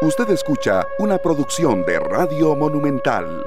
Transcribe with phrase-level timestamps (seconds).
[0.00, 3.42] Usted escucha una producción de Radio Monumental.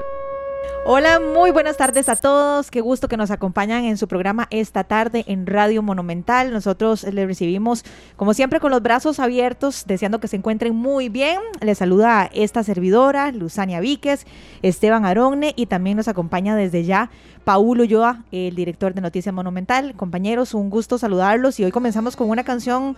[0.84, 2.70] Hola, muy buenas tardes a todos.
[2.70, 6.52] Qué gusto que nos acompañan en su programa esta tarde en Radio Monumental.
[6.52, 11.38] Nosotros les recibimos, como siempre, con los brazos abiertos, deseando que se encuentren muy bien.
[11.62, 14.26] Les saluda esta servidora, Luzania Víquez,
[14.60, 17.08] Esteban Aronne, y también nos acompaña desde ya
[17.44, 19.94] Paulo Ulloa, el director de Noticias Monumental.
[19.94, 22.94] Compañeros, un gusto saludarlos y hoy comenzamos con una canción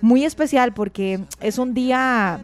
[0.00, 2.40] muy especial porque es un día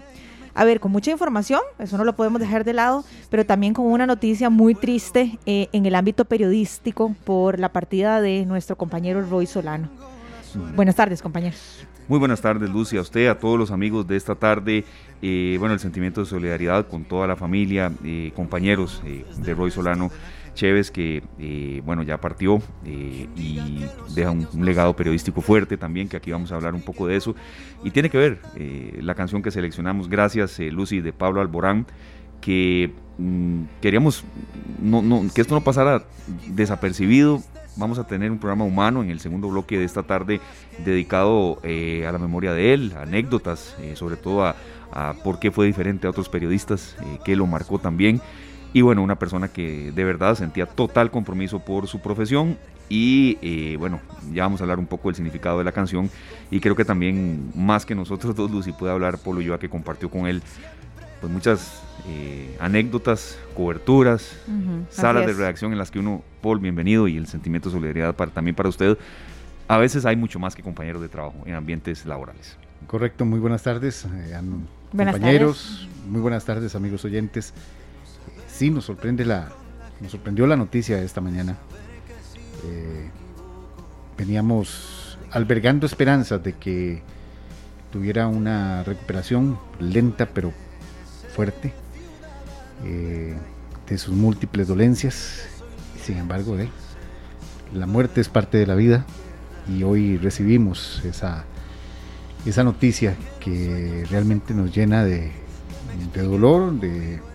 [0.54, 3.86] a ver, con mucha información, eso no lo podemos dejar de lado, pero también con
[3.86, 9.24] una noticia muy triste eh, en el ámbito periodístico por la partida de nuestro compañero
[9.24, 9.88] Roy Solano.
[10.74, 11.86] Buenas tardes, compañeros.
[12.08, 14.84] Muy buenas tardes, Lucy, a usted, a todos los amigos de esta tarde.
[15.22, 20.10] Eh, bueno, el sentimiento de solidaridad con toda la familia, eh, compañeros de Roy Solano.
[20.60, 23.82] Chévez, que eh, bueno, ya partió eh, y
[24.14, 27.34] deja un, legado periodístico fuerte también, que aquí vamos a hablar un poco de eso.
[27.82, 31.86] Y tiene que ver eh, la canción que seleccionamos, gracias Lucy, de Pablo Alborán,
[32.42, 34.22] que mm, queríamos
[34.82, 36.04] no, no, que esto no pasara
[36.48, 37.42] desapercibido.
[37.76, 40.42] Vamos a tener un programa humano en el segundo bloque de esta tarde
[40.84, 44.56] dedicado a la memoria de él, anécdotas, sobre todo a,
[44.92, 48.20] a, por qué fue diferente a otros periodistas, que lo marcó también
[48.72, 52.56] y bueno, una persona que de verdad sentía total compromiso por su profesión
[52.88, 54.00] y eh, bueno,
[54.32, 56.10] ya vamos a hablar un poco del significado de la canción
[56.50, 60.10] y creo que también más que nosotros dos, Lucy puede hablar Polo Yoa que compartió
[60.10, 60.42] con él
[61.20, 64.36] pues muchas eh, anécdotas, coberturas,
[64.88, 68.30] salas de redacción en las que uno, Paul, bienvenido y el sentimiento de solidaridad para,
[68.30, 68.96] también para usted.
[69.68, 72.56] A veces hay mucho más que compañeros de trabajo en ambientes laborales.
[72.86, 74.40] Correcto, muy buenas tardes, eh,
[74.90, 77.52] compañeros, muy buenas tardes amigos oyentes
[78.60, 79.48] sí nos sorprende la,
[80.02, 81.56] nos sorprendió la noticia de esta mañana.
[82.66, 83.08] Eh,
[84.18, 87.02] veníamos albergando esperanzas de que
[87.90, 90.52] tuviera una recuperación lenta pero
[91.34, 91.72] fuerte
[92.84, 93.34] eh,
[93.88, 95.46] de sus múltiples dolencias.
[96.04, 96.54] Sin embargo,
[97.72, 99.06] la muerte es parte de la vida
[99.74, 101.46] y hoy recibimos esa,
[102.44, 105.32] esa noticia que realmente nos llena de,
[106.12, 107.29] de dolor, de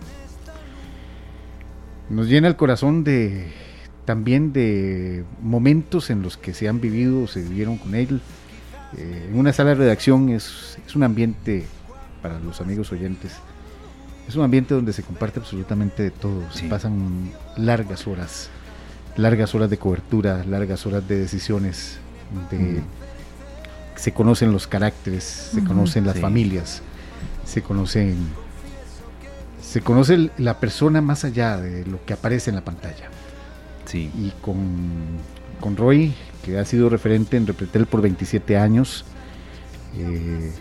[2.10, 3.52] nos llena el corazón de
[4.06, 8.20] también de momentos en los que se han vivido, se vivieron con él.
[8.96, 11.66] Eh, en una sala de redacción es, un ambiente,
[12.22, 13.32] para los amigos oyentes,
[14.28, 16.40] es un ambiente donde se comparte absolutamente de todo.
[16.52, 18.48] Se pasan largas horas,
[19.16, 21.98] largas horas de cobertura, largas horas de decisiones,
[22.50, 22.80] de,
[23.96, 26.80] se conocen los caracteres, se conocen las familias,
[27.44, 28.16] se conocen
[29.66, 33.08] se conoce la persona más allá de lo que aparece en la pantalla.
[33.84, 34.10] Sí.
[34.16, 34.56] Y con,
[35.60, 39.04] con Roy, que ha sido referente en Repretel por 27 años,
[39.96, 40.52] eh,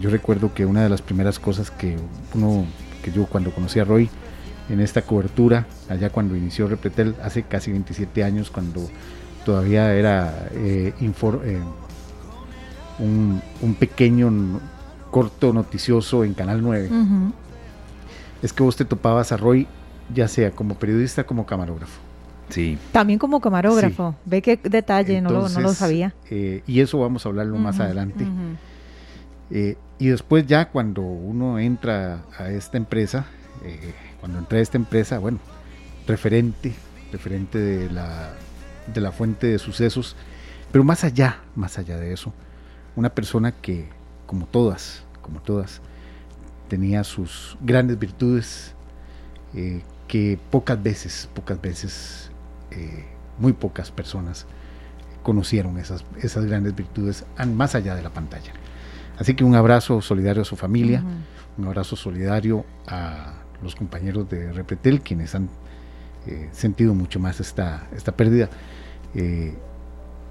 [0.00, 1.96] yo recuerdo que una de las primeras cosas que
[2.34, 2.66] uno,
[3.02, 4.10] que yo cuando conocí a Roy
[4.68, 8.88] en esta cobertura, allá cuando inició Repretel, hace casi 27 años, cuando
[9.44, 11.60] todavía era eh, eh,
[12.98, 14.60] un, un, pequeño
[15.12, 16.90] corto noticioso en Canal 9
[18.42, 19.66] es que vos te topabas a Roy,
[20.14, 22.00] ya sea como periodista como camarógrafo.
[22.48, 22.78] Sí.
[22.92, 24.14] También como camarógrafo.
[24.24, 26.14] Ve qué detalle, no, lo, no, lo, sabía.
[26.30, 28.26] Eh, y eso vamos a hablarlo más adelante.
[29.50, 33.26] Eh, y después ya cuando uno entra a esta empresa,
[33.64, 35.40] eh, cuando entra a esta empresa, bueno,
[36.06, 36.72] referente,
[37.12, 38.30] referente de la,
[38.92, 40.16] de la fuente de sucesos,
[40.72, 42.32] pero más allá, más allá de eso,
[42.96, 43.88] una persona que,
[44.26, 45.80] como todas, como todas,
[46.68, 48.74] tenía sus grandes virtudes
[49.54, 52.30] eh, que pocas veces, pocas veces,
[52.70, 53.04] eh,
[53.38, 54.46] muy pocas personas
[55.22, 57.24] conocieron esas, esas grandes virtudes
[57.54, 58.52] más allá de la pantalla.
[59.18, 61.02] Así que un abrazo solidario a su familia,
[61.56, 65.48] un abrazo solidario a los compañeros de Repetel, quienes han
[66.26, 68.48] eh, sentido mucho más esta, esta pérdida.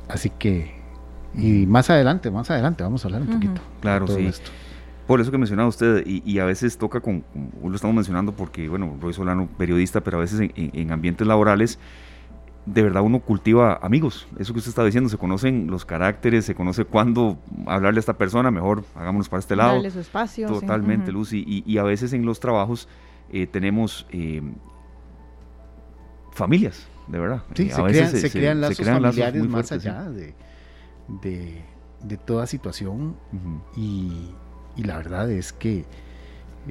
[0.08, 0.76] así que,
[1.36, 3.62] y más adelante, más adelante vamos a hablar un poquito.
[3.82, 4.26] Claro, sí.
[4.26, 4.52] Esto.
[5.08, 7.24] Por eso que mencionaba usted, y, a veces toca con,
[7.64, 11.80] lo estamos mencionando porque, bueno, Roy Solano, periodista, pero a veces en, ambientes laborales,
[12.66, 14.28] de verdad uno cultiva amigos.
[14.38, 18.18] Eso que usted está diciendo, se conocen los caracteres, se conoce cuándo hablarle a esta
[18.18, 19.76] persona, mejor hagámonos para este lado.
[19.76, 20.50] Darle su espacio.
[20.50, 21.64] Totalmente, Lucy.
[21.66, 22.90] Y, a veces en los trabajos
[23.32, 24.42] eh, tenemos eh,
[26.34, 27.44] familias, de verdad.
[27.56, 30.36] Sí, se, crean, se, crean, lazos familiares más allá de,
[31.08, 33.16] de, toda situación
[33.78, 34.32] y
[34.78, 35.84] y la verdad es que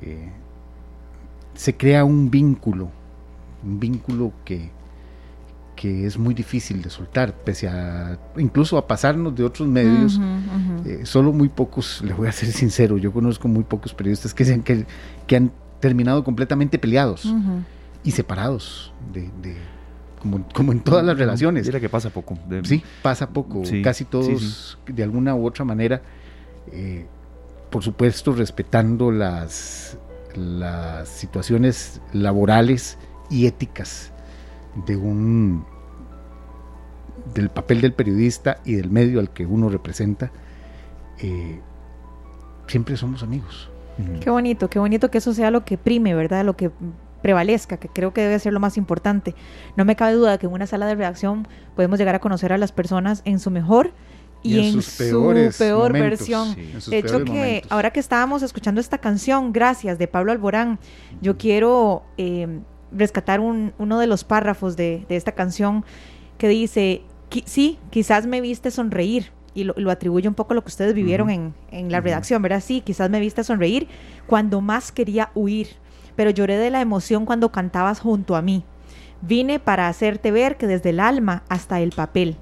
[0.01, 0.31] eh,
[1.55, 2.89] se crea un vínculo,
[3.65, 4.71] un vínculo que,
[5.75, 10.21] que es muy difícil de soltar, pese a incluso a pasarnos de otros medios.
[10.85, 14.63] Eh, solo muy pocos, le voy a ser sincero, yo conozco muy pocos periodistas que,
[14.63, 14.87] que,
[15.27, 15.51] que han
[15.81, 17.35] terminado completamente peleados
[18.05, 19.31] y separados de,
[20.53, 21.67] como, en todas las relaciones.
[21.67, 22.39] Mira que pasa poco.
[22.63, 23.63] Sí, pasa poco.
[23.83, 26.03] Casi todos, de alguna u otra manera,
[26.73, 27.07] eh,
[27.77, 29.99] por supuesto, respetando las,
[30.35, 32.97] las situaciones laborales
[33.29, 34.13] y éticas
[34.87, 35.63] de un
[37.35, 40.33] del papel del periodista y del medio al que uno representa,
[41.19, 41.61] eh,
[42.67, 43.69] siempre somos amigos.
[44.23, 46.47] Qué bonito, qué bonito que eso sea lo que prime, ¿verdad?
[46.47, 46.71] Lo que
[47.21, 49.35] prevalezca, que creo que debe ser lo más importante.
[49.77, 52.57] No me cabe duda que en una sala de redacción podemos llegar a conocer a
[52.57, 53.93] las personas en su mejor
[54.43, 54.99] y, en, su
[55.59, 56.55] peor versión.
[56.87, 60.79] de hecho, que ahora que estábamos escuchando esta canción, Gracias, de Pablo Alborán,
[61.21, 62.61] yo quiero eh,
[62.93, 65.85] rescatar uno de los párrafos de, esta canción
[66.39, 67.03] que dice,
[67.45, 71.31] sí, quizás me viste sonreír, y lo, atribuye un poco a lo que ustedes vivieron
[71.31, 72.63] en, en, la redacción, ¿verdad?
[72.65, 73.89] Sí, quizás me viste sonreír
[74.27, 75.69] cuando más quería huir
[76.17, 78.65] pero lloré de la emoción cuando cantabas junto a mí.
[79.21, 82.37] Vine para hacerte ver que desde el alma hasta el papel.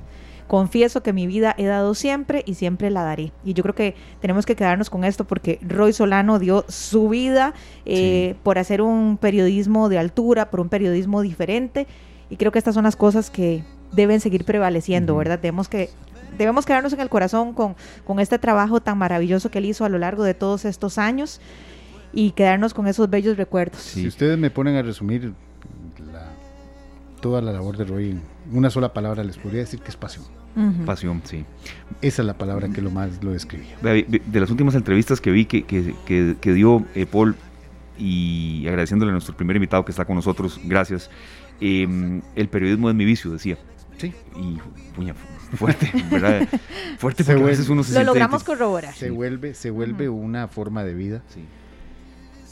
[0.47, 3.33] Confieso que mi vida he dado siempre y siempre la daré.
[3.45, 7.55] Y yo creo que tenemos que quedarnos con esto porque Roy Solano dio su vida
[7.87, 11.87] eh, por hacer un periodismo de altura, por un periodismo diferente.
[12.29, 15.41] Y creo que estas son las cosas que deben seguir prevaleciendo, ¿verdad?
[15.41, 15.89] Tenemos que
[16.37, 19.89] debemos quedarnos en el corazón con, con este trabajo tan maravilloso que él hizo a
[19.89, 21.41] lo largo de todos estos años
[22.13, 23.81] y quedarnos con esos bellos recuerdos.
[23.81, 25.33] Si ustedes me ponen a resumir
[27.21, 30.25] toda la labor de Roy en una sola palabra, les podría decir que es pasión.
[30.87, 31.45] Pasión, sí.
[32.01, 33.77] Esa es la palabra que lo más lo describía.
[33.83, 37.35] De, las últimas entrevistas que vi que, que, que, dio eh, Paul,
[37.99, 41.11] y agradeciéndole a nuestro primer invitado que está con nosotros, gracias.
[41.61, 43.59] Em, el periodismo es mi vicio, decía.
[43.97, 44.13] Sí.
[44.37, 44.59] Y
[44.95, 45.15] puña,
[45.55, 46.49] fuerte, ¿verdad?
[46.99, 48.95] Fuerte porque a veces uno se Lo logramos corroborar.
[48.95, 51.23] Se vuelve, se vuelve una forma de vida.
[51.29, 51.45] Sí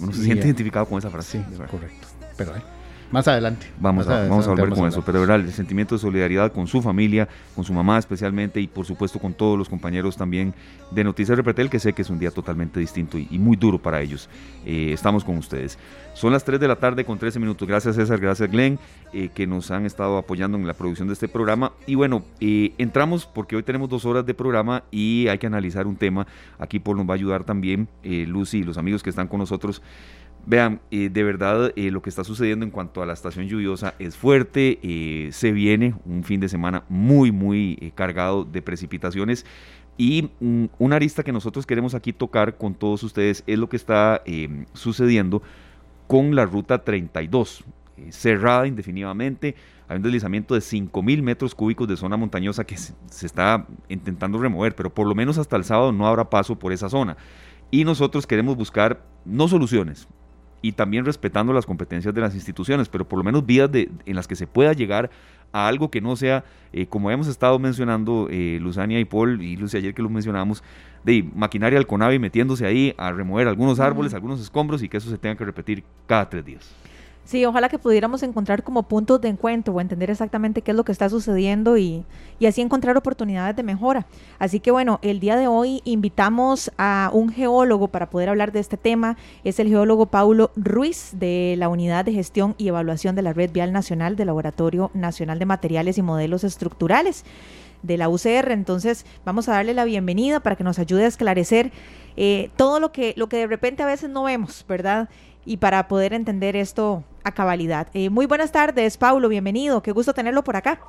[0.03, 1.45] uno se siente identificado con esa frase.
[1.49, 2.09] Sí, correcto.
[2.37, 2.63] Pero eh,
[3.13, 3.67] más adelante.
[3.79, 5.03] Vamos, a, vamos a volver con eso.
[5.05, 8.87] Pero verdad, el sentimiento de solidaridad con su familia, con su mamá especialmente y por
[8.87, 10.55] supuesto con todos los compañeros también
[10.91, 14.01] de Noticias Repretel, que sé que es un día totalmente distinto y, muy duro para
[14.01, 14.29] ellos.
[14.65, 15.79] Eh, estamos con ustedes.
[16.15, 17.69] Son las 3 de la tarde con 13 minutos.
[17.69, 18.79] Gracias César, gracias Glenn,
[19.13, 21.73] eh, que nos han estado apoyando en la producción de este programa.
[21.87, 25.97] Y bueno, entramos porque hoy tenemos dos horas de programa y hay que analizar un
[25.97, 26.27] tema.
[26.59, 29.83] Aquí Paul nos va a ayudar también, Lucy y los amigos que están con nosotros.
[30.45, 33.95] Vean, eh, de verdad eh, lo que está sucediendo en cuanto a la estación lluviosa
[34.01, 39.47] es fuerte, eh, se viene un fin de semana muy, muy cargado de precipitaciones
[39.97, 43.77] y mm, una arista que nosotros queremos aquí tocar con todos ustedes es lo que
[43.77, 44.23] está
[44.73, 45.43] sucediendo
[46.09, 47.65] con la ruta 32,
[48.11, 49.55] cerrada indefinidamente,
[49.89, 54.75] hay un deslizamiento de 5.000 metros cúbicos de zona montañosa que se está intentando remover,
[54.75, 57.17] pero por lo menos hasta el sábado no habrá paso por esa zona.
[57.71, 60.09] Y nosotros queremos buscar no soluciones,
[60.63, 64.17] y también respetando las competencias de las instituciones, pero por lo menos vías de, en
[64.17, 65.11] las que se pueda llegar
[65.53, 69.57] a algo que no sea, eh, como hemos estado mencionando eh, Luzania y Paul, y
[69.57, 70.63] Lucy ayer que lo mencionamos,
[71.05, 75.11] de maquinaria al CONAVI metiéndose ahí a remover algunos árboles, algunos escombros y que eso
[75.11, 76.75] se tenga que repetir cada tres días.
[77.25, 80.85] Sí, ojalá que pudiéramos encontrar como puntos de encuentro o entender exactamente qué es lo
[80.85, 82.05] que está sucediendo y,
[82.41, 84.07] y, así encontrar oportunidades de mejora.
[84.41, 88.59] Así que bueno, el día de hoy invitamos a un geólogo para poder hablar de
[88.59, 89.17] este tema.
[89.45, 93.53] Es el geólogo Paulo Ruiz de la Unidad de Gestión y Evaluación de la Red
[93.53, 97.25] Vial Nacional del Laboratorio Nacional de Materiales y Modelos Estructurales
[97.85, 98.51] de la UCR.
[98.51, 101.71] Entonces vamos a darle la bienvenida para que nos ayude a esclarecer
[102.17, 105.09] eh, todo lo que, lo que de repente a veces no vemos, ¿verdad?
[105.45, 107.89] y para poder entender esto a cabalidad.
[107.95, 110.81] Eh, muy buenas tardes, Paulo, bienvenido, qué gusto tenerlo por acá.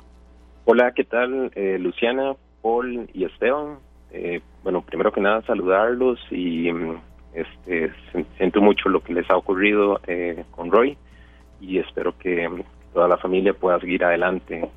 [0.64, 1.50] Hola, ¿qué tal?
[1.54, 3.78] Eh, Luciana, Paul y Esteban.
[4.10, 6.96] Eh, bueno, primero que nada saludarlos y mm,
[7.34, 7.92] este,
[8.36, 10.00] siento mucho lo que les ha ocurrido
[10.52, 10.96] con Roy
[11.60, 12.62] y espero que mm,
[12.92, 14.68] toda la familia pueda seguir adelante,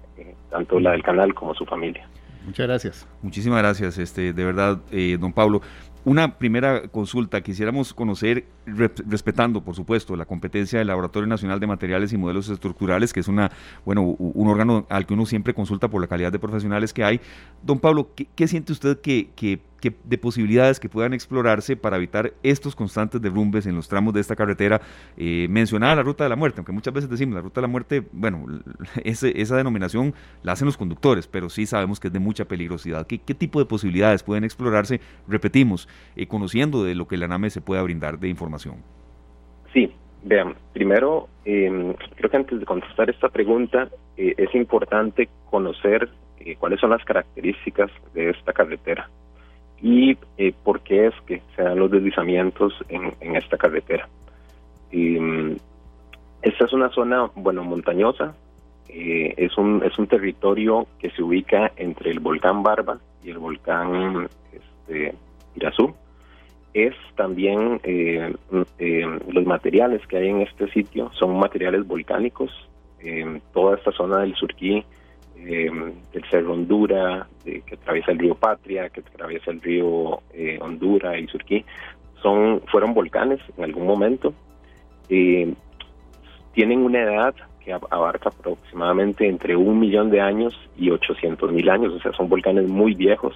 [0.49, 2.07] tanto la del canal como su familia.
[2.45, 3.07] Muchas gracias.
[3.21, 4.79] Muchísimas gracias, este, de verdad,
[5.19, 5.61] don Pablo.
[6.07, 12.13] Una primera consulta, quisiéramos conocer, respetando por supuesto la competencia del Laboratorio Nacional de Materiales
[12.13, 13.51] y Modelos Estructurales, que es una,
[13.83, 17.19] bueno, un órgano al que uno siempre consulta por la calidad de profesionales que hay.
[17.61, 22.75] Don Pablo, ¿qué, siente usted que, que de posibilidades que puedan explorarse para evitar estos
[22.75, 24.81] constantes derrumbes en los tramos de esta carretera.
[25.17, 27.72] Eh, mencionada la ruta de la muerte, aunque muchas veces decimos la ruta de la
[27.72, 28.46] muerte, bueno,
[29.03, 33.07] esa denominación la hacen los conductores, pero sí sabemos que es de mucha peligrosidad.
[33.07, 35.00] ¿Qué, tipo de posibilidades pueden explorarse?
[35.27, 38.77] Repetimos, eh, conociendo de lo que la NAME se pueda brindar de información.
[39.74, 39.93] Sí,
[40.24, 46.55] Vean, primero, em, creo que antes de contestar esta pregunta, eh, es importante conocer eh,
[46.57, 49.10] cuáles son las características de esta carretera
[49.81, 54.07] y eh, por qué es que se dan los deslizamientos en, esta carretera.
[54.91, 55.57] Em,
[56.41, 58.36] esta es una zona, bueno, montañosa,
[58.89, 64.27] es, un, es un territorio que se ubica entre el volcán Barba y el volcán
[64.51, 65.13] este,
[65.55, 65.93] Irazú
[66.74, 68.34] es también eh,
[68.77, 72.51] eh, los materiales que hay en este sitio son materiales volcánicos.
[73.53, 74.84] toda esta zona del Surquí,
[75.46, 75.70] eh,
[76.13, 80.22] del Cerro Hondura, que atraviesa el río Patria, que atraviesa el río
[80.60, 81.63] Hondura y Surquí,
[82.22, 84.34] son, fueron volcanes en algún momento.
[85.08, 91.94] tienen una edad que abarca aproximadamente entre un millón de años y 800 mil años,
[91.94, 93.36] o sea, son volcanes muy viejos.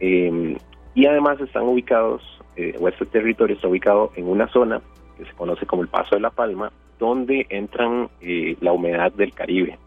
[0.00, 2.22] y además están ubicados
[2.56, 4.82] eh, o este territorio está ubicado en una zona
[5.16, 9.32] que se conoce como el Paso de la Palma, donde entran eh, la humedad del
[9.32, 9.78] Caribe.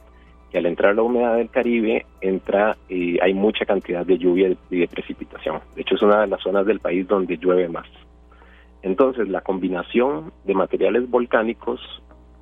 [0.54, 4.80] Y al entrar la humedad del Caribe, entra, eh, hay mucha cantidad de lluvia y
[4.80, 5.60] de precipitación.
[5.76, 7.88] De hecho, es una de las zonas del país donde llueve más.
[8.84, 11.82] Entonces, la combinación de materiales volcánicos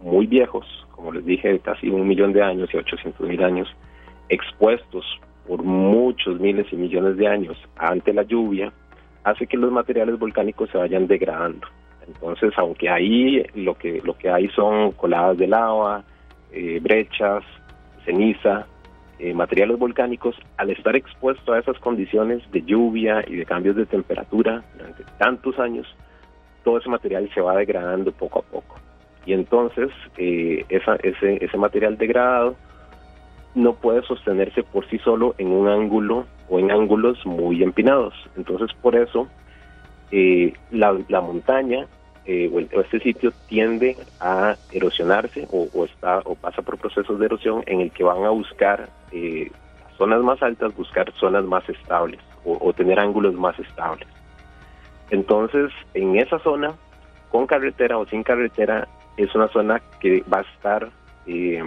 [0.01, 3.73] muy viejos, como les dije, de casi un millón de años y 800 mil años,
[4.27, 5.05] expuestos
[5.47, 8.73] por muchos miles y millones de años ante la lluvia,
[9.23, 11.67] hace que los materiales volcánicos se vayan degradando.
[12.07, 16.03] Entonces, aunque ahí lo que, lo que hay son coladas de lava,
[16.51, 17.43] eh, brechas,
[18.05, 18.67] ceniza,
[19.19, 23.85] eh, materiales volcánicos, al estar expuesto a esas condiciones de lluvia y de cambios de
[23.85, 25.87] temperatura durante tantos años,
[26.63, 28.75] todo ese material se va degradando poco a poco.
[29.25, 32.55] Y entonces eh, ese, ese material degradado
[33.53, 38.13] no puede sostenerse por sí solo en un ángulo o en ángulos muy empinados.
[38.37, 39.27] Entonces, por eso,
[40.11, 41.87] eh, la, montaña
[42.25, 47.63] eh, o, este sitio tiende a erosionarse o, está o pasa por procesos de erosión
[47.65, 49.51] en el que van a buscar eh,
[49.97, 54.07] zonas más altas, buscar zonas más estables o, tener ángulos más estables.
[55.11, 56.73] Entonces, en esa zona,
[57.29, 58.87] con carretera o sin carretera,
[59.17, 60.89] es una zona que va a estar
[61.27, 61.61] eh,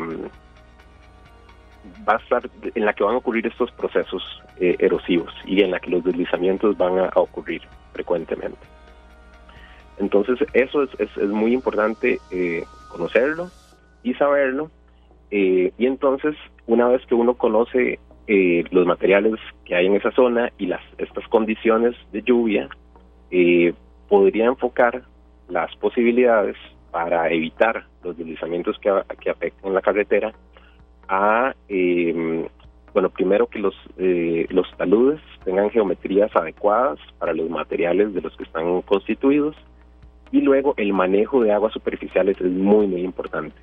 [2.09, 4.23] va a estar en la que van a ocurrir estos procesos
[4.59, 8.59] eh, erosivos y en la que los deslizamientos van a, ocurrir frecuentemente.
[9.99, 13.51] Entonces eso es, es, muy importante eh, conocerlo
[14.03, 14.71] y saberlo
[15.31, 16.37] eh, y entonces
[16.67, 19.35] una vez que uno conoce los materiales
[19.67, 22.71] que hay en esa zona y las estas condiciones de lluvia
[24.09, 25.03] podría enfocar
[25.49, 26.57] las posibilidades
[26.91, 30.33] para evitar los deslizamientos que, que afecten la carretera
[31.09, 32.49] a, eh,
[32.93, 38.37] bueno, primero que los, eh, los taludes tengan geometrías adecuadas para los materiales de los
[38.37, 39.57] que están constituidos
[40.35, 43.55] y luego el manejo de aguas superficiales es muy, muy importante,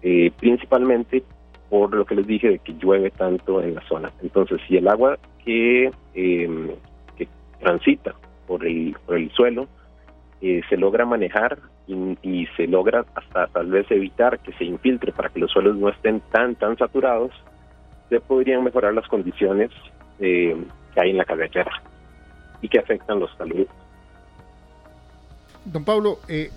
[0.00, 1.22] eh, principalmente
[1.68, 4.10] por lo que les dije de que llueve tanto en la zona.
[4.22, 6.70] Entonces, si el agua que, em,
[7.14, 7.28] que
[7.60, 8.14] transita
[8.46, 9.68] por el, por el suelo
[10.40, 15.28] eh, se logra manejar y, se logra hasta tal vez evitar que se infiltre para
[15.28, 17.32] que los suelos no estén tan, tan saturados,
[18.08, 19.70] se podrían mejorar las condiciones
[20.20, 20.56] eh,
[20.94, 21.82] que hay en la carretera
[22.62, 23.68] y que afectan los taludes.
[25.72, 26.50] Don Pablo, eh,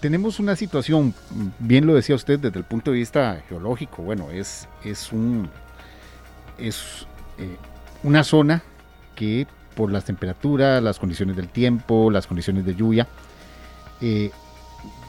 [0.00, 1.14] tenemos una situación,
[1.58, 5.48] bien lo decía usted desde el punto de vista geológico, bueno, es, es, un,
[6.58, 7.06] es
[7.38, 7.56] eh,
[8.02, 8.62] una zona
[9.14, 13.08] que por las temperaturas, las condiciones del tiempo, las condiciones de lluvia,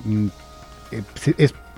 [0.03, 0.27] Mm,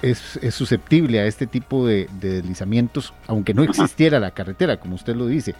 [0.02, 5.16] es, es, susceptible a este tipo de, deslizamientos, aunque no existiera la carretera, como usted
[5.16, 5.56] lo dice.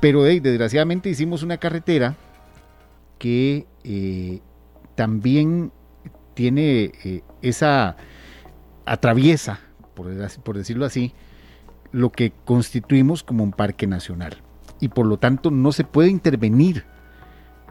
[0.00, 2.16] Pero desgraciadamente hicimos una carretera
[3.18, 4.40] que eh,
[4.94, 5.72] también
[6.34, 7.96] tiene eh, esa
[8.86, 9.60] atraviesa,
[9.94, 11.12] por, decirlo así,
[11.92, 14.42] lo que constituimos como un parque nacional.
[14.80, 16.84] Y por lo tanto no se puede intervenir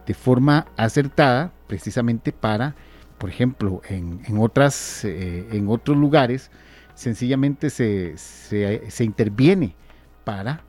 [0.06, 2.76] de forma acertada precisamente para
[3.24, 6.52] por ejemplo, en, otras, eh, en otros lugares,
[6.94, 9.78] sencillamente se, se, interviene
[10.26, 10.66] para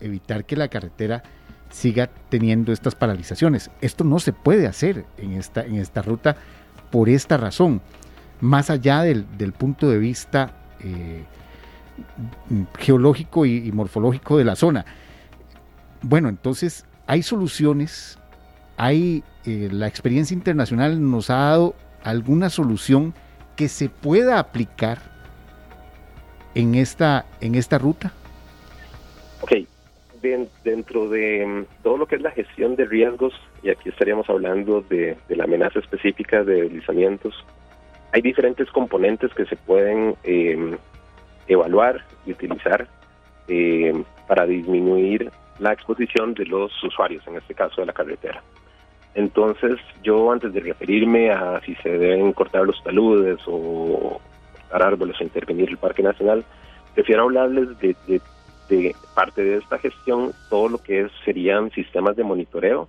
[0.00, 1.22] evitar que la carretera
[1.74, 3.68] siga teniendo estas paralizaciones.
[3.80, 6.36] Esto no se puede hacer en esta, en esta ruta
[6.92, 7.82] por esta razón,
[8.40, 9.24] más allá del,
[9.58, 11.24] punto de vista eh,
[12.78, 14.84] geológico y, morfológico de la zona.
[16.00, 18.20] Bueno, entonces hay soluciones,
[18.76, 23.14] hay eh, la experiencia internacional nos ha dado alguna solución
[23.56, 25.00] que se pueda aplicar
[26.54, 28.12] en esta, en esta ruta?
[29.40, 29.52] Ok,
[30.64, 34.80] dentro de mm, todo lo que es la gestión de riesgos, y aquí estaríamos hablando
[34.82, 37.34] de, la amenaza específica de deslizamientos,
[38.12, 40.76] hay diferentes componentes que se pueden eh,
[41.48, 42.86] evaluar y utilizar
[43.48, 43.92] eh,
[44.26, 48.42] para disminuir la exposición de los usuarios, en este caso de la carretera.
[49.14, 54.20] Entonces, yo antes de referirme a si se deben cortar los taludes o
[54.52, 56.44] cortar árboles o intervenir el Parque Nacional,
[56.94, 58.20] prefiero hablarles de, de,
[59.14, 62.88] parte de esta gestión, todo lo que es, serían sistemas de monitoreo,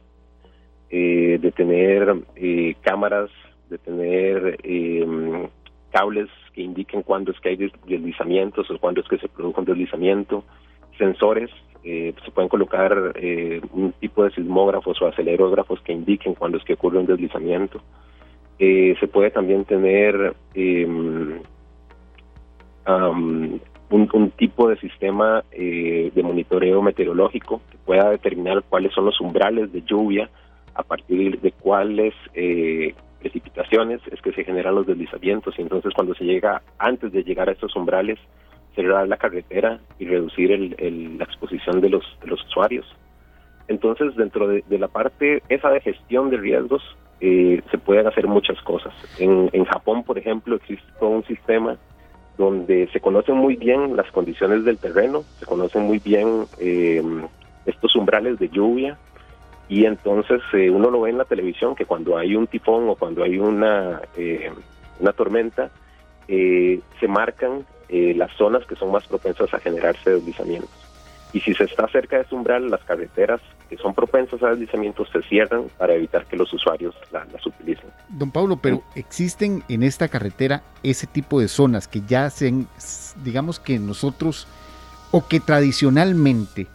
[0.90, 3.30] eh, de tener eh, cámaras,
[3.70, 5.48] de tener eh,
[5.92, 9.66] cables que indiquen cuándo es que hay deslizamientos o cuándo es que se produjo un
[9.66, 10.44] deslizamiento,
[10.98, 11.50] sensores,
[11.84, 16.64] eh, se pueden colocar eh, un tipo de sismógrafos o acelerógrafos que indiquen cuándo es
[16.64, 17.82] que ocurre un deslizamiento.
[18.58, 21.42] Se puede también tener em,
[23.90, 29.82] un, tipo de sistema de monitoreo meteorológico que pueda determinar cuáles son los umbrales de
[29.84, 30.30] lluvia
[30.74, 32.14] a partir de cuáles
[33.20, 37.50] precipitaciones es que se generan los deslizamientos y entonces cuando se llega antes de llegar
[37.50, 38.20] a estos umbrales
[38.76, 42.86] cerrar la carretera y reducir el, la exposición de los, de los usuarios.
[43.68, 46.84] Entonces, dentro de, la parte esa de gestión de riesgos,
[47.22, 48.94] eh, se pueden hacer muchas cosas.
[49.20, 51.78] En, en Japón, por ejemplo, existe todo un sistema
[52.38, 57.02] donde se conocen muy bien las condiciones del terreno, se conocen muy bien eh,
[57.66, 58.98] estos umbrales de lluvia,
[59.68, 62.96] y entonces eh, uno lo ve en la televisión que cuando hay un tifón o
[62.96, 64.02] cuando hay una,
[65.00, 65.72] una tormenta,
[66.28, 70.72] se marcan eh, las zonas que son más propensas a generarse deslizamientos.
[71.34, 73.42] Y si se está cerca de ese umbral, las carreteras
[73.76, 77.90] que son propensas a deslizamientos se cierran para evitar que los usuarios las utilicen.
[78.10, 82.68] Don Pablo, pero ¿existen en esta carretera ese tipo de zonas que ya hacen,
[83.24, 84.48] digamos que nosotros,
[85.12, 86.68] o que tradicionalmente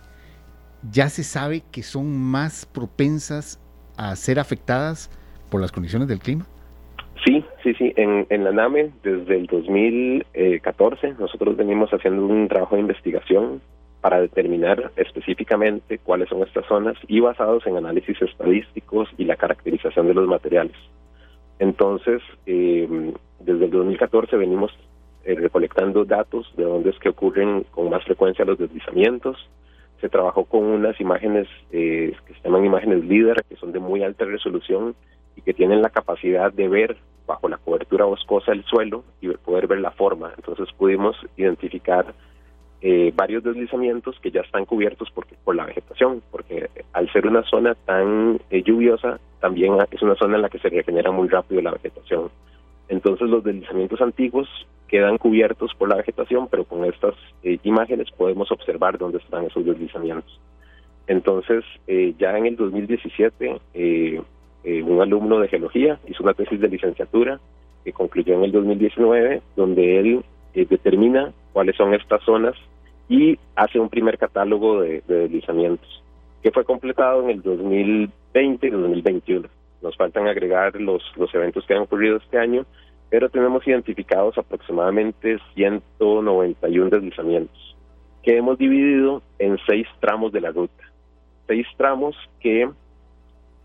[0.90, 3.60] ya se sabe que son más propensas
[3.96, 5.10] a ser afectadas
[5.50, 6.46] por las condiciones del clima?
[7.24, 7.92] Sí, sí, sí.
[7.96, 13.60] En, en la NAME, desde el 2014, nosotros venimos haciendo un trabajo de investigación
[14.00, 20.06] para determinar específicamente cuáles son estas zonas y basados en análisis estadísticos y la caracterización
[20.06, 20.76] de los materiales.
[21.58, 22.88] Entonces, eh,
[23.40, 24.72] desde el 2014 venimos
[25.24, 29.36] eh, recolectando datos de dónde es que ocurren con más frecuencia los deslizamientos.
[30.00, 34.02] Se trabajó con unas imágenes eh, que se llaman imágenes líder, que son de muy
[34.02, 34.94] alta resolución
[35.36, 39.66] y que tienen la capacidad de ver bajo la cobertura boscosa del suelo y poder
[39.66, 40.32] ver la forma.
[40.36, 42.14] Entonces pudimos identificar
[42.82, 47.42] eh, varios deslizamientos que ya están cubiertos por, por la vegetación, porque al ser una
[47.44, 51.60] zona tan eh, lluviosa, también es una zona en la que se regenera muy rápido
[51.62, 52.30] la vegetación.
[52.88, 54.48] Entonces los deslizamientos antiguos
[54.88, 59.64] quedan cubiertos por la vegetación, pero con estas eh, imágenes podemos observar dónde están esos
[59.64, 60.40] deslizamientos.
[61.06, 61.64] Entonces,
[62.18, 63.60] ya en el 2017,
[64.62, 67.40] eh, un alumno de geología, hizo una tesis de licenciatura
[67.82, 72.54] que concluyó en el 2019, donde él eh, determina cuáles son estas zonas
[73.08, 76.02] y hace un primer catálogo de, deslizamientos,
[76.42, 79.48] que fue completado en el 2020 y 2021.
[79.82, 82.64] Nos faltan agregar los, los eventos que han ocurrido este año,
[83.08, 87.76] pero tenemos identificados aproximadamente 191 deslizamientos,
[88.22, 90.84] que hemos dividido en seis tramos de la ruta.
[91.48, 92.70] Seis tramos que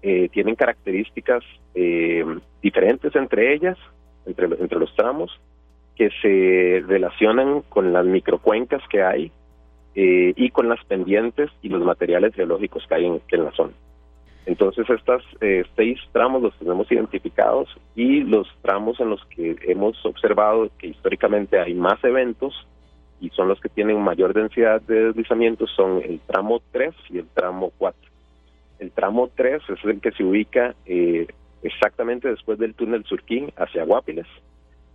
[0.01, 1.43] eh, tienen características
[1.75, 2.25] eh,
[2.63, 3.77] diferentes entre ellas,
[4.25, 5.39] entre, entre los tramos,
[5.95, 9.31] que se relacionan con las microcuencas que hay
[9.95, 13.73] eh, y con las pendientes y los materiales geológicos que hay en, en la zona.
[14.45, 15.23] Entonces, estos
[15.75, 21.59] seis tramos los tenemos identificados y los tramos en los que hemos observado que históricamente
[21.59, 22.67] hay más eventos
[23.19, 27.27] y son los que tienen mayor densidad de deslizamientos son el tramo 3 y el
[27.29, 27.99] tramo 4.
[28.79, 31.25] El tramo 3 es el que se ubica eh,
[31.63, 34.27] exactamente después del túnel Surquín hacia Guapiles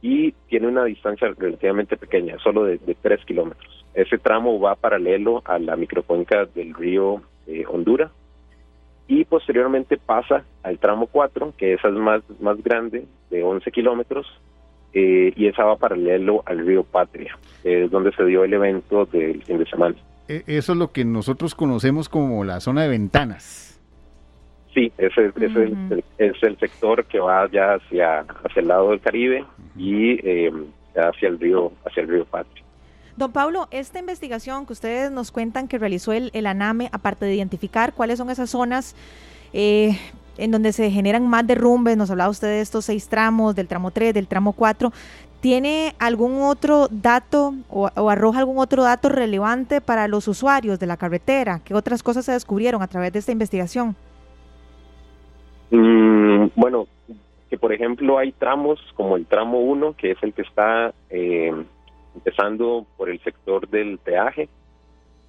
[0.02, 3.84] y tiene una distancia relativamente pequeña, solo de, de 3 kilómetros.
[3.94, 8.10] Ese tramo va paralelo a la microcuenca del río eh, Honduras
[9.08, 14.26] y posteriormente pasa al tramo 4, que esa es más, más grande, de 11 kilómetros,
[14.92, 19.42] eh, y esa va paralelo al río Patria, es donde se dio el evento del
[19.42, 19.96] fin de semana.
[20.28, 23.80] E, eso es lo que nosotros conocemos como la zona de ventanas.
[24.72, 29.44] Sí, ese, es, el, sector que va ya hacia, hacia el lado del Caribe
[29.76, 30.52] y eh,
[30.96, 32.64] hacia el río, hacia el río Patria.
[33.16, 37.34] Don Pablo, esta investigación que ustedes nos cuentan que realizó el, el ANAME, aparte de
[37.34, 38.94] identificar cuáles son esas zonas
[39.52, 39.98] eh,
[40.38, 43.90] en donde se generan más derrumbes, nos hablaba usted de estos seis tramos, del tramo
[43.90, 44.90] 3, del tramo 4,
[45.40, 50.86] ¿tiene algún otro dato o, o, arroja algún otro dato relevante para los usuarios de
[50.86, 51.60] la carretera?
[51.64, 53.96] ¿Qué otras cosas se descubrieron a través de esta investigación?
[55.70, 56.86] Mm, bueno,
[57.50, 61.52] que por ejemplo hay tramos como el tramo 1, que es el que está eh,
[62.14, 64.48] empezando por el sector del peaje,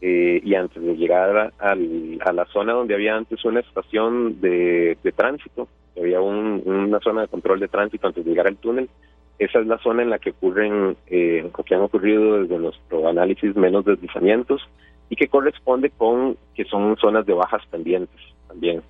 [0.01, 5.67] eh, y antes de llegar a, la zona donde había antes una estación de, tránsito,
[5.97, 8.89] había una zona de control de tránsito antes de llegar al túnel,
[9.37, 13.55] esa es la zona en la que ocurren, eh, que han ocurrido desde nuestro análisis
[13.55, 14.61] menos deslizamientos
[15.09, 18.83] y que corresponde con que son zonas de bajas pendientes también,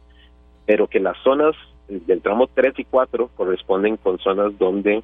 [0.65, 1.55] pero que las zonas
[1.99, 5.03] del tramo 3 y 4 corresponden con zonas donde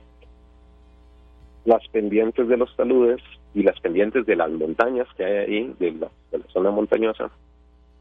[1.65, 3.21] las pendientes de los taludes
[3.53, 6.09] y las pendientes de las montañas que hay ahí, de la,
[6.53, 7.29] zona montañosa,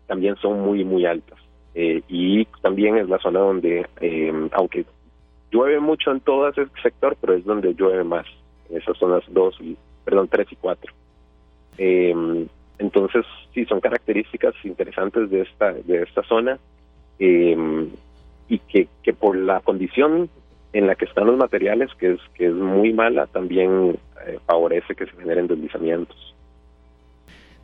[0.06, 1.38] también son muy, muy altas.
[1.74, 4.84] Eh, y también es la zona donde, eh, aunque
[5.50, 8.26] llueve mucho en todo ese sector, pero es donde llueve más,
[8.70, 10.92] en esas zonas 2 y, perdón, 3 y 4.
[11.78, 12.46] Eh,
[12.78, 16.58] entonces, sí, son características interesantes de esta, de esta zona
[18.48, 20.28] y que, que por la condición
[20.72, 24.94] en la que están los materiales, que es, que es muy mala, también eh, favorece
[24.94, 26.34] que se generen deslizamientos.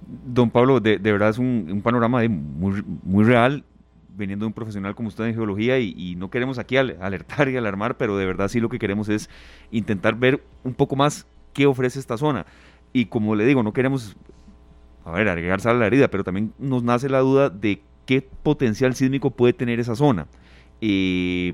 [0.01, 3.65] Don Pablo, de, verdad es un, panorama muy, muy real,
[4.17, 7.97] viniendo de un profesional como usted en geología, y, no queremos aquí alertar y alarmar,
[7.97, 9.29] pero de verdad sí lo que queremos es
[9.71, 12.47] intentar ver un poco más qué ofrece esta zona.
[12.95, 14.17] Y como le digo, no queremos,
[15.05, 18.95] a ver, agregar a la herida, pero también nos nace la duda de qué potencial
[18.95, 20.27] sísmico puede tener esa zona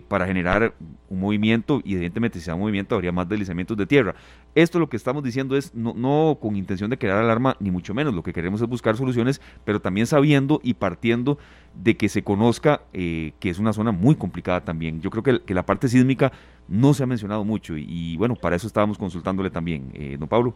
[0.09, 0.73] para generar
[1.11, 4.15] un movimiento y evidentemente si da un movimiento habría más deslizamientos de tierra.
[4.55, 7.95] Esto lo que estamos diciendo es no, no, con intención de crear alarma, ni mucho
[7.95, 11.39] menos, lo que queremos es buscar soluciones, pero también sabiendo y partiendo
[11.75, 15.01] de que se conozca eh, que es una zona muy complicada también.
[15.01, 16.33] Yo creo que, que, la parte sísmica
[16.67, 19.91] no se ha mencionado mucho y, bueno, para eso estábamos consultándole también.
[19.95, 20.55] Eh, ¿No, Pablo?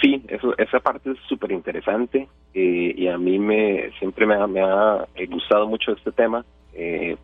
[0.00, 4.46] Sí, eso, esa parte es súper interesante eh, y a mí me siempre me ha,
[4.46, 6.44] me ha gustado mucho este tema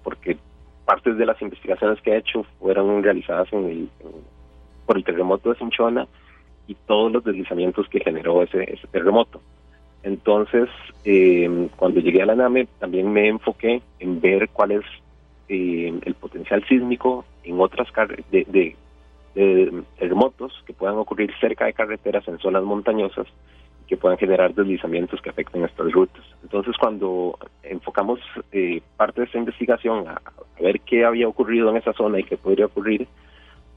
[0.03, 0.39] porque
[0.85, 3.89] partes de las investigaciones que he hecho fueron realizadas en el,
[4.87, 6.07] por el terremoto de Cinchona
[6.67, 9.41] y todos los deslizamientos que generó ese, ese terremoto.
[10.03, 10.69] Entonces,
[11.05, 14.85] eh, cuando llegué a la NAME, también me enfoqué en ver cuál es
[15.49, 17.89] eh, el potencial sísmico en otras
[18.31, 18.77] de, de,
[19.35, 23.27] de terremotos que puedan ocurrir cerca de carreteras en zonas montañosas
[23.93, 26.25] que puedan generar deslizamientos que afecten estas rutas.
[26.43, 30.19] Entonces, cuando enfocamos eh, parte de esta investigación a,
[30.59, 33.07] ver qué había ocurrido en esa zona y qué podría ocurrir,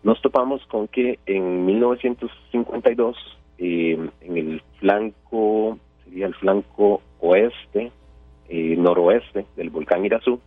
[0.04, 3.18] nos topamos con que en 1952,
[3.58, 7.92] eh, en el flanco, sería el flanco oeste,
[8.48, 10.40] eh, noroeste del volcán Irazú,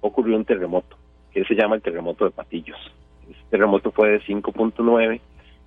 [0.00, 0.96] ocurrió un terremoto,
[1.32, 2.92] que se llama el terremoto de Patillos.
[3.30, 5.20] Este terremoto fue de 5.9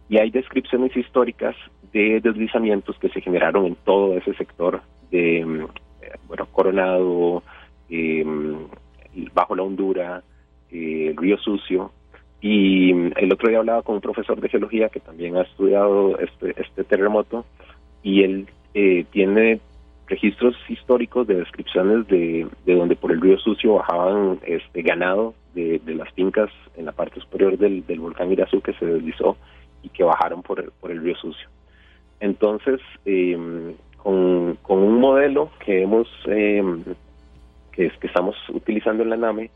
[0.10, 1.56] y hay descripciones históricas
[1.92, 5.62] de deslizamientos que se generaron en todo ese sector de, mm,
[6.02, 7.44] eh, bueno, Coronado,
[7.90, 8.24] eh,
[9.34, 10.24] bajo la Hondura,
[10.72, 11.92] eh, Río Sucio.
[12.42, 16.20] Y mm, el otro día hablaba con un profesor de geología que también ha estudiado
[16.20, 17.46] este, este terremoto
[18.04, 18.48] y él
[19.12, 19.62] tiene
[20.06, 25.80] registros históricos de descripciones de, de, donde por el río Sucio bajaban este ganado de,
[25.80, 29.38] de las fincas en la parte superior del, del volcán Irazú que se deslizó
[29.90, 31.48] que bajaron por el, por el río Sucio.
[32.20, 33.38] Entonces, eh,
[33.98, 36.64] con, un modelo que hemos eh,
[37.72, 39.50] que, estamos utilizando en la NAME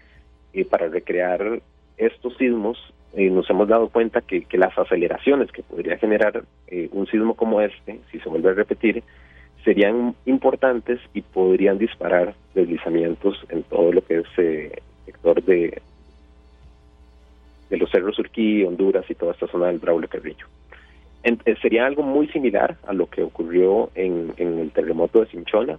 [0.53, 1.61] eh, para recrear
[1.97, 2.77] estos sismos,
[3.15, 6.43] nos hemos dado cuenta que, las aceleraciones que podría generar
[6.91, 9.03] un sismo como este, si se vuelve a repetir,
[9.65, 15.81] serían importantes y podrían disparar deslizamientos en todo lo que es sector de,
[17.69, 20.47] de los cerros Urquí, Honduras y toda esta zona del Braulio Carrillo.
[21.23, 25.77] Eh, sería algo muy similar a lo que ocurrió en, el terremoto de Cinchona,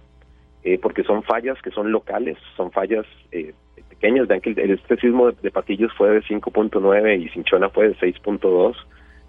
[0.63, 3.53] eh, porque son fallas que son locales, son fallas eh,
[3.89, 4.27] pequeñas.
[4.27, 8.75] Vean que el, este sismo de, Patillos fue de 5.9 y Cinchona fue de 6.2.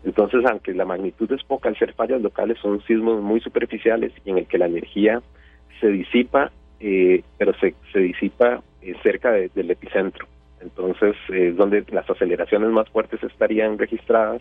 [0.05, 4.31] Entonces, aunque la magnitud es poca, al ser fallas locales, son sismos muy superficiales y
[4.31, 5.23] en el que la energía
[5.81, 8.63] se disipa, pero se, se disipa
[9.03, 10.27] cerca del epicentro.
[10.63, 14.41] Entonces, es donde las aceleraciones más fuertes estarían registradas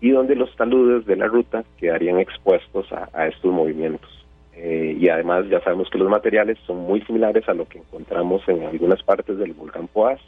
[0.00, 4.10] y donde los taludes de la ruta quedarían expuestos a, estos movimientos.
[4.54, 8.42] Eh, y además ya sabemos que los materiales son muy similares a lo que encontramos
[8.48, 10.20] en algunas partes del volcán Poás,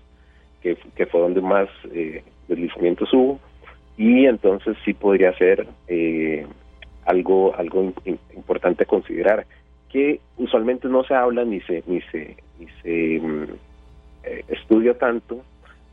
[0.63, 3.39] que, fue donde más eh, deslizamientos hubo,
[3.99, 6.47] y entonces sí podría ser eh,
[7.05, 7.93] algo algo
[8.35, 9.47] importante considerar
[9.91, 13.47] que usualmente no se habla ni se ni se ni se mm,
[14.25, 15.43] eh, estudia tanto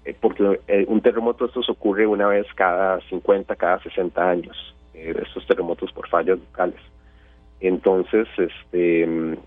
[0.04, 5.14] eh, porque eh, un terremoto estos ocurre una vez cada 50, cada 60 años, eh,
[5.22, 6.80] estos terremotos por fallas locales.
[7.60, 9.38] Entonces, este,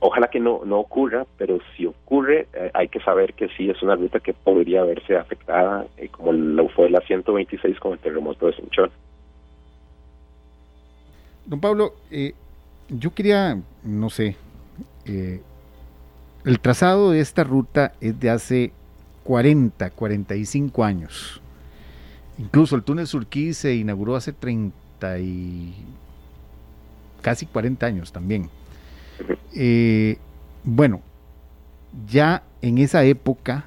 [0.00, 3.82] ojalá que no, no ocurra, pero si ocurre, eh, hay que saber que sí es
[3.82, 8.46] una ruta que podría verse afectada, eh, como lo fue la 126 con el terremoto
[8.46, 8.90] de Sinchón.
[11.46, 12.34] Don Pablo, eh,
[12.88, 14.36] yo quería, no sé,
[16.46, 18.72] el trazado de esta ruta es de hace
[19.24, 21.40] 40, 45 años.
[22.38, 25.74] Incluso el túnel Surquí se inauguró hace 30 y
[27.20, 28.48] casi 40 años también.
[29.54, 30.18] Eh,
[30.62, 31.00] bueno,
[32.08, 33.64] ya en esa época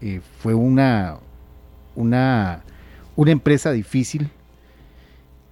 [0.00, 1.18] eh, fue una,
[1.94, 2.62] una,
[3.16, 4.30] una empresa difícil,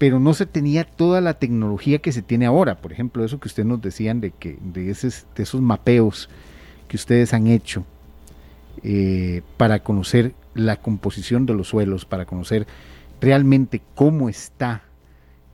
[0.01, 2.81] pero no se tenía toda la tecnología que se tiene ahora.
[2.81, 6.31] Por ejemplo, eso que ustedes nos decían de, que, de, de esos mapeos
[6.89, 7.85] que ustedes han hecho
[8.83, 12.67] eh, para conocer la composición de los suelos, para conocer
[13.21, 14.85] realmente cómo está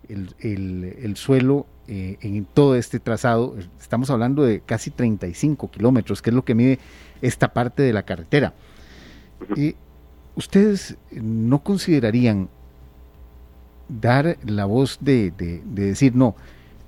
[0.08, 6.30] el, el suelo eh, en todo este trazado, estamos hablando de casi 35 kilómetros, que
[6.30, 6.78] es lo que mide
[7.20, 8.54] esta parte de la carretera.
[9.56, 9.74] y
[10.36, 12.48] ¿Ustedes no considerarían
[13.88, 15.32] dar la voz de,
[15.64, 16.34] decir, no,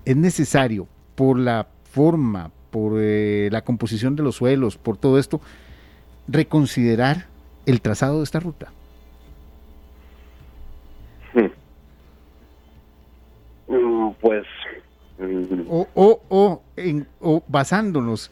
[0.05, 5.41] es necesario por la forma, por eh, la composición de los suelos, por todo esto,
[6.27, 7.27] reconsiderar
[7.67, 8.73] el trazado de esta ruta?
[11.35, 11.51] Hmm.
[13.69, 14.47] Mm, pues
[15.69, 18.31] o, o, o, en, o basándonos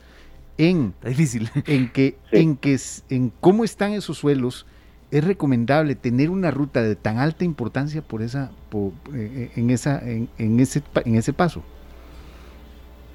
[0.56, 1.50] en, difícil.
[1.66, 2.78] en que, en que
[3.10, 4.66] en cómo están esos suelos,
[5.10, 10.00] es recomendable tener una ruta de tan alta importancia por esa, por, eh, en esa,
[10.02, 11.62] en, ese, en ese paso.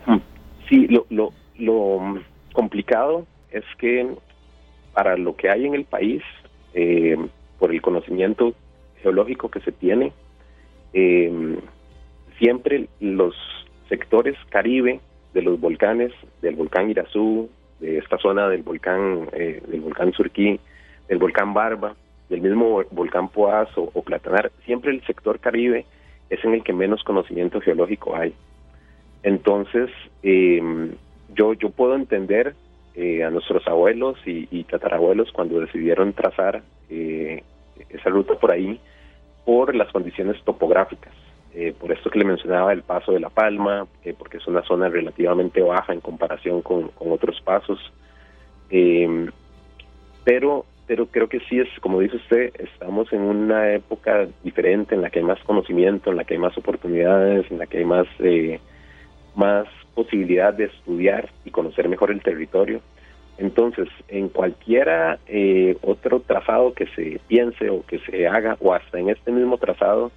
[0.05, 0.19] Hmm.
[0.69, 2.21] Sí, lo, lo, lo
[2.53, 4.07] complicado es que
[4.93, 6.21] para lo que hay en el país,
[6.73, 7.17] eh,
[7.59, 8.53] por el conocimiento
[9.01, 10.13] geológico que se tiene,
[10.93, 11.57] eh,
[12.37, 13.35] siempre los
[13.89, 14.99] sectores caribe
[15.33, 17.49] de los volcanes, del volcán Irazú,
[17.79, 20.59] de esta zona del volcán, eh, del volcán Surquí,
[21.11, 21.93] del volcán Barba,
[22.29, 25.85] del mismo volcán Poás o, Platanar, siempre el sector caribe
[26.29, 28.33] es en el que menos conocimiento geológico hay.
[29.21, 29.89] Entonces,
[30.23, 30.93] em,
[31.35, 32.55] yo, yo puedo entender
[32.95, 37.43] eh, a nuestros abuelos y, y, tatarabuelos cuando decidieron trazar eh,
[37.89, 38.79] esa ruta por ahí
[39.43, 41.13] por las condiciones topográficas.
[41.53, 44.61] Eh, por esto que le mencionaba el paso de La Palma, eh, porque es una
[44.61, 47.77] zona relativamente baja en comparación con, otros pasos.
[48.69, 49.29] Em,
[50.23, 55.01] pero, pero creo que sí es, como dice usted, estamos en una época diferente en
[55.01, 57.85] la que hay más conocimiento, en la que hay más oportunidades, en la que hay
[57.85, 58.59] más, eh,
[59.35, 62.81] más posibilidad de estudiar y conocer mejor el territorio.
[63.37, 65.17] Entonces, en cualquiera
[65.81, 70.11] otro trazado que se piense o que se haga, o hasta en este mismo trazado,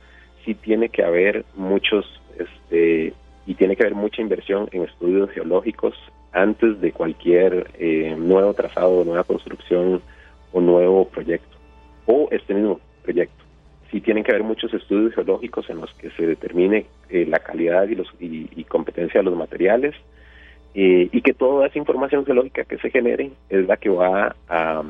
[0.44, 3.14] sí tiene que haber muchos, este,
[3.46, 5.94] y tiene que haber mucha inversión en estudios geológicos
[6.32, 10.02] antes de cualquier eh, nuevo trazado, nueva construcción
[10.54, 11.58] o nuevo proyecto,
[12.06, 13.44] o este mismo proyecto.
[13.90, 17.86] Sí tienen que haber muchos estudios geológicos en los que se determine eh, la calidad
[17.88, 19.94] y, los, y, competencia de los materiales,
[20.74, 24.82] eh, y que toda esa información geológica que se genere es la que va a,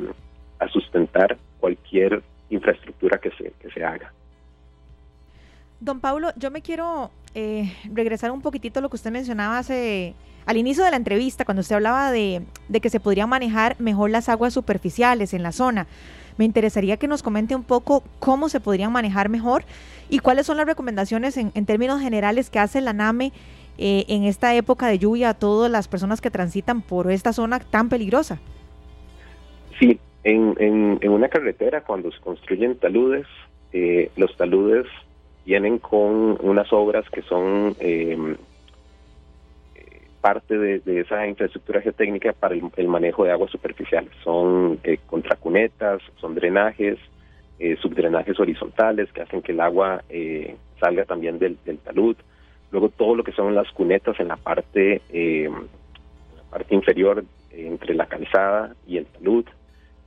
[0.59, 4.12] a sustentar cualquier infraestructura que se, que se haga.
[5.85, 10.14] Don Pablo, yo me quiero eh, regresar un poquitito a lo que usted mencionaba hace
[10.47, 12.42] al inicio de la entrevista, cuando usted hablaba de,
[12.81, 15.87] que se podrían manejar mejor las aguas superficiales en la zona.
[16.38, 19.64] Me interesaría que nos comente un poco cómo se podrían manejar mejor
[20.09, 23.33] y cuáles son las recomendaciones en, términos generales que hace la NAME
[23.77, 27.61] eh, en esta época de lluvia a todas las personas que transitan por esta zona
[27.61, 28.40] tan peligrosa.
[29.79, 33.27] Sí, en, en, una carretera cuando se construyen taludes,
[33.75, 34.87] eh, los taludes
[35.44, 38.37] vienen con unas obras que son eh,
[40.24, 44.11] parte de, esa infraestructura geotécnica para el, manejo de aguas superficiales.
[44.22, 46.96] Son eh, contracunetas, son drenajes,
[47.59, 52.16] eh, subdrenajes horizontales que hacen que el agua eh, salga también del, talud.
[52.70, 58.07] Luego todo lo que son las cunetas en la parte, la parte inferior entre la
[58.07, 59.44] calzada y el talud,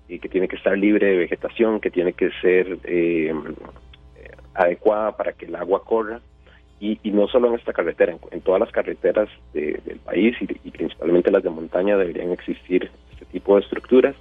[0.10, 2.80] y que tiene que estar libre de vegetación, que tiene que ser
[4.58, 6.20] adecuada para que el agua corra
[6.80, 11.44] y, no solo en esta carretera, en, todas las carreteras del país y, principalmente las
[11.44, 14.16] de montaña deberían existir este tipo de estructuras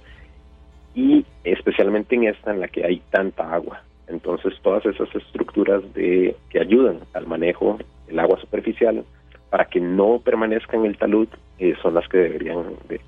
[0.95, 3.83] y especialmente en esta en la que hay tanta agua.
[4.07, 9.03] Entonces todas esas estructuras de, que ayudan al manejo del agua superficial
[9.49, 11.27] para que no permanezca en el talud
[11.59, 12.99] eh, son las que deberían de,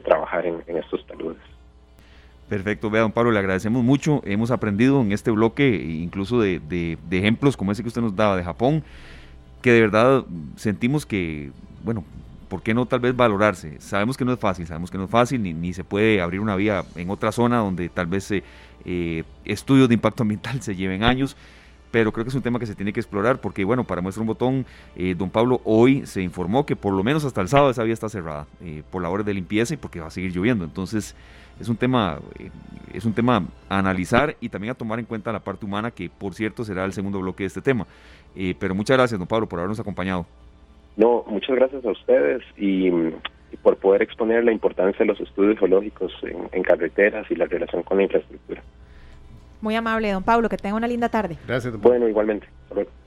[0.00, 1.53] trabajar en estos taludes.
[2.48, 4.20] Perfecto, vea, don Pablo, le agradecemos mucho.
[4.24, 8.36] Hemos aprendido en este bloque, incluso de, de, ejemplos como ese que usted nos daba
[8.36, 8.84] de Japón,
[9.62, 10.24] que de verdad
[10.56, 11.52] sentimos que,
[11.82, 12.04] bueno,
[12.48, 13.80] ¿por qué no tal vez valorarse?
[13.80, 16.40] Sabemos que no es fácil, sabemos que no es fácil, ni, ni se puede abrir
[16.40, 21.02] una vía en otra zona donde tal vez eh, estudios de impacto ambiental se lleven
[21.02, 21.38] años,
[21.90, 24.20] pero creo que es un tema que se tiene que explorar porque, bueno, para muestra
[24.20, 27.70] un botón, eh, don Pablo hoy se informó que por lo menos hasta el sábado
[27.70, 30.64] esa vía está cerrada eh, por labores de limpieza y porque va a seguir lloviendo.
[30.64, 31.14] Entonces,
[31.60, 32.50] es un tema eh,
[32.92, 36.08] es un tema a analizar y también a tomar en cuenta la parte humana que
[36.08, 37.86] por cierto será el segundo bloque de este tema.
[38.58, 40.26] Pero muchas gracias don Pablo por habernos acompañado.
[40.96, 42.90] No muchas gracias a ustedes y,
[43.62, 46.12] por poder exponer la importancia de los estudios geológicos
[46.52, 48.62] en carreteras y la relación con la infraestructura
[49.64, 50.48] muy amable, don Pablo.
[50.48, 51.36] Que tenga una linda tarde.
[51.48, 52.46] Gracias, don Bueno, igualmente.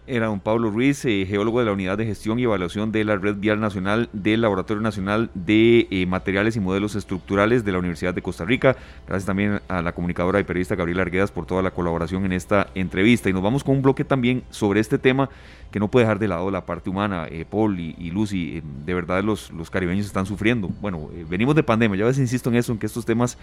[0.10, 3.17] Era don Pablo Ruiz, eh, geólogo de la Unidad de Gestión y Evaluación de la
[3.17, 8.13] Red Vial Nacional del Laboratorio Nacional de eh, Materiales y Modelos Estructurales de la Universidad
[8.13, 8.78] de Costa Rica.
[9.06, 12.67] Gracias también a la comunicadora y periodista Gabriela Arguedas por toda la colaboración en esta
[12.74, 13.30] entrevista.
[13.30, 15.30] Y nos vamos con un bloque también sobre este tema
[15.72, 17.28] que no puede dejar de lado la parte humana.
[17.30, 20.70] Eh, Paul y, Lucy, de verdad los, los caribeños están sufriendo.
[20.80, 23.38] Bueno, venimos de pandemia, ya a veces insisto en eso, en que estos temas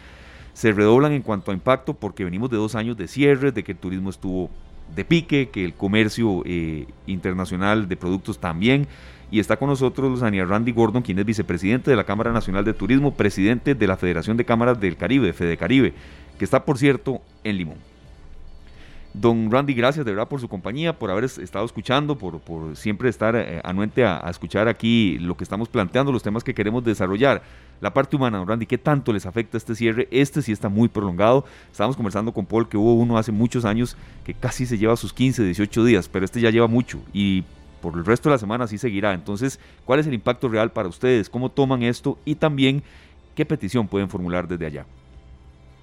[0.54, 3.72] se redoblan en cuanto a impacto porque venimos de dos años de cierre, de que
[3.72, 4.50] el turismo estuvo
[4.94, 8.86] de pique, que el comercio eh, internacional de productos también.
[9.30, 12.72] Y está con nosotros Daniel Randy Gordon, quien es vicepresidente de la Cámara Nacional de
[12.72, 15.92] Turismo, presidente de la Federación de Cámaras del Caribe, Fede Caribe,
[16.38, 17.94] que está, por cierto, en Limón.
[19.14, 23.08] Don Randy, gracias de verdad por su compañía, por haber estado escuchando, por, por siempre
[23.08, 27.42] estar eh, anuente a, escuchar aquí lo que estamos planteando, los temas que queremos desarrollar.
[27.84, 30.08] La parte humana, don Randy, ¿qué tanto les afecta este cierre?
[30.10, 31.44] Este sí está muy prolongado.
[31.70, 33.94] Estábamos conversando con Paul que hubo uno hace muchos años
[34.24, 37.44] que casi se lleva sus 15, 18 días, pero este ya lleva mucho y
[37.82, 39.12] por el resto de la semana sí seguirá.
[39.12, 41.28] Entonces, ¿cuál es el impacto real para ustedes?
[41.28, 42.16] ¿Cómo toman esto?
[42.24, 42.82] Y también,
[43.36, 44.86] ¿qué petición pueden formular desde allá?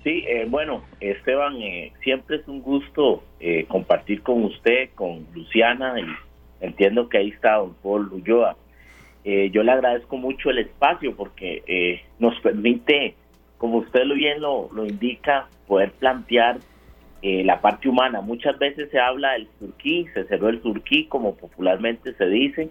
[0.04, 6.00] Sí, eh, bueno, Esteban, eh, siempre es un gusto eh, compartir con usted, con Luciana,
[6.00, 8.58] y entiendo que ahí está don Paul Ulloa.
[9.24, 13.16] Yo le agradezco mucho el espacio porque nos permite,
[13.58, 16.60] como usted lo bien lo, lo indica, poder plantear
[17.22, 18.22] la parte humana.
[18.22, 22.70] Muchas veces se habla del surquí, se cerró el surquí, como popularmente se dice,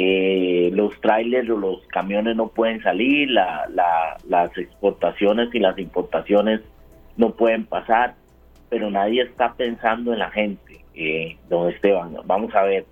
[0.00, 6.60] eh, los trailers o los camiones no pueden salir, las exportaciones y las importaciones
[7.16, 8.14] no pueden pasar,
[8.68, 12.14] pero nadie está pensando en la gente, eh, don Esteban.
[12.26, 12.86] Vamos a ver,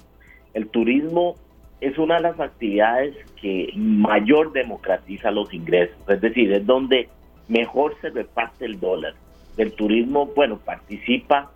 [0.52, 1.37] el turismo
[1.80, 7.08] es una de las actividades que mayor democratiza los ingresos, es decir, es donde
[7.48, 9.14] mejor se reparte el dólar.
[9.56, 11.50] Del turismo, bueno, participa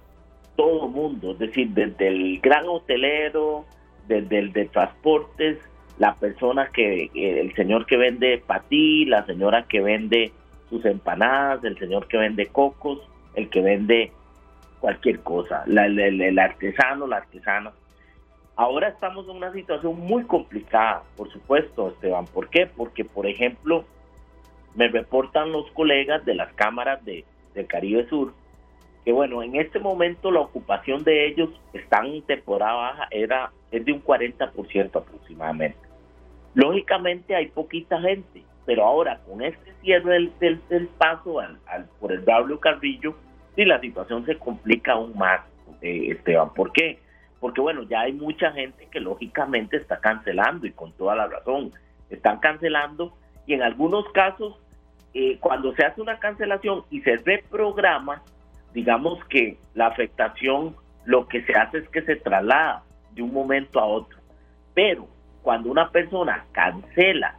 [0.56, 3.64] todo mundo, es decir, desde el gran hotelero,
[4.08, 5.58] desde el de transportes,
[5.98, 10.32] la persona que, eh, el señor que vende patí, la señora que vende
[10.70, 13.00] sus empanadas, el señor que vende cocos,
[13.34, 14.12] el que vende
[14.80, 17.72] cualquier cosa, el, artesano, la artesana.
[18.60, 22.26] Ahora estamos en una situación muy complicada, por supuesto, Esteban.
[22.26, 22.66] ¿Por qué?
[22.66, 23.86] Porque, por ejemplo,
[24.74, 28.34] me reportan los colegas de las cámaras de, del Caribe Sur
[29.02, 33.82] que bueno, en este momento la ocupación de ellos están en temporada baja, era, es
[33.82, 35.78] de un 40% aproximadamente.
[36.52, 41.58] Lógicamente hay poquita gente, pero ahora con este cierre del, del, paso al,
[41.98, 43.14] por el W Carrillo,
[43.56, 45.40] sí la situación se complica aún más,
[45.80, 46.52] eh, Esteban.
[46.52, 46.98] ¿Por qué?
[47.40, 51.72] Porque bueno, ya hay mucha gente que lógicamente está cancelando y con toda la razón,
[52.10, 54.58] están cancelando y en algunos casos,
[55.14, 58.22] eh, cuando se hace una cancelación y se reprograma,
[58.72, 63.80] digamos que la afectación lo que se hace es que se traslada de un momento
[63.80, 64.18] a otro.
[64.74, 65.08] Pero
[65.42, 67.36] cuando una persona cancela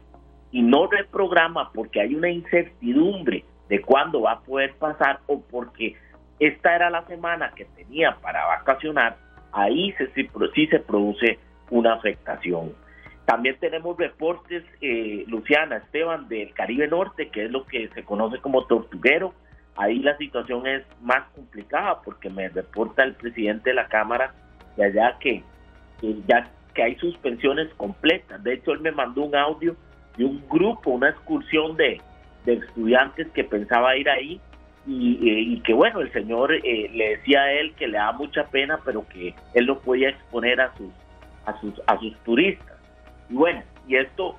[0.52, 5.96] y no reprograma porque hay una incertidumbre de cuándo va a poder pasar o porque
[6.40, 9.16] esta era la semana que tenía para vacacionar,
[9.52, 12.74] ahí se, sí, se produce una afectación.
[13.26, 18.40] También tenemos reportes, eh, Luciana, Esteban, del Caribe Norte, que es lo que se conoce
[18.40, 19.34] como tortuguero,
[19.76, 24.34] Ahí la situación es más complicada porque me reporta el presidente de la Cámara
[24.76, 25.44] de allá que,
[26.28, 28.44] ya que hay suspensiones completas.
[28.44, 29.76] De hecho, él me mandó un audio
[30.18, 32.02] de un grupo, una excursión de,
[32.46, 34.42] estudiantes que pensaba ir ahí
[34.86, 38.80] y, que bueno, el señor eh, le decía a él que le da mucha pena,
[38.84, 40.90] pero que él no podía exponer a sus,
[41.46, 42.78] a sus, a sus turistas.
[43.30, 44.38] Y bueno, y esto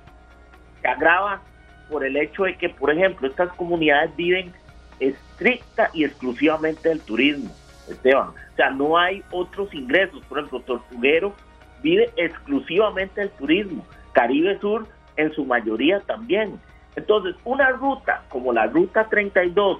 [0.81, 1.41] se agrava
[1.89, 4.51] por el hecho de que, por ejemplo, estas comunidades viven
[4.99, 7.51] estricta y exclusivamente del turismo,
[7.89, 8.29] Esteban.
[8.29, 10.23] O sea, no hay otros ingresos.
[10.25, 11.33] Por ejemplo, Tortuguero
[11.81, 13.85] vive exclusivamente del turismo.
[14.13, 16.59] Caribe Sur en su mayoría también.
[16.95, 19.79] Entonces, una ruta como la Ruta 32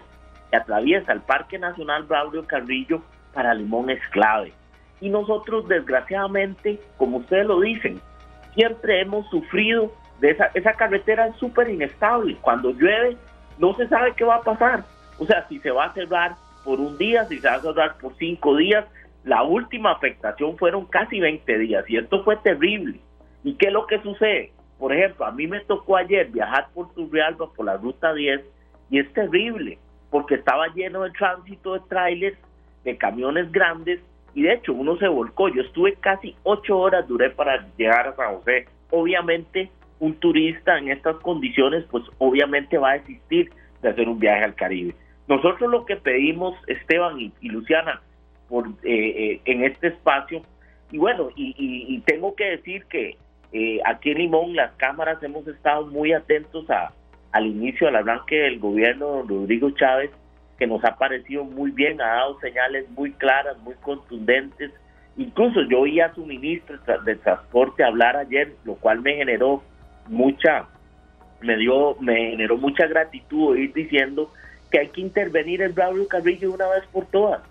[0.56, 3.02] atraviesa el Parque Nacional Braulio Carrillo
[3.34, 4.54] para Limón es clave.
[5.02, 8.00] Y nosotros, desgraciadamente, como ustedes lo dicen,
[8.56, 12.38] siempre hemos sufrido de esa, esa carretera súper inestable.
[12.42, 13.18] Cuando llueve,
[13.58, 14.84] no se sabe qué va a pasar.
[15.20, 17.98] O sea, si se va a cerrar por un día, si se va a cerrar
[17.98, 18.86] por cinco días.
[19.24, 23.00] La última afectación fueron casi 20 días y esto fue terrible.
[23.44, 24.52] ¿Y qué es lo que sucede?
[24.78, 28.42] Por ejemplo, a mí me tocó ayer viajar por Turrialba por la ruta 10
[28.90, 29.78] y es terrible
[30.14, 32.38] porque estaba lleno de tránsito de trailers,
[32.84, 34.00] de camiones grandes
[34.36, 35.50] y de hecho uno se volcó.
[35.50, 38.68] Yo estuve casi ocho horas, duré para llegar a San José.
[38.92, 43.52] Obviamente un turista en estas condiciones pues obviamente va a desistir
[43.82, 44.94] de hacer un viaje al Caribe.
[45.28, 48.00] Nosotros lo que pedimos, Esteban y, Luciana,
[48.50, 50.44] por, eh, eh, en este espacio,
[50.92, 53.18] y bueno, y, tengo que decir que
[53.52, 56.94] eh, aquí en Limón las cámaras hemos estado muy atentos a,
[57.34, 60.12] al inicio del arranque del gobierno de Rodrigo Chávez,
[60.58, 64.72] que nos ha parecido muy bien, ha dado señales muy claras, muy contundentes.
[65.18, 69.64] Incluso yo oí a su ministro de Transporte hablar ayer, lo cual me generó
[70.08, 70.68] mucha,
[71.42, 74.32] me dio, me generó mucha gratitud oír diciendo
[74.72, 77.42] que hay que intervenir en Braulio Carrillo una vez por todas,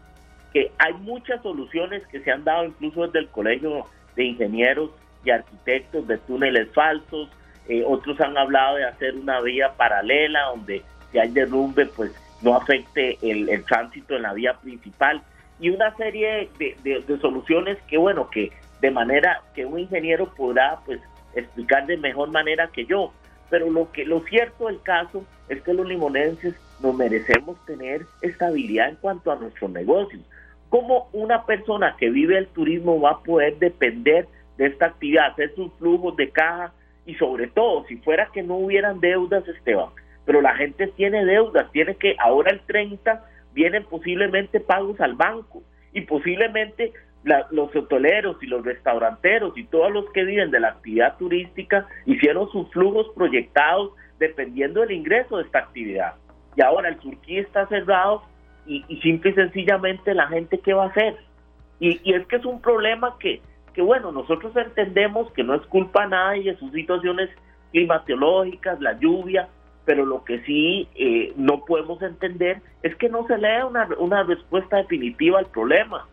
[0.53, 4.91] que hay muchas soluciones que se han dado incluso desde el Colegio de Ingenieros
[5.25, 7.29] y Arquitectos de túneles falsos,
[7.69, 12.57] eh, otros han hablado de hacer una vía paralela donde si hay derrumbe pues no
[12.57, 15.23] afecte el, tránsito en la vía principal
[15.61, 18.51] y una serie de, de, soluciones que bueno que
[18.81, 21.01] de manera que un ingeniero podrá pues
[21.35, 23.13] explicar de mejor manera que yo
[23.49, 28.89] pero lo que lo cierto del caso es que los limonenses nos merecemos tener estabilidad
[28.89, 30.23] en cuanto a nuestros negocios.
[30.69, 35.55] ¿Cómo una persona que vive el turismo va a poder depender de esta actividad, hacer
[35.55, 36.73] sus flujos de caja
[37.07, 39.91] y sobre todo si fuera que no hubieran deudas, Esteban?
[40.25, 45.63] Pero la gente tiene deudas, tiene que ahora el 30 vienen posiblemente pagos al banco
[45.93, 46.93] y posiblemente
[47.51, 52.51] los hoteleros y los restauranteros y todos los que viven de la actividad turística hicieron
[52.51, 56.15] sus flujos proyectados dependiendo del ingreso de esta actividad
[56.57, 58.23] y ahora el Turquía está cerrado
[58.67, 61.17] y, simple y sencillamente la gente qué va a hacer.
[61.81, 63.41] Y, es que es un problema que,
[63.73, 67.31] que, bueno, nosotros entendemos que no es culpa a nadie, sus situaciones
[67.71, 69.49] climatológicas, la lluvia,
[69.85, 73.89] pero lo que sí eh, no podemos entender es que no se le da una,
[73.99, 76.07] una respuesta definitiva al problema.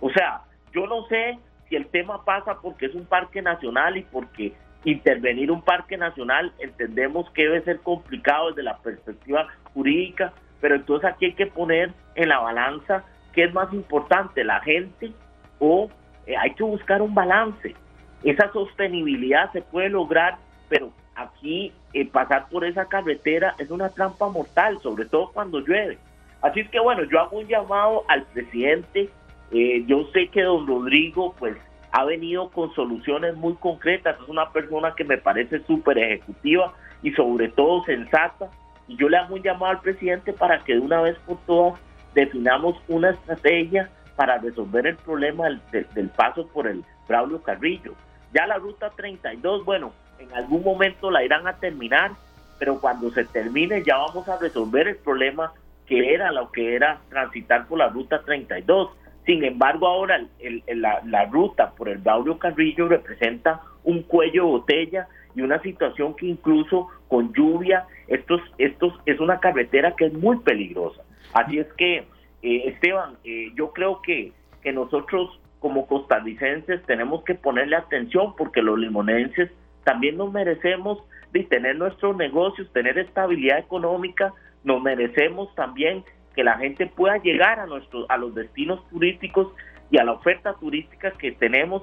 [0.00, 0.42] O sea,
[0.72, 1.38] yo no sé
[1.68, 4.54] si el tema pasa porque es un parque nacional y porque
[4.84, 11.10] intervenir un parque nacional entendemos que debe ser complicado desde la perspectiva jurídica, pero entonces
[11.10, 15.12] aquí hay que poner en la balanza qué es más importante, la gente
[15.58, 15.90] o
[16.36, 17.74] hay que buscar un balance.
[18.22, 20.36] Esa sostenibilidad se puede lograr,
[20.68, 25.98] pero aquí eh, pasar por esa carretera es una trampa mortal, sobre todo cuando llueve.
[26.42, 29.10] Así es que bueno, yo hago un llamado al presidente.
[29.52, 31.56] Eh, yo sé que don Rodrigo, pues
[31.92, 36.72] ha venido con soluciones muy concretas, es una persona que me parece súper ejecutiva
[37.02, 38.48] y sobre todo sensata.
[38.86, 41.80] Y yo le hago un llamado al presidente para que de una vez por todas
[42.14, 43.90] definamos una estrategia
[44.20, 47.94] para resolver el problema del, paso por el Braulio Carrillo.
[48.34, 52.10] Ya la ruta 32, bueno, en algún momento la irán a terminar,
[52.58, 55.54] pero cuando se termine ya vamos a resolver el problema
[55.86, 58.90] que era lo que era transitar por la ruta 32
[59.24, 60.20] sin embargo, ahora
[60.68, 66.26] la, ruta por el Braulio Carrillo representa un cuello de botella y una situación que
[66.26, 71.02] incluso con lluvia, estos, estos es una carretera que es muy peligrosa.
[71.32, 72.04] Así es que,
[72.42, 74.32] eh, Esteban, eh, yo creo que,
[74.62, 79.50] que nosotros como costarricenses tenemos que ponerle atención porque los limonenses
[79.84, 80.98] también nos merecemos
[81.32, 84.32] de tener nuestros negocios, tener estabilidad económica,
[84.64, 89.48] nos merecemos también que la gente pueda llegar a, nuestros, a los destinos turísticos
[89.90, 91.82] y a la oferta turística que tenemos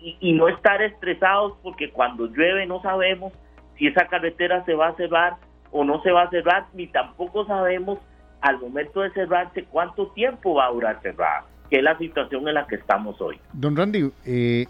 [0.00, 3.32] y, no estar estresados porque cuando llueve no sabemos
[3.76, 5.36] si esa carretera se va a cerrar
[5.72, 7.98] o no se va a cerrar, ni tampoco sabemos
[8.40, 12.54] al momento de cerrarse cuánto tiempo va a durar cerrada, que es la situación en
[12.54, 13.38] la que estamos hoy.
[13.52, 14.66] Don Randy, eh,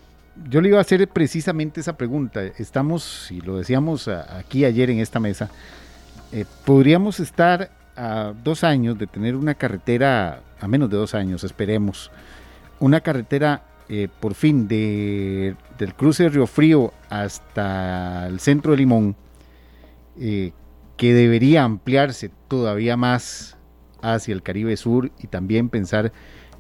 [0.49, 2.43] yo le iba a hacer precisamente esa pregunta.
[2.43, 5.51] Estamos, y lo decíamos aquí ayer en esta mesa,
[6.33, 11.43] eh, podríamos estar a dos años de tener una carretera, a menos de dos años,
[11.43, 12.11] esperemos,
[12.81, 18.79] una carretera eh, por fin de, del cruce de Río Frío hasta el centro de
[18.79, 19.17] Limón,
[20.21, 20.53] eh,
[20.97, 23.57] que debería ampliarse todavía más
[24.03, 26.13] hacia el Caribe Sur y también pensar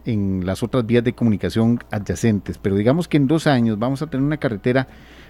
[0.04, 2.58] en las otras vías de comunicación adyacentes.
[2.58, 4.88] Pero digamos que en dos años vamos a tener una carretera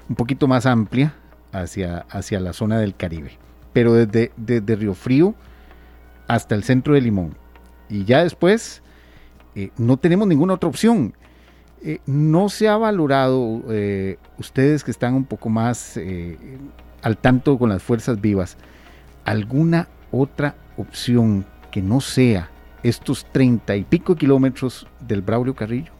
[0.08, 1.14] un poquito más amplia
[1.52, 3.38] hacia, hacia la zona del Caribe.
[3.72, 5.34] Pero desde, desde Río Frío
[6.26, 7.34] hasta el centro de Limón.
[7.88, 8.82] Y ya después
[9.54, 11.14] eh, no tenemos ninguna otra opción.
[11.82, 15.98] Eh, no se ha valorado, eh, ustedes que están un poco más
[17.02, 18.56] al tanto con las fuerzas vivas,
[19.24, 22.50] ¿alguna otra opción que no sea
[22.82, 25.92] estos treinta y pico kilómetros del Braulio Carrillo?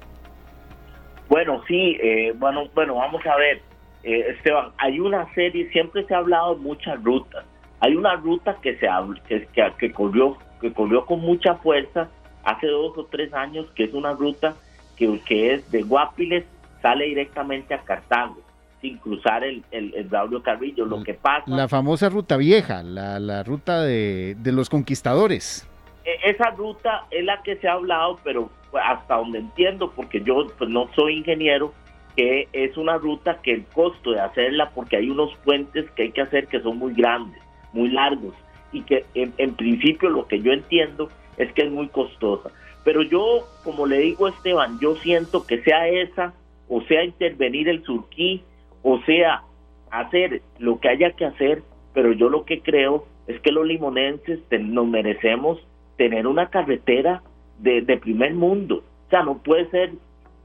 [1.28, 3.60] Bueno, sí, eh, bueno, bueno, vamos a ver,
[4.02, 7.44] eh, Esteban, hay una serie, siempre se ha hablado de muchas rutas.
[7.80, 8.88] Hay una ruta que se
[9.28, 9.46] que,
[9.78, 12.08] que, corrió que corrió con mucha fuerza
[12.44, 14.56] hace dos o tres años, que es una ruta
[14.96, 16.44] que, que es de Guapiles,
[16.82, 18.47] sale directamente a Cartago
[18.80, 20.84] sin cruzar el, el, el Braulio Carrillo.
[20.84, 21.44] Lo que pasa.
[21.46, 25.68] La famosa ruta vieja, la, la ruta de, de, los conquistadores.
[26.04, 28.50] E, esa ruta es la que se ha hablado, pero
[28.82, 31.72] hasta donde entiendo, porque yo pues, no soy ingeniero,
[32.16, 36.12] que es una ruta que el costo de hacerla, porque hay unos puentes que hay
[36.12, 37.40] que hacer que son muy grandes,
[37.72, 38.34] muy largos,
[38.72, 42.50] y que en, en principio lo que yo entiendo es que es muy costosa.
[42.84, 46.32] Pero yo, como le digo a Esteban, yo siento que sea esa,
[46.68, 48.42] o sea intervenir el surquí,
[48.82, 49.42] o sea,
[49.90, 51.62] hacer lo que haya que hacer,
[51.94, 55.58] pero yo lo que creo es que los limonenses nos merecemos
[55.96, 57.22] tener una carretera
[57.58, 58.84] de, primer mundo.
[59.06, 59.92] O sea, no puede ser,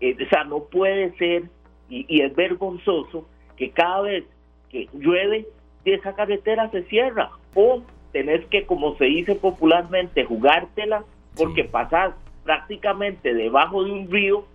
[0.02, 1.44] eh, o sea, no puede ser,
[1.90, 4.26] y, es vergonzoso que cada vez
[4.70, 5.46] que llueve,
[5.86, 7.30] esa carretera se cierra.
[7.54, 11.04] O tenés que, como se dice popularmente, jugártela,
[11.36, 14.46] porque pasás prácticamente debajo de un río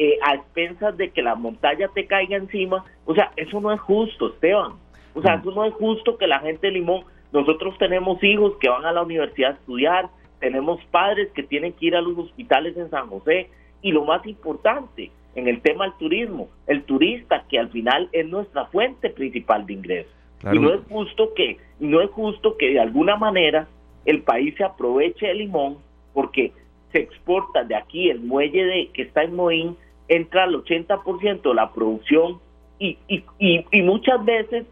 [0.00, 2.84] eh, a expensas de que la montaña te caiga encima.
[3.04, 4.74] O sea, eso no es justo, Esteban.
[5.12, 5.40] O sea, mm.
[5.40, 8.92] eso no es justo que la gente de Limón, nosotros tenemos hijos que van a
[8.92, 13.08] la universidad a estudiar, tenemos padres que tienen que ir a los hospitales en San
[13.08, 13.50] José
[13.82, 18.24] y lo más importante en el tema del turismo, el turista que al final es
[18.28, 20.12] nuestra fuente principal de ingresos.
[20.52, 23.66] Y no es justo que no es justo que de alguna manera
[24.04, 25.78] el país se aproveche de Limón
[26.14, 26.52] porque
[26.92, 29.76] se exporta de aquí el muelle de que está en Moín
[30.08, 32.40] entra al 80% de la producción
[32.78, 34.66] y, y, y, muchas veces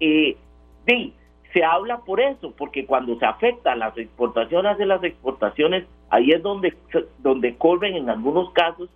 [0.00, 0.36] eh,
[1.52, 6.42] se habla por eso, porque cuando se afectan las exportaciones de las exportaciones, ahí es
[6.42, 6.74] donde,
[7.18, 8.88] donde corren en algunos casos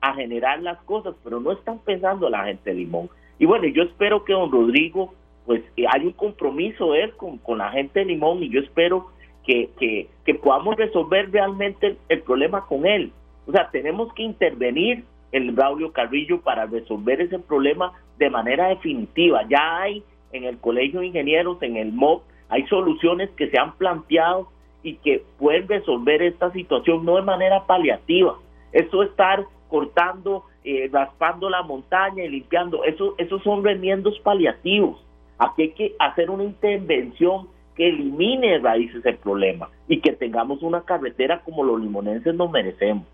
[0.00, 3.08] a generar las cosas, pero no están pensando la gente Limón.
[3.38, 5.14] Y bueno, yo espero que don Rodrigo,
[5.46, 9.08] pues eh, hay un compromiso él con, con la gente Limón y yo espero
[9.44, 13.12] que, que, que podamos resolver realmente el problema con él.
[13.46, 19.42] O sea, tenemos que intervenir el Braulio Carrillo para resolver ese problema de manera definitiva.
[19.48, 23.72] Ya hay en el Colegio de Ingenieros, en el MOB, hay soluciones que se han
[23.76, 24.48] planteado
[24.82, 28.36] y que pueden resolver esta situación no de manera paliativa.
[28.72, 35.02] Eso estar cortando, eh, raspando la montaña y limpiando, eso, esos son remiendos paliativos.
[35.38, 40.62] Aquí hay que hacer una intervención que elimine de raíces el problema y que tengamos
[40.62, 43.06] una carretera como los limonenses nos merecemos.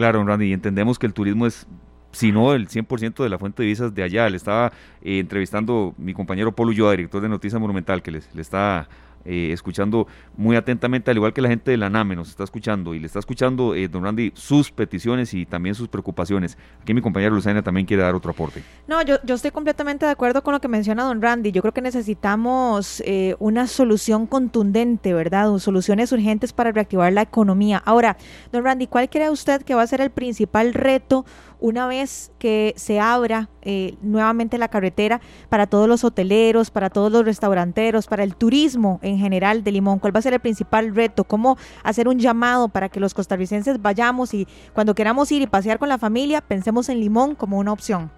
[0.00, 1.66] Claro, Randy, y entendemos que el turismo es
[2.10, 4.30] si no el 100% de la fuente de divisas de allá.
[4.30, 4.72] Le estaba
[5.02, 8.88] eh, entrevistando mi compañero Polo Ulloa, director de Noticias Monumental, que le está
[9.24, 10.06] eh, escuchando
[10.36, 13.06] muy atentamente, al igual que la gente de la NAME nos está escuchando y le
[13.06, 16.56] está escuchando, eh, don Randy, sus peticiones y también sus preocupaciones.
[16.82, 18.62] Aquí mi compañera Luciana también quiere dar otro aporte.
[18.86, 21.52] No, yo, yo estoy completamente de acuerdo con lo que menciona don Randy.
[21.52, 25.58] Yo creo que necesitamos eh, una solución contundente, ¿verdad?
[25.58, 27.82] Soluciones urgentes para reactivar la economía.
[27.84, 28.16] Ahora,
[28.52, 31.24] don Randy, ¿cuál cree usted que va a ser el principal reto?
[31.60, 37.12] Una vez que se abra eh, nuevamente la carretera para todos los hoteleros, para todos
[37.12, 39.98] los restauranteros, para el turismo en general de Limón?
[39.98, 41.24] ¿Cuál va a ser el principal reto?
[41.24, 45.78] ¿Cómo hacer un llamado para que los costarricenses vayamos y cuando queramos ir y pasear
[45.78, 48.10] con la familia, pensemos en Limón como una opción?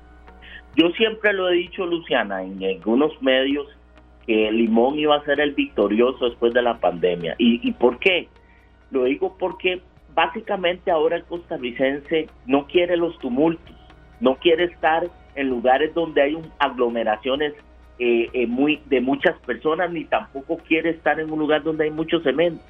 [0.76, 3.66] Yo siempre lo he dicho, Luciana, en algunos medios,
[4.26, 7.34] que Limón iba a ser el victorioso después de la pandemia.
[7.38, 8.28] ¿Y, y por qué?
[8.90, 9.82] Lo digo porque
[10.14, 13.74] básicamente ahora el costarricense no quiere los tumultos,
[14.20, 17.54] no quiere estar en lugares donde hay aglomeraciones
[17.98, 22.20] eh, eh, de muchas personas, ni tampoco quiere estar en un lugar donde hay mucho
[22.20, 22.62] cemento.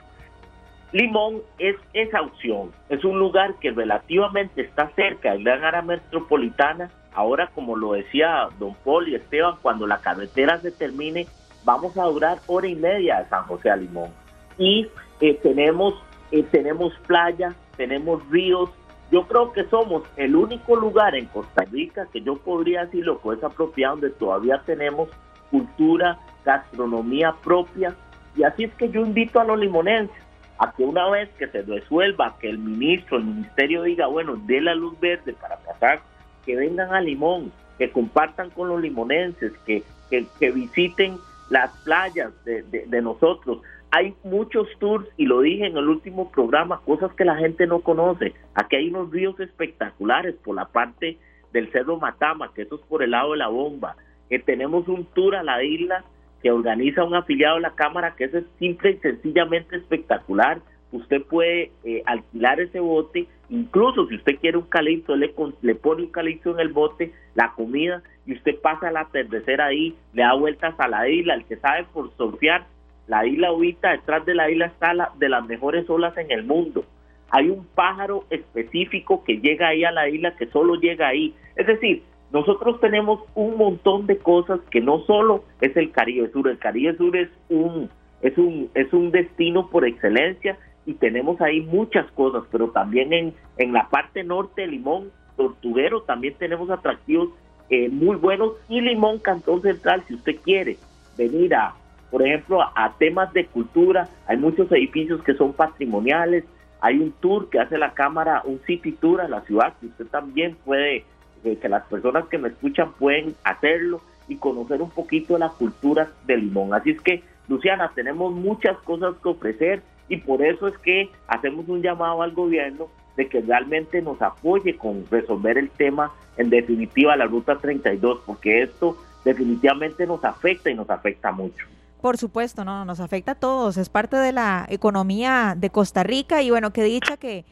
[0.93, 6.91] Limón es esa opción, es un lugar que relativamente está cerca de la área metropolitana.
[7.15, 11.27] Ahora, como lo decía don Paul y Esteban, cuando la carretera se termine,
[11.65, 14.11] vamos a durar hora y media de San José a Limón.
[14.59, 14.87] Y
[15.21, 15.95] eh, tenemos
[16.41, 18.71] tenemos playa, tenemos ríos.
[19.11, 23.37] Yo creo que somos el único lugar en Costa Rica que yo podría decirlo con
[23.37, 25.11] esa propiedad donde todavía tenemos
[25.51, 27.95] cultura, gastronomía propia.
[28.35, 30.17] Y así es que yo invito a los limonenses
[30.59, 34.61] a que una vez que se resuelva, que el ministro, el ministerio diga, bueno, dé
[34.63, 36.01] la luz verde para pasar,
[36.47, 41.19] que vengan a Limón, que compartan con los limonenses, que, que, visiten
[41.51, 43.61] las playas de, de nosotros
[43.95, 47.81] hay muchos tours, y lo dije en el último programa, cosas que la gente no
[47.81, 48.33] conoce.
[48.55, 51.19] Aquí hay unos ríos espectaculares por la parte
[51.53, 53.97] del Cerro Matama, que eso es por el lado de la bomba.
[54.31, 56.05] que tenemos un tour a la isla
[56.43, 60.63] que organiza un afiliado de la Cámara, que eso es simple y sencillamente espectacular.
[60.91, 66.05] Usted puede eh, alquilar ese bote, incluso si usted quiere un calipso, le, le pone
[66.05, 70.33] un calipso en el bote, la comida, y usted pasa al atardecer ahí, le da
[70.33, 72.67] vueltas a la isla, el que sabe por surfear,
[73.13, 76.45] la isla Ubita, detrás de la isla está la, de las mejores olas en el
[76.45, 76.83] mundo.
[77.29, 81.35] Hay un pájaro específico que llega ahí a la isla, que solo llega ahí.
[81.55, 82.03] Es decir,
[82.33, 86.97] nosotros tenemos un montón de cosas que no solo es el Caribe Sur, el Caribe
[86.97, 87.91] Sur es un,
[88.23, 90.57] es un, es un destino por excelencia
[90.87, 96.33] y tenemos ahí muchas cosas, pero también en, en la parte norte Limón, Tortuguero, también
[96.39, 97.29] tenemos atractivos
[97.69, 100.79] eh, muy buenos y Limón, Cantón Central, si usted quiere
[101.19, 101.75] venir a,
[102.13, 106.45] por ejemplo, a, temas de cultura, hay muchos edificios que son patrimoniales,
[106.83, 110.07] hay un tour que hace la Cámara, un city tour a la ciudad, que usted
[110.09, 111.07] también puede,
[111.43, 115.49] eh, que las personas que me escuchan pueden hacerlo y conocer un poquito de la
[115.49, 116.75] cultura de Limón.
[116.75, 121.67] Así es que, Luciana, tenemos muchas cosas que ofrecer y por eso es que hacemos
[121.67, 127.17] un llamado al gobierno de que realmente nos apoye con resolver el tema, en definitiva,
[127.17, 131.67] la Ruta 32, porque esto definitivamente nos afecta y nos afecta mucho.
[132.03, 136.43] Por supuesto, no, nos afecta a todos, es parte de la economía de Costa Rica
[136.43, 137.45] y bueno, que dicha que,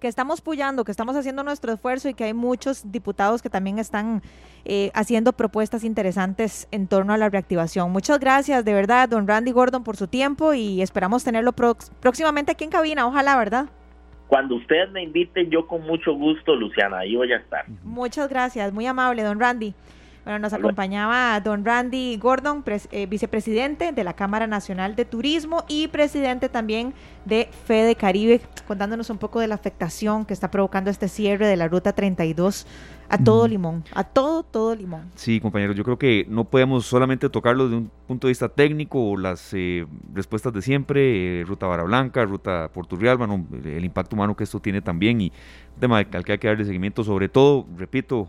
[0.00, 3.78] que estamos puyando, que estamos haciendo nuestro esfuerzo y que hay muchos diputados que también
[3.78, 4.22] están
[4.64, 7.92] eh, haciendo propuestas interesantes en torno a la reactivación.
[7.92, 12.64] Muchas gracias, de verdad, don Randy Gordon, por su tiempo y esperamos tenerlo próximamente aquí
[12.64, 13.66] en cabina, ojalá, ¿verdad?
[14.26, 17.66] Cuando ustedes me inviten, yo con mucho gusto, Luciana, ahí voy a estar.
[17.84, 19.74] Muchas gracias, muy amable, don Randy.
[20.28, 25.88] Bueno, nos acompañaba don Randy Gordon, eh, vicepresidente de la Cámara Nacional de Turismo y
[25.88, 26.92] presidente también
[27.24, 31.56] de Fede Caribe, contándonos un poco de la afectación que está provocando este cierre de
[31.56, 32.66] la Ruta 32
[33.08, 35.10] a todo limón, a todo, todo limón.
[35.14, 39.16] Sí, compañeros, yo creo que no podemos solamente tocarlo desde un punto de vista técnico,
[39.16, 44.36] las eh, respuestas de siempre, eh, Ruta Vara Blanca, Ruta Porturrial, bueno, el impacto humano
[44.36, 45.32] que esto tiene también y
[45.74, 48.28] un tema al que hay que darle seguimiento, sobre todo, repito,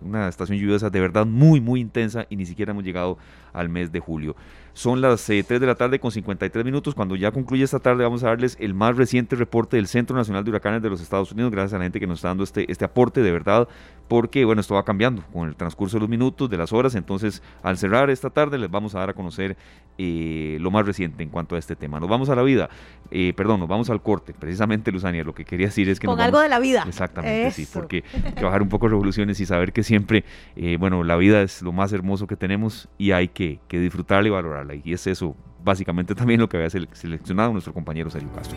[0.00, 3.18] una estación lluviosa de verdad muy, muy intensa y ni siquiera hemos llegado
[3.56, 4.36] al mes de julio.
[4.76, 6.94] Son las 3 eh, de la tarde con 53 minutos.
[6.94, 10.44] Cuando ya concluye esta tarde vamos a darles el más reciente reporte del Centro Nacional
[10.44, 11.50] de Huracanes de los Estados Unidos.
[11.50, 13.68] Gracias a la gente que nos está dando este, este aporte de verdad,
[14.06, 16.94] porque bueno, esto va cambiando con el transcurso de los minutos, de las horas.
[16.94, 19.56] Entonces, al cerrar esta tarde les vamos a dar a conocer
[19.96, 21.98] eh, lo más reciente en cuanto a este tema.
[21.98, 22.68] Nos vamos a la vida,
[23.10, 24.34] eh, perdón, nos vamos al corte.
[24.38, 26.06] Precisamente, Luzania, lo que quería decir es que...
[26.06, 26.84] Con algo de la vida.
[26.86, 30.26] Exactamente, sí, porque hay que bajar un poco revoluciones y saber que siempre,
[30.78, 34.30] bueno, la vida es lo más hermoso que tenemos y hay que, que disfrutarla y
[34.30, 34.74] valorarla.
[34.82, 35.34] Y es eso
[35.64, 38.56] básicamente también lo que había seleccionado nuestro compañero Sergio Castro.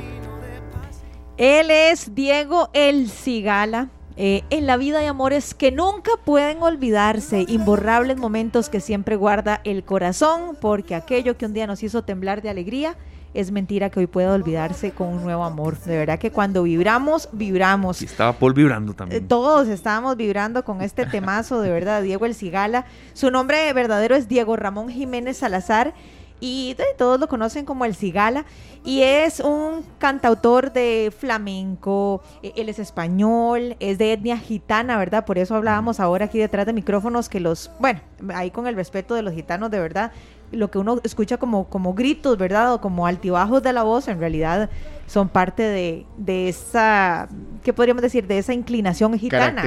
[1.38, 3.90] Él es Diego El Cigala.
[4.22, 9.62] Eh, en la vida de amores que nunca pueden olvidarse, imborrables momentos que siempre guarda
[9.64, 12.98] el corazón, porque aquello que un día nos hizo temblar de alegría,
[13.34, 15.78] es mentira que hoy pueda olvidarse con un nuevo amor.
[15.80, 18.02] De verdad que cuando vibramos, vibramos.
[18.02, 19.24] Y estaba Paul vibrando también.
[19.24, 22.86] Eh, todos estábamos vibrando con este temazo, de verdad, Diego El Cigala.
[23.14, 25.94] Su nombre verdadero es Diego Ramón Jiménez Salazar
[26.40, 28.46] y todos lo conocen como el Cigala
[28.84, 35.26] y es un cantautor de flamenco, e, él es español, es de etnia gitana, ¿verdad?
[35.26, 38.00] Por eso hablábamos ahora aquí detrás de micrófonos que los, bueno,
[38.34, 40.12] ahí con el respeto de los gitanos, de verdad,
[40.52, 42.74] lo que uno escucha como, como gritos, ¿verdad?
[42.74, 44.70] O como altibajos de la voz, en realidad
[45.08, 47.28] son parte de, de esa,
[47.64, 48.28] ¿qué podríamos decir?
[48.28, 49.64] De esa inclinación gitana.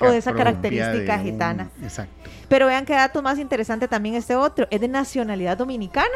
[0.00, 1.70] o de esa característica gitana.
[1.82, 2.30] exacto.
[2.48, 4.66] Pero vean qué dato más interesante también este otro.
[4.70, 6.08] Es de nacionalidad dominicana.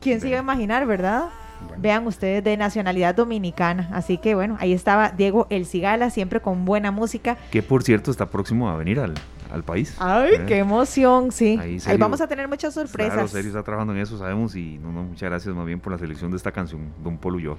[0.00, 1.26] ¿Quién se iba a imaginar, verdad?
[1.78, 3.88] Vean ustedes de nacionalidad dominicana.
[3.92, 7.36] Así que bueno, ahí estaba Diego El Cigala, siempre con buena música.
[7.52, 9.14] Que por cierto está próximo a venir al,
[9.52, 9.94] al país.
[9.98, 11.58] Ay, qué emoción, sí.
[11.60, 13.12] Ahí, vamos a tener muchas sorpresas.
[13.12, 15.98] Claro, Sergio está trabajando en eso, sabemos, y no, muchas gracias más bien por la
[15.98, 17.58] selección de esta canción, Don Polo yo.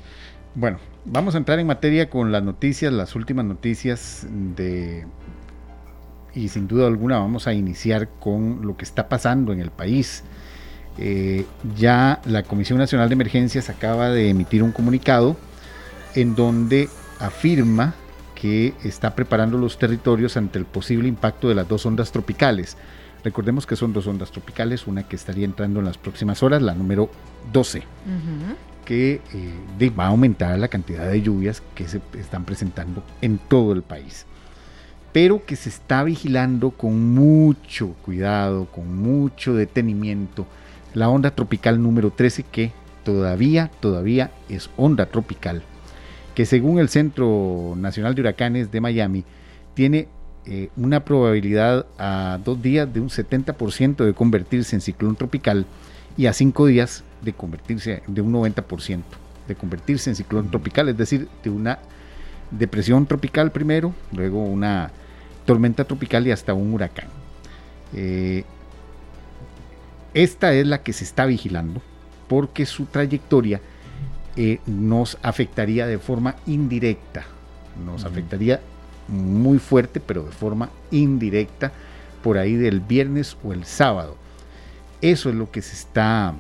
[0.56, 5.06] Bueno, vamos a entrar en materia con las noticias, las últimas noticias de...
[6.36, 10.24] Y sin duda alguna vamos a iniciar con lo que está pasando en el país.
[10.98, 15.38] Eh, ya la Comisión Nacional de Emergencias acaba de emitir un comunicado
[16.16, 16.90] en donde
[17.20, 17.96] afirma
[18.44, 22.76] que está preparando los territorios ante el posible impacto de las dos ondas tropicales.
[23.24, 26.76] Recordemos que son dos ondas tropicales, una que estaría entrando en las próximas horas, la
[26.76, 27.10] número
[27.54, 27.84] 12,
[28.84, 33.72] que eh, va a aumentar la cantidad de lluvias que se están presentando en todo
[33.72, 34.26] el país.
[35.14, 40.46] Pero que se está vigilando con mucho cuidado, con mucho detenimiento,
[40.94, 42.74] la onda tropical número 13 que
[43.06, 45.64] todavía, todavía es onda tropical
[46.36, 49.24] que según el Centro Nacional de Huracanes de Miami,
[49.74, 50.08] tiene
[50.46, 55.66] eh, una probabilidad a dos días de un 70% de convertirse en ciclón tropical
[56.18, 59.02] y a cinco días de convertirse de un 90%
[59.48, 61.80] de convertirse en ciclón tropical, es decir, de una
[62.52, 64.92] depresión tropical primero, luego una
[65.46, 67.08] tormenta tropical y hasta un huracán.
[67.94, 68.44] Eh,
[70.14, 71.82] esta es la que se está vigilando
[72.28, 73.62] porque su trayectoria
[74.36, 77.24] eh, nos afectaría de forma indirecta,
[77.86, 78.62] nos afectaría
[79.08, 81.72] muy fuerte, pero de forma indirecta
[82.24, 84.16] por ahí del viernes o el sábado.
[85.02, 86.34] Eso es lo que se está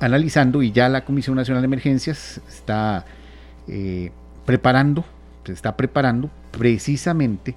[0.00, 3.04] analizando y ya la Comisión Nacional de Emergencias está
[3.68, 4.10] eh,
[4.44, 5.04] preparando,
[5.44, 7.54] se está preparando precisamente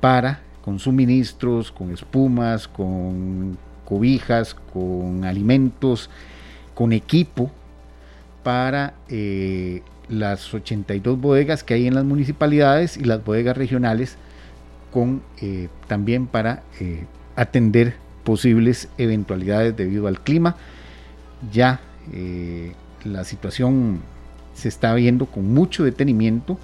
[0.00, 3.56] para con suministros, con espumas, con
[3.86, 6.10] cobijas, con alimentos,
[6.74, 7.50] con equipo
[8.50, 14.16] para eh, las 82 bodegas que hay en las municipalidades y las bodegas regionales,
[14.92, 16.64] con eh, también para
[17.36, 17.94] atender
[18.24, 20.56] posibles eventualidades debido al clima
[21.52, 21.80] ya
[22.12, 22.72] eh,
[23.04, 24.00] la situación
[24.54, 26.58] se está viendo con mucho detenimiento.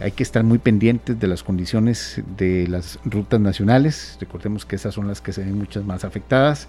[0.00, 4.16] Hay que estar muy pendientes de las condiciones de las rutas nacionales.
[4.20, 6.68] Recordemos que esas son las que se ven muchas más afectadas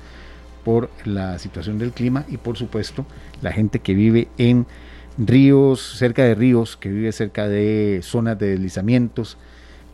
[0.70, 3.04] por la situación del clima y por supuesto
[3.42, 4.68] la gente que vive en
[5.18, 9.40] ríos, cerca de ríos, que vive cerca de zonas de deslizamientos,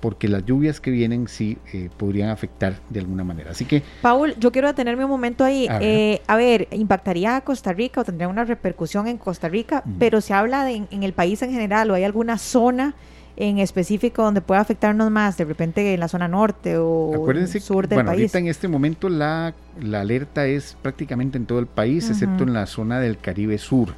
[0.02, 3.52] porque las lluvias que vienen sí eh, podrían afectar de alguna manera.
[3.52, 3.84] Así que...
[4.02, 5.66] Paul, yo quiero detenerme un momento ahí.
[5.70, 9.48] A ver, eh, a ver ¿impactaría a Costa Rica o tendría una repercusión en Costa
[9.48, 9.82] Rica?
[9.98, 12.96] Pero se habla de, en, el país en general o hay alguna zona
[13.38, 17.12] en específico donde pueda afectarnos más, de repente en la zona norte o
[17.60, 18.22] sur del bueno, país.
[18.22, 22.54] Ahorita en este momento la, la, alerta es prácticamente en todo el país, excepto en
[22.54, 23.90] la zona del Caribe Sur.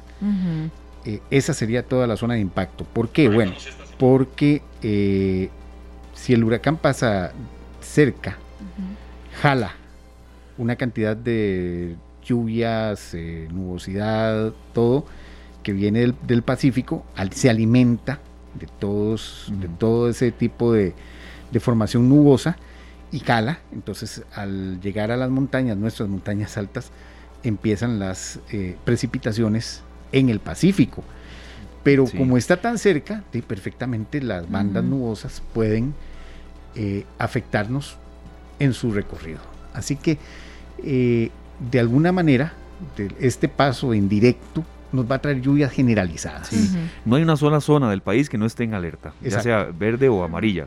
[1.04, 2.84] Eh, esa sería toda la zona de impacto.
[2.84, 3.28] ¿Por qué?
[3.28, 3.52] Bueno,
[3.98, 4.62] porque
[6.14, 7.32] si el huracán pasa
[7.80, 8.36] cerca,
[9.40, 9.72] jala
[10.58, 15.06] una cantidad de lluvias, eh, nubosidad, todo
[15.62, 18.20] que viene del, Pacífico, se alimenta
[18.58, 20.94] de todos, de todo ese tipo de,
[21.60, 22.56] formación nubosa
[23.10, 23.60] y jala.
[23.72, 26.90] Entonces, al llegar a las montañas, nuestras montañas altas,
[27.42, 29.82] empiezan las eh, precipitaciones
[30.12, 31.04] en el Pacífico.
[31.82, 35.94] Pero como está tan cerca, perfectamente las bandas nubosas pueden
[36.74, 37.96] eh, afectarnos
[38.58, 39.40] en su recorrido.
[39.72, 40.18] Así que,
[40.84, 41.30] eh,
[41.70, 42.52] de alguna manera,
[43.20, 46.50] este paso indirecto nos va a traer lluvias generalizadas.
[47.04, 50.08] No hay una sola zona del país que no esté en alerta, ya sea verde
[50.08, 50.66] o amarilla.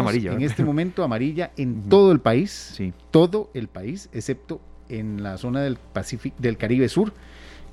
[0.00, 0.32] amarilla.
[0.32, 2.78] En este momento amarilla en todo el país,
[3.10, 7.12] todo el país, excepto en la zona del Pacífico, del Caribe Sur,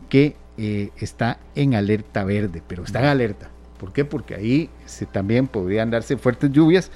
[0.08, 3.50] que eh, está en alerta verde, pero está en alerta.
[3.80, 4.06] ¿Por qué?
[4.06, 6.92] Porque ahí se, también podrían darse fuertes lluvias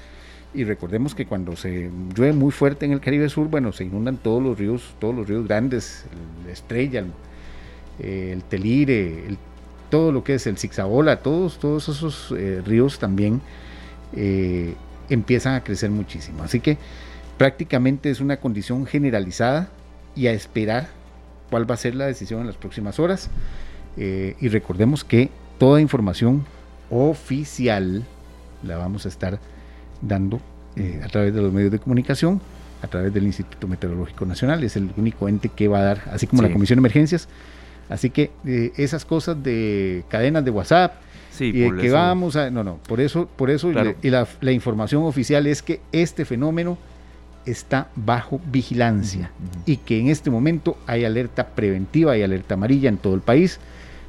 [0.54, 4.16] y recordemos que cuando se llueve muy fuerte en el Caribe Sur, bueno, se inundan
[4.16, 6.04] todos los ríos, todos los ríos grandes,
[6.44, 7.04] el Estrella,
[7.98, 9.36] el, eh, Telire,
[9.90, 13.40] todo lo que es el Zigzagola, todos, todos esos eh, ríos también
[14.14, 14.74] eh,
[15.08, 16.42] empiezan a crecer muchísimo.
[16.42, 16.78] Así que
[17.38, 19.68] prácticamente es una condición generalizada
[20.16, 20.88] y a esperar
[21.50, 23.30] cuál va a ser la decisión en las próximas horas.
[23.96, 26.44] y recordemos que toda información
[26.90, 28.04] oficial
[28.64, 29.38] la vamos a estar
[30.00, 30.40] dando
[30.76, 32.40] eh, a través de los medios de comunicación,
[32.82, 36.26] a través del Instituto Meteorológico Nacional, es el único ente que va a dar, así
[36.26, 37.28] como la Comisión de Emergencias.
[37.88, 40.94] Así que eh, esas cosas de cadenas de WhatsApp,
[41.40, 42.50] y que vamos a...
[42.50, 43.70] No, no, por eso, por eso
[44.02, 46.78] y, la, información oficial es que este fenómeno
[47.44, 49.30] está bajo vigilancia
[49.66, 53.58] y que en este momento hay alerta preventiva y alerta amarilla en todo el país.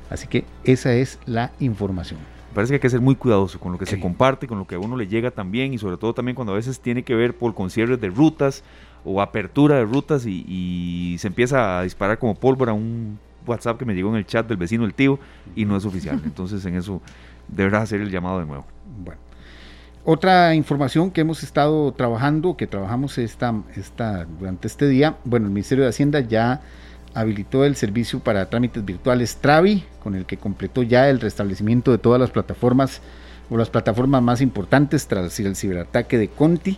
[0.09, 2.19] Así que esa es la información.
[2.53, 4.75] Parece que hay que ser muy cuidadoso con lo que se comparte, con lo que
[4.75, 7.35] a uno le llega también y sobre todo también cuando a veces tiene que ver
[7.35, 8.63] por concierres de rutas
[9.03, 13.93] o apertura de rutas y, se empieza a disparar como pólvora un WhatsApp que me
[13.93, 15.19] llegó en el chat del vecino del tío
[15.55, 16.21] y no es oficial.
[16.23, 17.01] Entonces en eso
[17.47, 18.65] deberá hacer el llamado de nuevo.
[19.03, 19.19] Bueno.
[20.07, 25.51] Otra información que hemos estado trabajando, que trabajamos esta, esta, durante este día, bueno, el
[25.51, 26.61] Ministerio de Hacienda ya
[27.15, 31.97] habilitó el servicio para trámites virtuales Travi, con el que completó ya el restablecimiento de
[31.97, 33.01] todas las plataformas
[33.49, 36.77] o las plataformas más importantes tras el ciberataque de Conti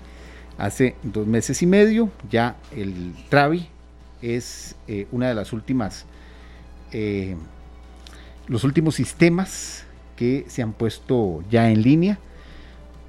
[0.58, 2.10] hace dos meses y medio.
[2.30, 3.68] Ya el Travi
[4.22, 6.06] es eh, una de las últimas,
[6.92, 7.36] eh,
[8.48, 9.86] los últimos sistemas
[10.16, 12.20] que se han puesto ya en línea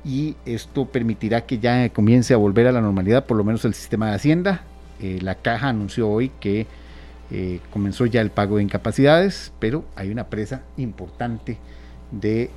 [0.04, 3.74] y esto permitirá que ya comience a volver a la normalidad, por lo menos el
[3.74, 4.62] sistema de Hacienda.
[5.00, 6.66] Eh, la caja anunció hoy que
[7.30, 11.58] eh, comenzó ya el pago de incapacidades, pero hay una presa importante
[12.10, 12.50] de,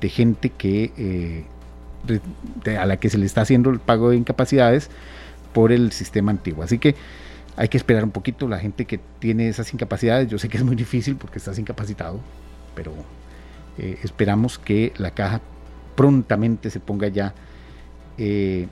[0.00, 1.44] de gente que
[2.78, 4.90] a la que se le está haciendo el pago de incapacidades
[5.52, 6.62] por el sistema antiguo.
[6.64, 6.94] Así que
[7.56, 10.28] hay que esperar un poquito la gente que tiene esas incapacidades.
[10.28, 12.20] Yo sé que es muy difícil porque estás incapacitado,
[12.74, 12.92] pero
[13.78, 15.40] eh, esperamos que la caja
[15.94, 17.34] prontamente se ponga ya,
[18.16, 18.68] eh,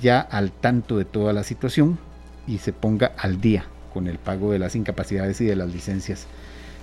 [0.00, 1.98] ya al tanto de toda la situación
[2.46, 6.26] y se ponga al día con el pago de las incapacidades y de las licencias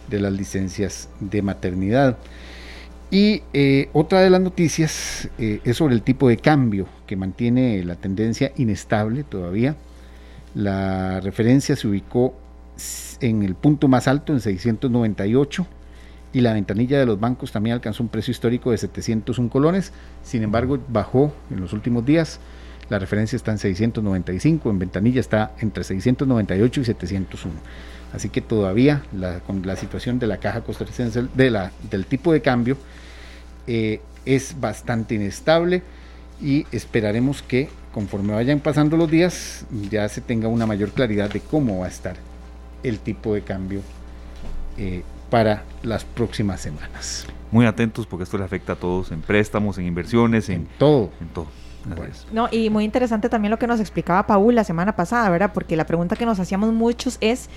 [0.10, 2.18] de las licencias de maternidad.
[3.12, 7.96] Y eh, otra de las noticias es sobre el tipo de cambio que mantiene la
[7.96, 9.76] tendencia inestable todavía
[10.56, 12.34] la referencia se ubicó
[13.20, 15.68] en el punto más alto, en 698,
[16.32, 19.92] y la ventanilla de los bancos también alcanzó un precio histórico de 701 colones.
[20.24, 22.40] Sin embargo, bajó en los últimos días.
[22.90, 27.56] La referencia está en 695, en ventanilla está entre 698 y 701.
[28.14, 29.04] Así que todavía
[29.46, 32.78] con la situación de la caja costarricense del tipo de cambio
[33.68, 35.84] eh, es bastante inestable
[36.42, 41.40] y esperaremos que conforme vayan pasando los días ya se tenga una mayor claridad de
[41.40, 42.16] cómo va a estar
[42.84, 43.82] el tipo de cambio
[44.78, 47.26] eh, para las próximas semanas.
[47.52, 51.12] Muy atentos porque esto le afecta a todos en préstamos, en inversiones, en, todo.
[51.20, 51.48] En todo.
[52.32, 55.52] No, y muy interesante también lo que nos explicaba Paul la semana pasada, ¿verdad?
[55.54, 57.50] Porque la pregunta que nos hacíamos muchos es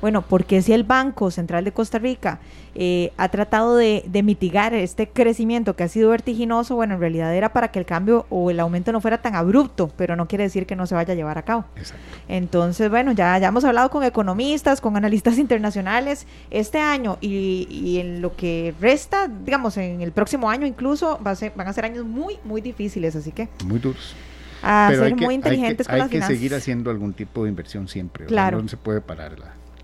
[0.00, 2.38] bueno, porque si el Banco Central de Costa Rica
[2.74, 7.52] eh, ha tratado de, mitigar este crecimiento que ha sido vertiginoso, bueno, en realidad era
[7.52, 10.66] para que el cambio o el aumento no fuera tan abrupto, pero no quiere decir
[10.66, 11.64] que no se vaya a llevar a cabo.
[11.76, 12.02] Exacto.
[12.28, 18.20] Entonces, bueno, ya, ya hemos hablado con economistas, con analistas internacionales este año y, en
[18.20, 21.84] lo que resta, digamos, en el próximo año incluso, va a ser, van a ser
[21.84, 23.48] años muy, muy difíciles, así que...
[23.64, 24.14] Muy duros
[24.62, 25.88] a ser muy inteligentes.
[25.88, 28.26] Hay que seguir haciendo algún tipo de inversión siempre.
[28.26, 28.60] Claro.
[28.60, 29.36] no se puede parar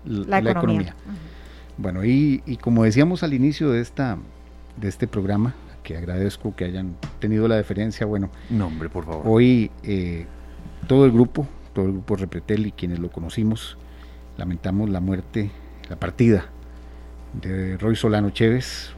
[0.05, 0.95] la, la, economía.
[1.77, 4.17] Bueno, y, como decíamos al inicio de, esta,
[4.77, 9.23] de este programa, que agradezco que hayan tenido la deferencia, bueno, no, hombre, por favor.
[9.25, 10.25] Hoy eh,
[10.87, 13.77] todo el grupo, todo el grupo Repretel y quienes lo conocimos,
[14.37, 15.51] lamentamos la muerte,
[15.89, 16.45] la partida
[17.33, 18.91] de Roy Solano Chévez,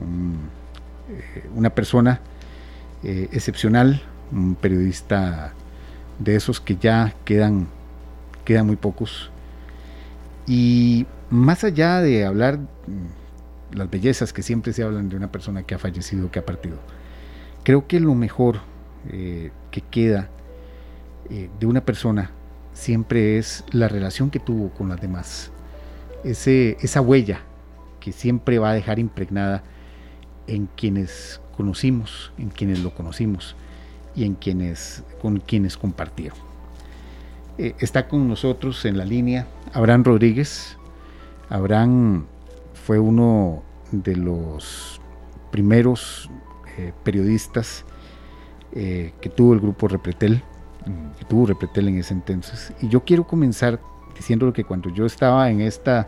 [1.10, 2.20] eh, una persona
[3.04, 4.02] eh, excepcional,
[4.32, 5.54] un periodista
[6.20, 7.68] de esos que ya quedan,
[8.44, 9.32] quedan muy pocos
[10.48, 15.64] y más allá de hablar mm, las bellezas que siempre se hablan de una persona
[15.64, 16.78] que ha fallecido, que ha partido,
[17.64, 18.60] creo que lo mejor
[19.10, 20.30] eh, que queda
[21.30, 22.32] eh, de una persona
[22.74, 25.52] siempre es la relación que tuvo con las demás,
[26.24, 27.42] Ese, esa huella
[28.00, 29.64] que siempre va a dejar impregnada
[30.48, 33.56] en quienes conocimos, en quienes lo conocimos
[34.16, 36.45] y en quienes con quienes compartieron.
[37.58, 40.78] Eh, está con nosotros en la línea Abraham Rodríguez.
[41.50, 42.26] Abraham
[42.74, 45.00] fue uno de los
[45.52, 46.30] primeros
[46.78, 47.86] eh, periodistas
[48.74, 50.44] eh, que tuvo el grupo Repretel,
[51.18, 52.74] que tuvo Repretel en ese entonces.
[52.82, 53.80] Y yo quiero comenzar
[54.16, 56.08] diciendo que cuando yo estaba en esta,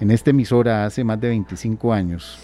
[0.00, 2.38] en esta emisora hace más de 25 años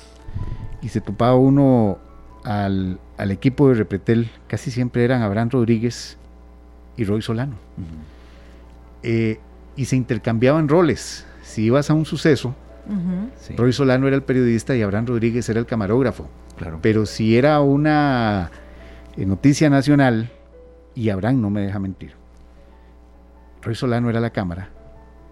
[0.83, 1.99] y se topaba uno
[2.45, 6.17] al, equipo de Repretel, casi siempre eran Abraham Rodríguez
[6.97, 7.57] y Roy Solano.
[9.03, 9.39] Eh,
[9.77, 11.27] y se intercambiaban roles.
[11.43, 12.55] Si ibas a un suceso,
[13.57, 16.29] Roy Solano era el periodista y Abraham Rodríguez era el camarógrafo.
[16.57, 16.79] Claro.
[16.83, 18.51] Pero si era una
[19.17, 20.31] eh, noticia nacional,
[20.95, 22.13] y Abraham no me deja mentir,
[23.63, 24.71] Roy Solano era la cámara,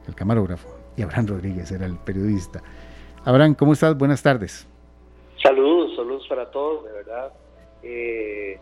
[0.07, 2.63] el camarógrafo, y Abraham Rodríguez era el periodista.
[3.25, 3.97] Abraham, ¿cómo estás?
[3.97, 4.67] Buenas tardes.
[5.43, 7.33] Saludos, saludos para todos, de verdad.
[7.83, 8.59] Eh,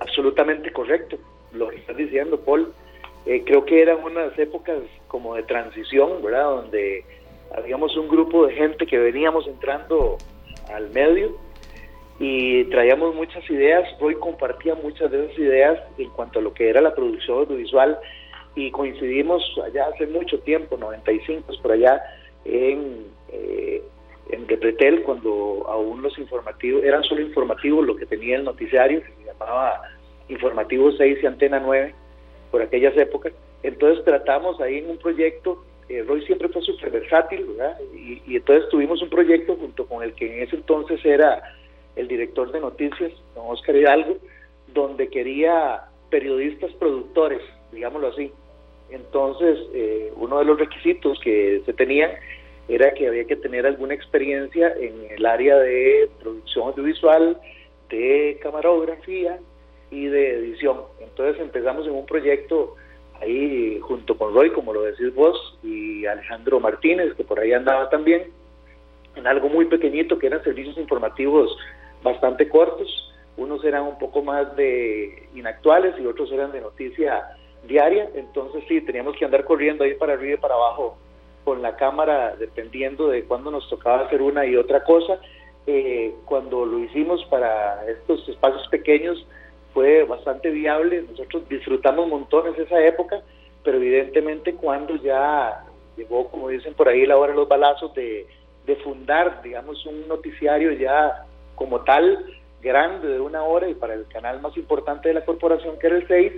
[0.00, 1.16] absolutamente correcto
[1.52, 2.72] lo que estás diciendo, Paul.
[3.26, 6.44] Eh, creo que eran unas épocas como de transición, ¿verdad?
[6.44, 7.04] Donde
[7.54, 10.18] habíamos un grupo de gente que veníamos entrando
[10.72, 11.36] al medio
[12.18, 13.84] y traíamos muchas ideas.
[14.00, 17.98] Roy compartía muchas de esas ideas en cuanto a lo que era la producción audiovisual
[18.54, 22.02] y coincidimos allá hace mucho tiempo, 95 por allá,
[22.44, 23.82] en, eh,
[24.30, 29.24] en Repretel, cuando aún los informativos, eran solo informativos lo que tenía el noticiario, se
[29.24, 29.82] llamaba
[30.28, 31.94] Informativo 6 y Antena 9
[32.50, 33.32] por aquellas épocas.
[33.62, 37.78] Entonces tratamos ahí en un proyecto, eh, Roy siempre fue súper versátil, ¿verdad?
[37.94, 41.42] Y, entonces tuvimos un proyecto junto con el que en ese entonces era
[41.96, 44.18] el director de noticias, don Oscar Hidalgo,
[44.68, 47.40] donde quería periodistas productores,
[47.72, 48.32] digámoslo así.
[48.90, 52.10] Entonces, eh, uno de los requisitos que se tenían
[52.68, 57.40] era que había que tener alguna experiencia en el área de producción audiovisual,
[57.88, 59.38] de camarógrafía,
[59.90, 60.82] y de edición.
[61.00, 62.76] Entonces empezamos en un proyecto
[63.20, 67.88] ahí junto con Roy, como lo decís vos, y Alejandro Martínez, que por ahí andaba
[67.90, 68.30] también,
[69.16, 71.56] en algo muy pequeñito que eran servicios informativos
[72.02, 77.24] bastante cortos, unos eran un poco más de inactuales y otros eran de noticia
[77.66, 80.98] diaria, entonces sí, teníamos que andar corriendo ahí para arriba y para abajo
[81.44, 85.18] con la cámara, dependiendo de cuándo nos tocaba hacer una y otra cosa.
[85.66, 89.26] Eh, cuando lo hicimos para estos espacios pequeños
[89.72, 93.20] fue bastante viable, nosotros disfrutamos montones esa época,
[93.62, 95.64] pero evidentemente cuando ya
[95.96, 98.26] llegó, como dicen por ahí, la hora de los balazos de,
[98.66, 102.24] de fundar, digamos, un noticiario ya como tal,
[102.62, 105.96] grande de una hora y para el canal más importante de la corporación que era
[105.96, 106.32] el 6,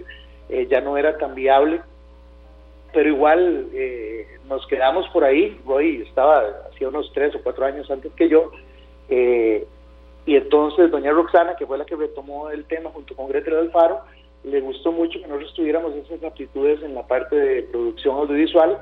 [0.48, 1.80] eh, ya no era tan viable.
[2.92, 7.88] Pero igual eh, nos quedamos por ahí, Roy estaba hacía unos tres o cuatro años
[7.90, 8.50] antes que yo,
[9.08, 9.66] eh,
[10.30, 14.02] y entonces doña Roxana, que fue la que retomó el tema junto con Gretel Alfaro,
[14.44, 18.78] le gustó mucho que nosotros tuviéramos esas aptitudes en la parte de producción audiovisual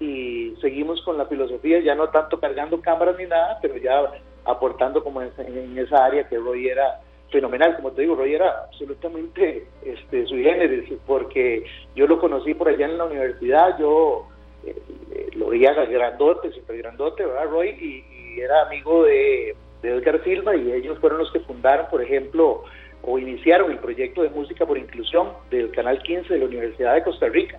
[0.00, 4.10] y seguimos con la filosofía, ya no tanto cargando cámaras ni nada, pero ya
[4.46, 9.66] aportando como en, esa área que Roy era fenomenal, como te digo, Roy era absolutamente
[9.84, 14.28] este, su género, porque yo lo conocí por allá en la universidad, yo
[14.64, 14.74] eh,
[15.12, 17.68] eh, lo veía grandote, siempre grandote, ¿verdad, Roy?
[17.68, 19.56] Y, era amigo de,
[19.86, 22.64] de Edgar Silva y ellos fueron los que fundaron, por ejemplo,
[23.02, 27.02] o iniciaron el proyecto de música por inclusión del Canal 15 de la Universidad de
[27.02, 27.58] Costa Rica.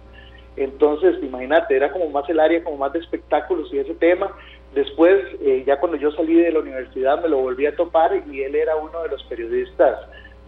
[0.57, 4.35] Entonces, imagínate, era como más el área, como más de espectáculos y ese tema.
[4.73, 8.41] Después, eh, ya cuando yo salí de la universidad, me lo volví a topar y
[8.41, 9.99] él era uno de los periodistas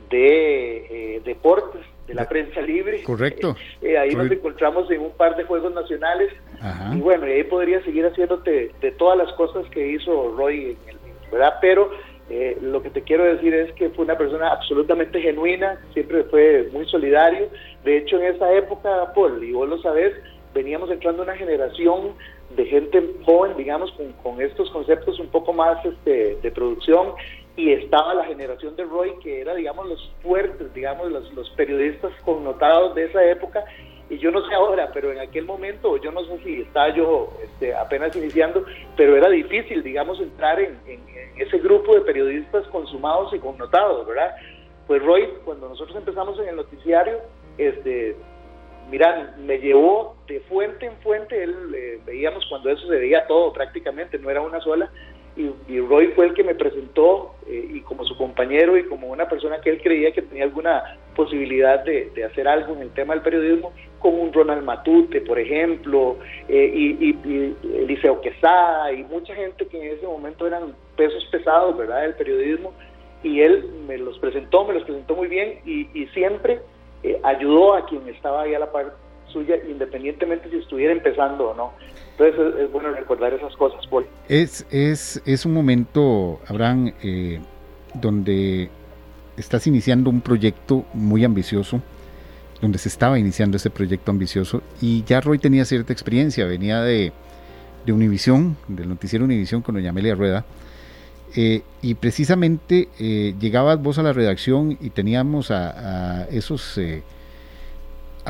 [0.10, 3.04] de eh, deportes, de la prensa libre.
[3.04, 3.56] Correcto.
[3.82, 6.34] Eh, ahí nos encontramos en un par de Juegos Nacionales.
[6.94, 10.99] Y bueno, ahí podría seguir haciéndote de todas las cosas que hizo Roy, en el,
[11.62, 11.90] Pero
[12.62, 16.86] lo que te quiero decir es que fue una persona absolutamente genuina, siempre fue muy
[16.88, 17.50] solidario.
[17.84, 20.14] De hecho, en esa época, Paul, y vos lo sabés,
[20.54, 22.14] veníamos entrando una generación
[22.56, 27.14] de gente joven, digamos, con, estos conceptos un poco más este, de producción
[27.56, 32.12] y estaba la generación de Roy que era, digamos, los fuertes, digamos, los, los periodistas
[32.24, 33.64] connotados de esa época
[34.10, 37.32] y yo no sé ahora, pero en aquel momento, yo no sé si estaba yo
[37.44, 38.66] este, apenas iniciando,
[38.98, 40.80] pero era difícil, digamos, entrar en,
[41.38, 44.36] ese grupo de periodistas consumados y connotados, ¿verdad?
[44.88, 47.20] Pues Roy, cuando nosotros empezamos en el noticiario,
[47.58, 48.16] este,
[48.90, 53.54] mira, me llevó de fuente en fuente, él eh, veíamos cuando eso se veía todo
[53.54, 54.92] prácticamente, no era una sola,
[55.68, 59.30] y, Roy fue el que me presentó eh, y como su compañero y como una
[59.30, 63.24] persona que él creía que tenía alguna posibilidad de, hacer algo en el tema del
[63.24, 69.66] periodismo, con un Ronald Matute, por ejemplo, eh, y, y, Eliseo Quesada y mucha gente
[69.68, 72.74] que en ese momento eran pesos pesados, ¿verdad?, del periodismo,
[73.24, 76.62] y él me los presentó, me los presentó muy bien y, siempre
[77.04, 78.96] eh, ayudó a quien estaba ahí a la par
[79.28, 81.74] suya, independientemente si estuviera empezando o no.
[82.12, 84.06] Entonces es, bueno recordar esas cosas, Paul.
[84.28, 87.40] Es, es, es un momento, Abraham, eh,
[87.94, 88.70] donde
[89.38, 91.82] estás iniciando un proyecto muy ambicioso,
[92.62, 97.14] donde se estaba iniciando ese proyecto ambicioso, y ya Roy tenía cierta experiencia, venía de,
[97.86, 100.46] de Univisión, del noticiero Univisión con doña Amelia Rueda,
[101.36, 106.80] eh, y precisamente eh, llegabas vos a la redacción y teníamos a, esos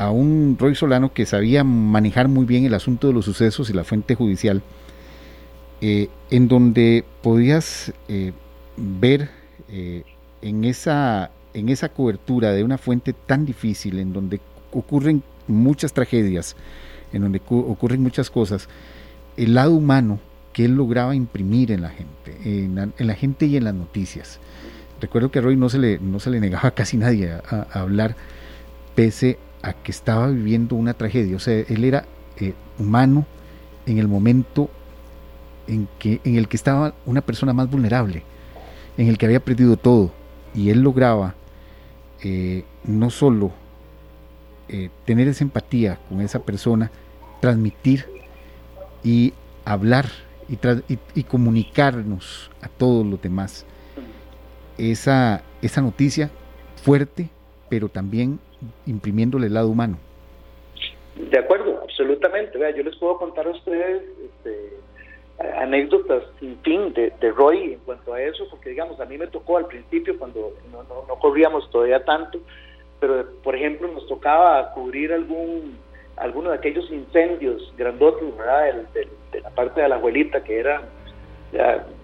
[0.00, 3.74] a un Roy Solano que sabía manejar muy bien el asunto de los sucesos y
[3.74, 4.62] la fuente judicial,
[5.82, 8.32] eh, en donde podías eh,
[8.76, 9.30] ver
[9.68, 10.04] eh,
[10.40, 14.40] en, esa, en esa cobertura de una fuente tan difícil, en donde
[14.72, 16.56] ocurren muchas tragedias,
[17.12, 18.68] en donde ocurren muchas cosas,
[19.36, 20.20] el lado humano
[20.52, 24.40] que él lograba imprimir en la gente, en la, gente y en las noticias.
[25.00, 28.16] Recuerdo que a Roy no se le, no se le negaba casi nadie a, hablar,
[28.94, 31.36] pese a que estaba viviendo una tragedia.
[31.36, 32.04] O sea, él era
[32.38, 33.26] eh, humano
[33.86, 34.68] en el momento
[35.66, 38.24] en, que, en el que estaba una persona más vulnerable,
[38.98, 40.12] en el que había perdido todo.
[40.54, 41.34] Y él lograba
[42.22, 43.52] eh, no solo
[44.68, 46.90] eh, tener esa empatía con esa persona,
[47.40, 48.06] transmitir
[49.02, 49.32] y
[49.64, 50.06] hablar
[51.14, 53.64] y, comunicarnos a todos los demás
[54.78, 56.30] esa, esa noticia
[56.76, 57.28] fuerte,
[57.68, 58.40] pero también
[58.86, 59.98] imprimiéndole el lado humano.
[61.16, 62.58] De acuerdo, absolutamente.
[62.58, 64.78] Vea, yo les puedo contar a ustedes este,
[65.40, 69.56] anécdotas sin fin de, Roy en cuanto a eso, porque digamos, a mí me tocó
[69.56, 72.40] al principio cuando no, no, corríamos todavía tanto,
[72.98, 75.78] pero por ejemplo nos tocaba cubrir algún
[76.16, 78.84] alguno de aquellos incendios grandotes, ¿verdad?
[78.92, 80.82] de la parte de la abuelita, que eran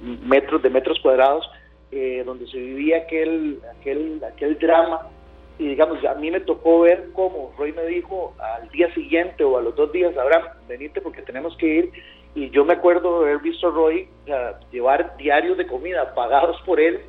[0.00, 1.46] metros de metros cuadrados,
[1.90, 5.10] eh, donde se vivía aquel, aquel, aquel drama
[5.58, 9.56] y digamos, a mí me tocó ver cómo Roy me dijo al día siguiente o
[9.56, 11.92] a los dos días, Abraham, venite porque tenemos que ir.
[12.36, 14.08] Y yo me acuerdo de haber visto a Roy
[14.70, 17.00] llevar diarios de comida pagados por él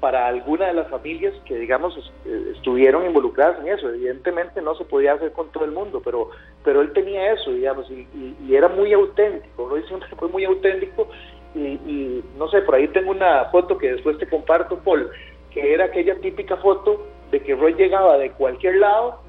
[0.00, 1.96] para alguna de las familias que, digamos,
[2.26, 3.88] eh, estuvieron involucradas en eso.
[3.88, 6.30] Evidentemente no se podía hacer con todo el mundo, pero,
[6.64, 8.06] pero él tenía eso, digamos, y,
[8.52, 9.68] era muy auténtico.
[9.68, 11.08] Roy siempre fue muy auténtico
[11.54, 15.08] y, no sé, por ahí tengo una foto que después te comparto, Paul,
[15.52, 19.20] que era aquella típica foto de que Roy llegaba de cualquier lado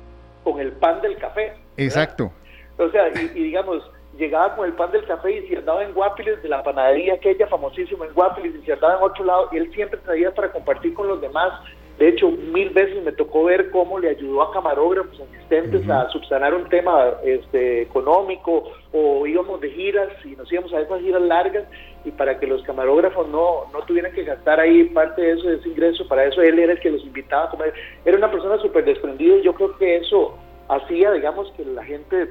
[0.43, 1.53] con el pan del café.
[1.77, 2.31] Exacto.
[2.79, 3.83] O sea, y, digamos,
[4.17, 7.47] llegaba con el pan del café y si andaba en Guapiles, de la panadería aquella
[7.47, 10.93] famosísima en Guapiles, y si andaba en otro lado, y él siempre traía para compartir
[10.93, 11.51] con los demás.
[11.97, 16.53] De hecho, mil veces me tocó ver cómo le ayudó a camarógrafos asistentes a subsanar
[16.53, 21.63] un tema este, económico o íbamos de giras y nos íbamos a esas giras largas
[22.03, 25.55] y para que los camarógrafos no, no tuvieran que gastar ahí parte de eso, de
[25.55, 27.73] ese ingreso, para eso él era el que los invitaba a comer.
[28.03, 30.37] Era una persona súper desprendida y yo creo que eso
[30.67, 32.27] hacía, digamos, que la gente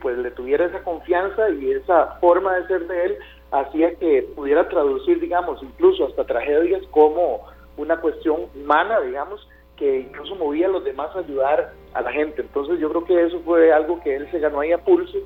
[0.00, 3.18] pues le tuviera esa confianza y esa forma de ser de él
[3.50, 10.34] hacía que pudiera traducir, digamos, incluso hasta tragedias como una cuestión humana, digamos, que incluso
[10.34, 12.42] movía a los demás a ayudar a la gente.
[12.42, 15.18] Entonces yo creo que eso fue algo que él se ganó ahí a pulso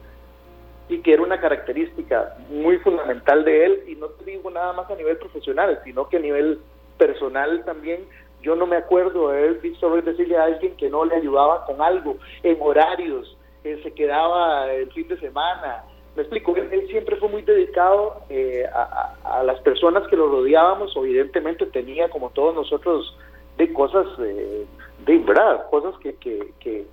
[0.88, 4.90] y que era una característica muy fundamental de él, y no te digo nada más
[4.90, 6.60] a nivel profesional, sino que a nivel
[6.98, 8.04] personal también.
[8.42, 11.80] Yo no me acuerdo de haber visto decirle a alguien que no le ayudaba con
[11.80, 15.84] algo, en horarios, se quedaba el fin de semana.
[16.16, 21.64] Me explico, él, siempre fue muy dedicado eh, a, las personas que lo rodeábamos, evidentemente
[21.66, 23.16] tenía como todos nosotros
[23.56, 24.66] de cosas, eh,
[25.06, 26.86] de verdad, cosas que, que, que,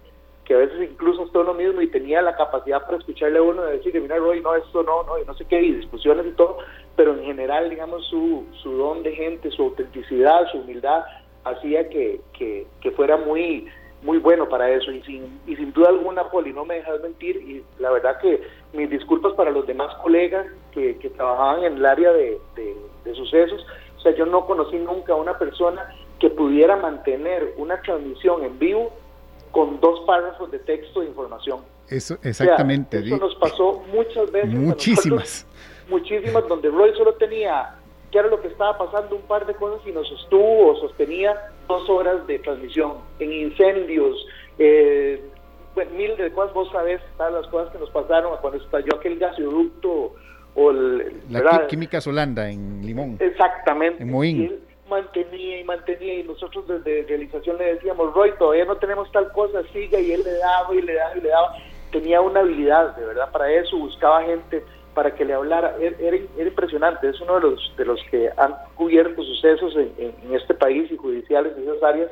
[0.54, 3.70] a veces incluso es todo lo mismo y tenía la capacidad para escucharle a uno
[3.70, 6.32] y decirle, mira Roy, no, esto no, no, y no sé qué, y discusiones y
[6.32, 6.58] todo,
[6.96, 11.04] pero en general, digamos, su, su don de gente, su autenticidad, su humildad,
[11.44, 13.68] hacía que, que, que fuera muy
[14.02, 17.36] muy bueno para eso y sin, y sin duda alguna, Poli, no me dejas mentir
[17.38, 18.42] y la verdad que
[18.74, 23.66] mis disculpas para los demás colegas que, que trabajaban en el área de, de, sucesos,
[23.98, 28.58] o sea, yo no conocí nunca a una persona que pudiera mantener una transmisión en
[28.60, 28.92] vivo
[29.52, 31.62] con dos párrafos de texto de información.
[31.90, 33.00] Eso, exactamente.
[33.00, 34.54] eso nos pasó muchas veces.
[34.54, 35.48] Muchísimas.
[35.90, 37.79] muchísimas, donde Roy solo tenía
[38.12, 41.52] qué era lo que estaba pasando, un par de cosas y nos sostuvo o sostenía
[41.68, 44.26] dos horas de transmisión en incendios,
[44.58, 45.22] eh,
[45.76, 49.20] bueno, mil de cosas vos sabés, todas las cosas que nos pasaron cuando estalló aquel
[49.20, 50.16] gasoducto
[50.56, 53.18] o la química Solanda en Limón.
[53.20, 54.04] Exactamente.
[54.04, 54.42] En Moín.
[54.42, 59.12] Y él mantenía y mantenía y nosotros desde realización le decíamos, Roy, todavía no tenemos
[59.12, 61.56] tal cosa, siga y él le daba y le daba y le daba.
[61.92, 64.64] Tenía una habilidad, de verdad, para eso, buscaba gente
[65.00, 65.78] para que le hablara.
[65.80, 70.92] Era, impresionante, es uno de los, de los que han cubierto sucesos en, este país
[70.92, 72.12] y judiciales en esas áreas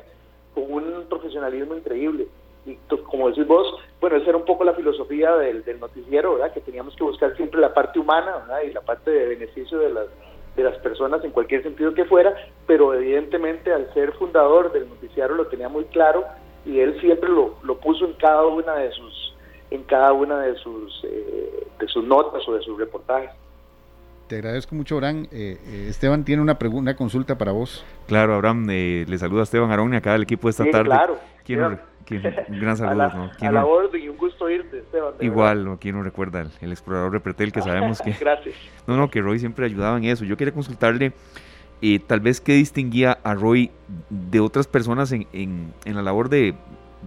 [0.55, 2.29] con un profesionalismo increíble.
[2.65, 2.77] Y
[3.09, 3.67] como decís vos,
[3.99, 6.53] bueno, esa era un poco la filosofía del, noticiero, ¿verdad?
[6.53, 10.07] Que teníamos que buscar siempre la parte humana, Y la parte de beneficio de las,
[10.55, 15.35] de las personas en cualquier sentido que fuera, pero evidentemente al ser fundador del noticiero
[15.35, 16.23] lo tenía muy claro
[16.65, 19.26] y él siempre lo, lo puso en cada una de sus
[19.71, 23.31] en cada una de sus, eh, de sus notas o de sus reportajes.
[24.27, 25.27] Te agradezco mucho, Abraham.
[25.31, 27.85] Eh, eh, Esteban tiene una, una consulta para vos.
[28.07, 30.89] Claro, Abraham, le saluda a Esteban Arón y acá del equipo esta tarde.
[31.45, 31.79] Claro.
[32.09, 32.91] un gran saludo.
[33.03, 33.67] a la, ¿no?
[33.67, 35.13] orden y un gusto irte, Esteban.
[35.21, 35.77] Igual, ¿no?
[35.79, 36.45] ¿quién no recuerda?
[36.59, 38.11] El, explorador de Pretel, que sabemos que...
[38.19, 38.55] Gracias.
[38.85, 40.25] No, no, que Roy siempre ayudaba en eso.
[40.25, 41.13] Yo quería consultarle
[41.81, 43.69] eh, tal vez qué distinguía a Roy
[44.09, 46.55] de otras personas en, en, en la labor de,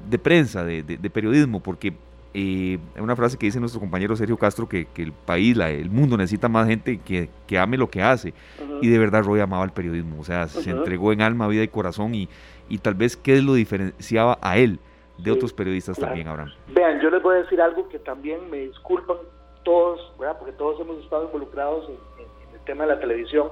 [0.08, 1.92] de prensa, de, de, periodismo, porque
[2.32, 6.16] hay una frase que dice nuestro compañero Sergio Castro que, el país, la, el mundo
[6.16, 8.34] necesita más gente que, que ame lo que hace.
[8.80, 11.68] Y de verdad Roy amaba el periodismo, o sea, se entregó en alma, vida y
[11.68, 12.28] corazón y,
[12.68, 14.78] y tal vez qué lo diferenciaba a él
[15.18, 16.52] de otros periodistas también, Abraham.
[16.68, 19.18] Vean, yo les voy a decir algo que también me disculpan
[19.64, 20.38] todos, ¿verdad?
[20.38, 21.94] porque todos hemos estado involucrados en,
[22.24, 23.48] en el tema de la televisión,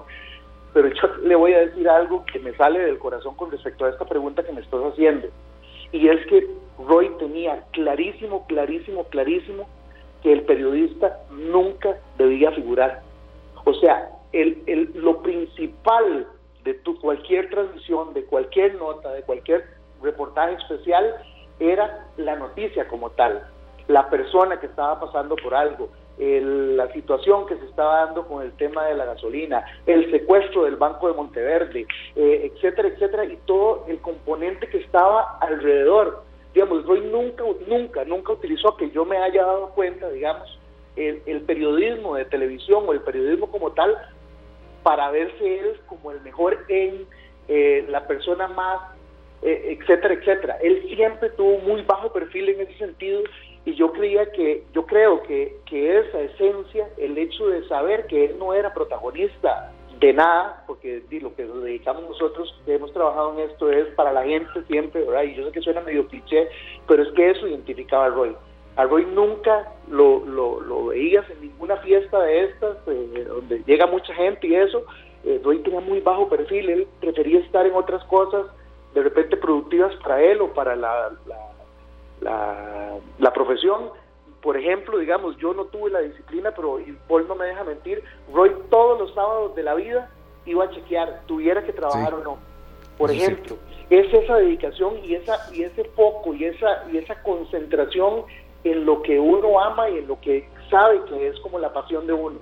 [0.72, 3.90] pero yo le voy a decir algo que me sale del corazón con respecto a
[3.90, 5.28] esta pregunta que me estás haciendo.
[5.92, 6.46] Y es que
[6.86, 9.68] Roy tenía clarísimo, clarísimo, clarísimo
[10.22, 13.02] que el periodista nunca debía figurar.
[13.64, 16.26] O sea, el, el, lo principal
[16.64, 19.64] de tu, cualquier transmisión, de cualquier nota, de cualquier
[20.02, 21.14] reportaje especial,
[21.60, 23.46] era la noticia como tal,
[23.88, 25.88] la persona que estaba pasando por algo,
[26.18, 30.76] la situación que se estaba dando con el tema de la gasolina, el secuestro del
[30.76, 31.86] Banco de Monteverde,
[32.16, 36.24] eh, etcétera, etcétera, y todo el componente que estaba alrededor.
[36.54, 40.58] Digamos, Roy nunca, nunca, nunca utilizó que yo me haya dado cuenta, digamos,
[40.96, 43.96] el, periodismo de televisión o el periodismo como tal
[44.82, 47.06] para verse él como el mejor en
[47.46, 48.80] eh, la persona más,
[49.42, 50.58] eh, etcétera, etcétera.
[50.62, 53.22] Él siempre tuvo muy bajo perfil en ese sentido
[53.64, 58.26] y yo creía que, yo creo que, que esa esencia, el hecho de saber que
[58.26, 63.50] él no era protagonista de nada, porque lo que nos dedicamos nosotros, hemos trabajado en
[63.50, 65.24] esto, es para la gente siempre, ¿verdad?
[65.24, 66.48] Y yo sé que suena medio cliché,
[66.86, 68.36] pero es que eso identificaba a Roy.
[68.76, 74.14] A Roy nunca lo, lo, veías en ninguna fiesta de estas, eh, donde llega mucha
[74.14, 74.84] gente y eso.
[75.24, 78.46] Eh, Roy tenía muy bajo perfil, él prefería estar en otras cosas,
[78.94, 81.10] de repente productivas para él o para la,
[82.20, 83.90] la profesión
[84.42, 86.78] por ejemplo, digamos, yo no tuve la disciplina, pero
[87.08, 88.02] Paul no me deja mentir,
[88.32, 90.10] Roy todos los sábados de la vida
[90.46, 92.38] iba a chequear, tuviera que trabajar o no.
[92.96, 93.56] Por ejemplo,
[93.90, 98.24] es esa dedicación y esa y ese foco y esa y esa concentración
[98.64, 102.06] en lo que uno ama y en lo que sabe que es como la pasión
[102.06, 102.38] de uno.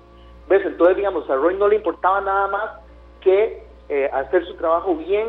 [0.49, 0.65] ¿Ves?
[0.65, 2.71] Entonces, digamos, a Roy no le importaba nada más
[3.21, 5.29] que eh, hacer su trabajo bien,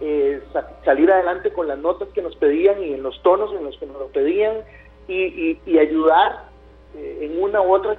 [0.00, 0.42] eh,
[0.84, 3.86] salir adelante con las notas que nos pedían y en los tonos en los que
[3.86, 4.62] nos lo pedían,
[5.10, 6.44] y, ayudar
[6.94, 7.98] eh, en una u otra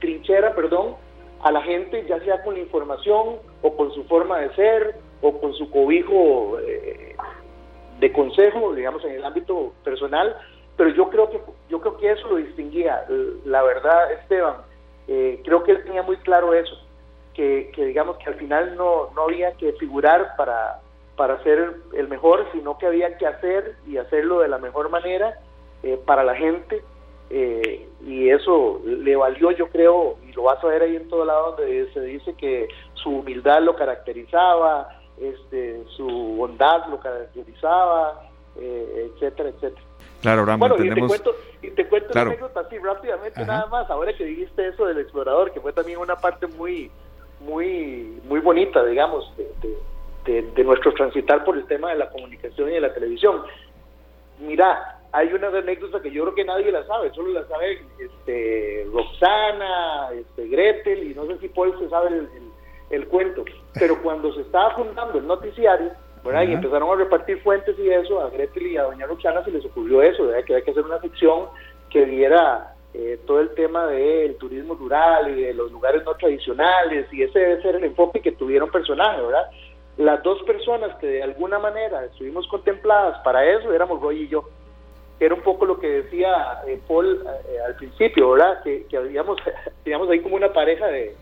[0.00, 0.96] trinchera, perdón,
[1.42, 5.40] a la gente, ya sea con la información o con su forma de ser o
[5.40, 7.16] con su cobijo eh,
[8.00, 10.36] de consejo, digamos, en el ámbito personal,
[10.76, 13.04] pero yo creo que yo creo que eso lo distinguía.
[13.44, 14.56] La verdad, Esteban,
[15.08, 16.76] eh, creo que él tenía muy claro eso,
[17.34, 20.80] que, que digamos que al final no, no había que figurar para,
[21.16, 25.38] para ser el mejor, sino que había que hacer y hacerlo de la mejor manera
[25.82, 26.82] eh, para la gente
[27.30, 31.24] eh, y eso le valió yo creo y lo vas a ver ahí en todo
[31.24, 34.88] lado donde se dice que su humildad lo caracterizaba
[35.20, 38.28] este su bondad lo caracterizaba
[38.58, 39.82] eh, etcétera etcétera.
[40.20, 43.88] Claro, ahora bueno, y te cuento, y te cuento una anécdota así rápidamente nada más,
[43.88, 46.90] ahora que dijiste eso del explorador, que fue también una parte muy,
[47.38, 49.32] muy, muy bonita, digamos,
[50.26, 53.42] de, de nuestro transitar por el tema de la comunicación y de la televisión.
[54.40, 58.86] Mira, hay una anécdota que yo creo que nadie la sabe, solo la sabe este,
[58.92, 62.26] Roxana, este, Gretel y no sé si Paul se sabe
[62.90, 63.44] el, cuento,
[63.74, 65.92] pero cuando se estaba fundando el noticiario,
[66.24, 69.64] y empezaron a repartir fuentes y eso, a Gretel y a doña Roxana se les
[69.64, 70.44] ocurrió eso, ¿verdad?
[70.44, 71.46] que había que hacer una sección
[71.88, 77.06] que diera eh, todo el tema del turismo rural y de los lugares no tradicionales
[77.12, 79.50] y ese debe ser el enfoque que tuvieron personajes, ¿verdad?
[79.96, 84.48] Las dos personas que de alguna manera estuvimos contempladas para eso éramos Roy y yo
[85.20, 88.62] era un poco lo que decía eh, Paul eh, al principio, ¿verdad?
[88.62, 89.38] Que, que habíamos,
[89.84, 91.14] digamos, ahí como una pareja de,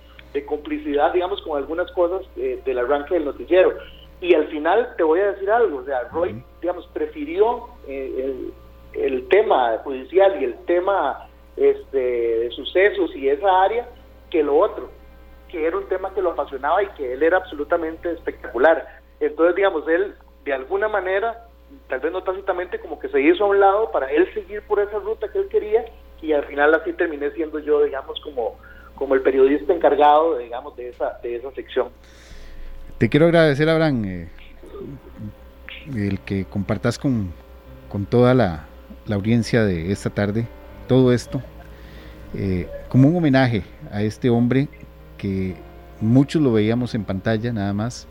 [0.47, 3.73] complicidad, digamos, con algunas cosas eh, del arranque del noticiero.
[4.21, 8.53] Y al final te voy a decir algo, o sea, Roy, digamos, prefirió el,
[8.93, 13.89] el, tema judicial y el tema este, de sucesos y esa área
[14.31, 14.91] que lo otro,
[15.49, 19.01] que era un tema que lo apasionaba y que él era absolutamente espectacular.
[19.21, 20.15] Entonces, digamos, él
[20.45, 21.47] de alguna manera
[21.89, 24.81] tal vez no tácitamente, como que se hizo a un lado para él seguir por
[24.81, 25.85] esa ruta que él quería
[26.21, 28.57] y al final así terminé siendo yo, digamos, como,
[28.95, 31.89] como el periodista encargado, digamos, de esa, de esa sección.
[32.99, 34.29] Te quiero agradecer, Abraham, eh,
[35.95, 37.33] el que compartas con,
[37.89, 38.67] con toda la,
[39.07, 40.47] la, audiencia de esta tarde
[40.89, 41.43] todo esto,
[42.35, 44.69] eh, como un homenaje a este hombre
[45.19, 45.57] que
[46.01, 48.07] muchos lo veíamos en pantalla nada más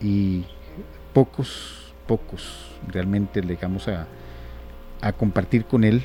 [0.00, 0.44] y
[1.12, 4.06] pocos pocos realmente llegamos a,
[5.00, 6.04] a compartir con él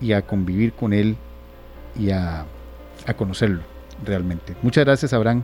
[0.00, 1.16] y a convivir con él
[1.98, 2.46] y a,
[3.06, 3.62] a conocerlo
[4.04, 4.54] realmente.
[4.62, 5.42] Muchas gracias, Abraham.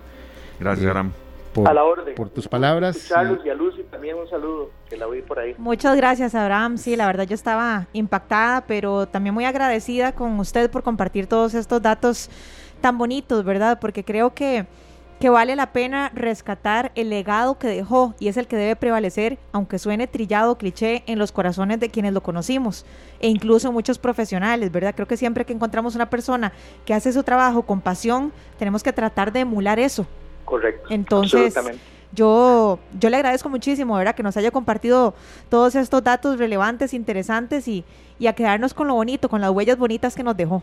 [0.59, 1.13] Gracias, eh, Abraham.
[1.53, 2.15] Por, a la orden.
[2.15, 3.11] por tus palabras.
[3.11, 5.55] y a Lucy también un saludo, que la oí por ahí.
[5.57, 6.77] Muchas gracias, Abraham.
[6.77, 11.55] Sí, la verdad yo estaba impactada, pero también muy agradecida con usted por compartir todos
[11.55, 12.29] estos datos
[12.83, 13.79] tan bonitos, ¿verdad?
[13.81, 14.67] Porque creo que
[15.19, 19.39] que vale la pena rescatar el legado que dejó y es el que debe prevalecer,
[19.53, 22.85] aunque suene trillado cliché, en los corazones de quienes lo conocimos
[23.21, 24.95] e incluso muchos profesionales, ¿verdad?
[24.95, 26.53] Creo que siempre que encontramos una persona
[26.85, 30.07] que hace su trabajo con pasión, tenemos que tratar de emular eso.
[30.45, 30.89] Correcto.
[30.91, 31.55] Entonces,
[32.13, 34.15] yo, yo le agradezco muchísimo, ¿verdad?
[34.15, 35.15] Que nos haya compartido
[35.49, 37.85] todos estos datos relevantes, interesantes y,
[38.19, 40.63] y a quedarnos con lo bonito, con las huellas bonitas que nos dejó.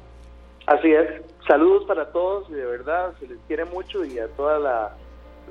[0.66, 1.22] Así es.
[1.48, 4.94] Saludos para todos y de verdad se les quiere mucho y a todas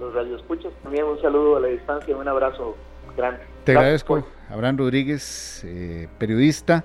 [0.01, 2.77] los radioescuchas también un saludo a la distancia, un abrazo
[3.17, 3.41] grande.
[3.65, 6.85] Te agradezco, Abraham Rodríguez, eh, periodista,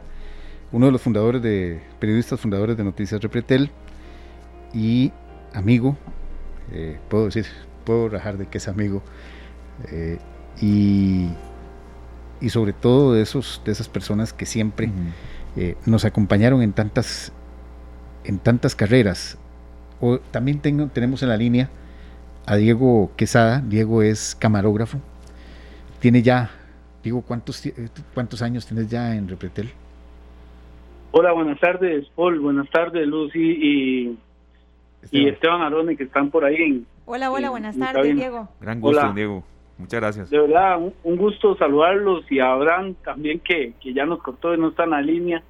[0.73, 3.71] uno de los fundadores de periodistas fundadores de Noticias Repretel
[4.73, 5.13] y
[5.53, 5.95] amigo,
[6.73, 7.45] eh, puedo decir,
[7.85, 9.01] puedo rajar de que es amigo
[9.89, 10.19] eh,
[10.59, 11.29] y,
[12.41, 14.89] y sobre todo de esos de esas personas que siempre
[15.87, 17.31] nos acompañaron en tantas
[18.27, 19.37] en tantas carreras.
[19.99, 21.69] O también tengo, tenemos en la línea
[22.45, 23.61] a Diego Quesada.
[23.61, 24.99] Diego es camarógrafo.
[25.99, 26.51] Tiene ya,
[27.03, 27.63] digo, ¿cuántos,
[28.13, 29.71] cuántos años tienes ya en Repretel?
[31.11, 32.39] Hola, buenas tardes, Paul.
[32.39, 34.19] Buenas tardes, Lucy y,
[35.09, 38.49] y Esteban Arone, que están por ahí Hola, hola, buenas tardes, Diego.
[38.59, 39.43] Gran gusto, Diego.
[39.77, 40.29] Muchas gracias.
[40.29, 44.57] De verdad, un, gusto saludarlos y a Abraham también que, que ya nos cortó y
[44.57, 45.43] no está en la línea.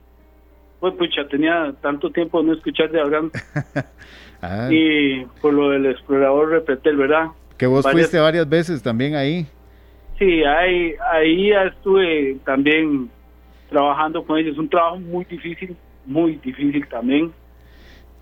[0.80, 3.32] Pues pucha, tenía tanto tiempo de no escuchar de Abraham.
[4.40, 4.70] Ah.
[4.72, 7.30] Y por lo del explorador Repetel, ¿verdad?
[7.58, 9.48] Que vos fuiste varias veces también ahí.
[10.20, 13.10] Sí, ahí, ahí ya estuve también
[13.70, 14.58] trabajando con ellos.
[14.60, 15.76] Un trabajo muy difícil,
[16.06, 17.32] muy difícil también.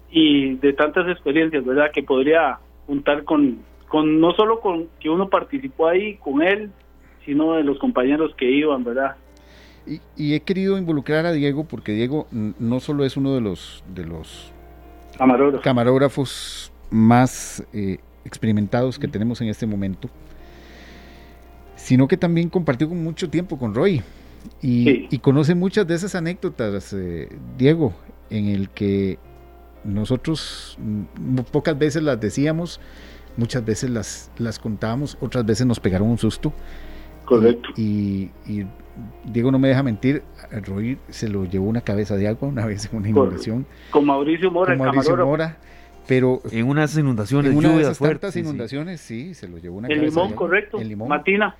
[0.09, 1.91] Y de tantas experiencias, ¿verdad?
[1.93, 3.59] Que podría juntar con,
[3.89, 6.71] con no solo con que uno participó ahí con él,
[7.25, 9.15] sino de los compañeros que iban, ¿verdad?
[9.87, 14.05] Y, he querido involucrar a Diego porque Diego no solo es uno de los de
[14.05, 14.51] los
[15.63, 20.09] camarógrafos, más eh, experimentados que tenemos en este momento,
[21.75, 24.01] sino que también compartió mucho tiempo con Roy
[24.61, 27.93] y, conoce muchas de esas anécdotas, eh, Diego,
[28.29, 29.19] en el que
[29.83, 30.77] nosotros
[31.51, 32.79] pocas veces las decíamos,
[33.37, 36.53] muchas veces las, las contábamos, otras veces nos pegaron un susto.
[37.25, 37.69] Correcto.
[37.75, 38.29] y
[39.25, 40.23] Diego no me deja mentir,
[40.65, 43.65] Roy se lo llevó una cabeza de agua una vez en una inundación.
[43.91, 45.57] Con Mauricio Mora, con Mauricio Mora,
[46.07, 49.33] pero en unas inundaciones, en una de fuertes inundaciones, sí.
[49.33, 50.79] se lo llevó una el limón, correcto.
[50.79, 51.09] El limón.
[51.09, 51.55] Matina.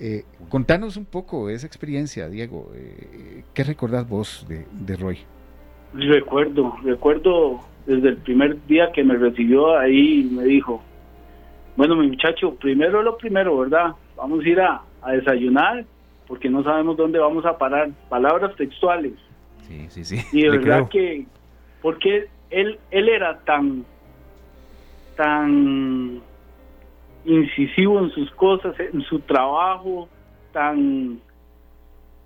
[0.00, 2.72] Eh, contanos un poco esa experiencia, Diego.
[2.74, 5.18] Eh, ¿Qué recordás vos de, de Roy?
[5.92, 10.82] Recuerdo, recuerdo desde el primer día que me recibió ahí me dijo,
[11.76, 13.92] bueno mi muchacho, primero lo primero, ¿verdad?
[14.16, 15.84] Vamos a ir a, a desayunar
[16.26, 17.90] porque no sabemos dónde vamos a parar.
[18.08, 19.12] Palabras textuales.
[19.62, 20.20] Sí, sí, sí.
[20.32, 21.26] Y de verdad que,
[21.80, 23.84] porque él, él era tan,
[25.16, 26.20] tan
[27.24, 30.08] incisivo en sus cosas, en su trabajo,
[30.52, 31.18] tan,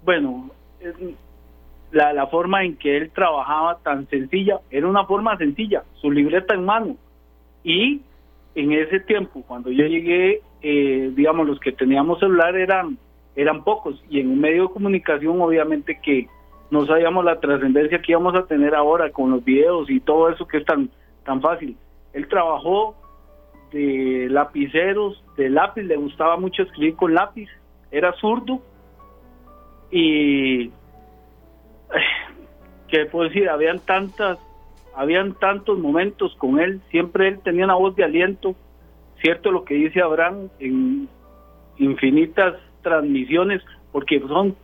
[0.04, 0.50] bueno,
[1.92, 6.54] la, la forma en que él trabajaba tan sencilla, era una forma sencilla, su libreta
[6.54, 6.96] en mano.
[7.64, 8.02] Y
[8.54, 12.98] en ese tiempo, cuando yo llegué, eh, digamos, los que teníamos celular eran
[13.39, 14.02] eran pocos.
[14.10, 16.27] Y en un medio de comunicación obviamente que
[16.70, 20.47] no sabíamos la trascendencia que íbamos a tener ahora con los videos y todo eso
[20.47, 20.90] que es tan
[21.24, 21.77] tan fácil.
[22.12, 22.97] Él trabajó
[23.70, 27.48] de lapiceros, de lápiz, le gustaba mucho escribir con lápiz,
[27.90, 28.60] era zurdo.
[29.90, 30.69] Y
[32.89, 34.39] qué puedo decir, habían tantas
[34.97, 38.56] habían tantos momentos con él, siempre él tenía una voz de aliento,
[39.20, 41.09] cierto lo que dice Abraham en
[41.77, 42.56] infinitas
[42.89, 43.62] transmisiones,
[43.93, 44.56] porque son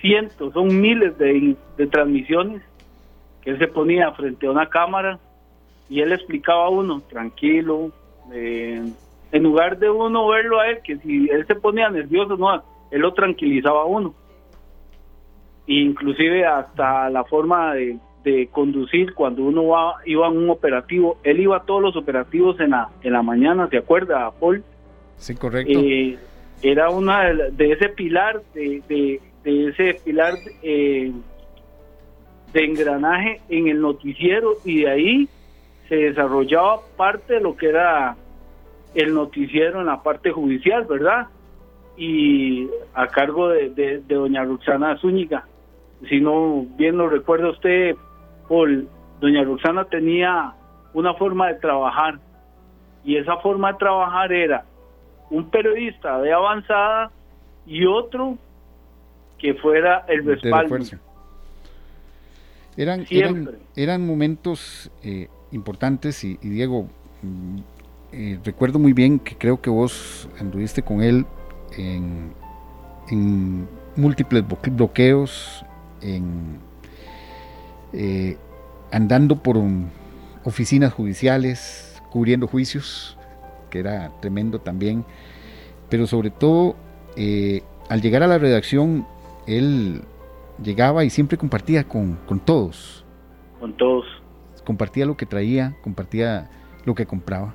[0.00, 1.56] cientos, son miles de,
[1.90, 2.62] transmisiones,
[3.42, 5.18] que él se ponía frente a una cámara
[5.88, 7.90] y él explicaba a uno, tranquilo,
[8.32, 8.82] eh,
[9.32, 13.00] en lugar de uno verlo a él, que si él se ponía nervioso, no, él
[13.00, 14.14] lo tranquilizaba a uno.
[15.66, 17.98] inclusive hasta la forma de,
[18.52, 22.70] conducir cuando uno va, iba a un operativo, él iba a todos los operativos en
[22.70, 24.62] la, en la mañana, ¿se acuerda, Paul?
[25.16, 25.78] Sí, correcto.
[25.82, 26.18] Eh,
[26.62, 28.82] era una de, ese pilar, de,
[29.44, 31.12] de, ese pilar eh,
[32.52, 35.28] de engranaje en el noticiero y de ahí
[35.88, 38.16] se desarrollaba parte de lo que era
[38.94, 41.28] el noticiero en la parte judicial, ¿verdad?
[41.96, 45.44] Y a cargo de, doña Roxana Zúñiga.
[46.08, 47.94] Si no bien lo recuerda usted,
[48.48, 48.88] Paul,
[49.20, 50.54] doña Roxana tenía
[50.92, 52.18] una forma de trabajar
[53.04, 54.64] y esa forma de trabajar era
[55.30, 57.10] un periodista de avanzada
[57.66, 58.36] y otro
[59.38, 60.78] que fuera el respaldo.
[62.76, 63.06] Eran,
[63.76, 66.88] eran, momentos eh, importantes y, Diego,
[67.22, 67.58] mm,
[68.12, 71.26] eh, recuerdo muy bien que creo que vos anduviste con él
[71.76, 72.32] en,
[73.10, 75.64] en múltiples bloqueos,
[76.00, 76.58] en,
[77.92, 78.36] eh,
[78.92, 79.58] andando por
[80.44, 83.16] oficinas judiciales, cubriendo juicios
[83.70, 85.04] que era tremendo también,
[85.88, 86.76] pero sobre todo
[87.16, 89.06] eh, al llegar a la redacción,
[89.46, 90.02] él
[90.62, 93.04] llegaba y siempre compartía con, todos.
[93.58, 94.06] Con todos.
[94.64, 96.48] Compartía lo que traía, compartía
[96.84, 97.54] lo que compraba.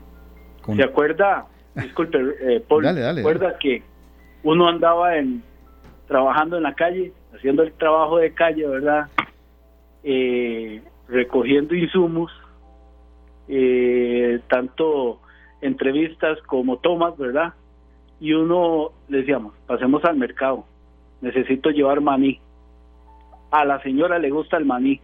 [0.76, 1.46] ¿Se acuerda?
[1.76, 3.84] Disculpe, eh, Paul, dale, dale, ¿se acuerda que
[4.44, 5.44] uno andaba en,
[6.08, 9.08] trabajando en la calle, haciendo el trabajo de calle, ¿verdad?
[10.04, 12.32] Eh, recogiendo insumos,
[14.48, 15.20] tanto
[15.62, 17.54] entrevistas como tomas, ¿verdad?
[18.20, 20.66] Y uno le decíamos, pasemos al mercado,
[21.22, 22.40] necesito llevar maní.
[23.52, 25.00] A la señora le gusta el maní.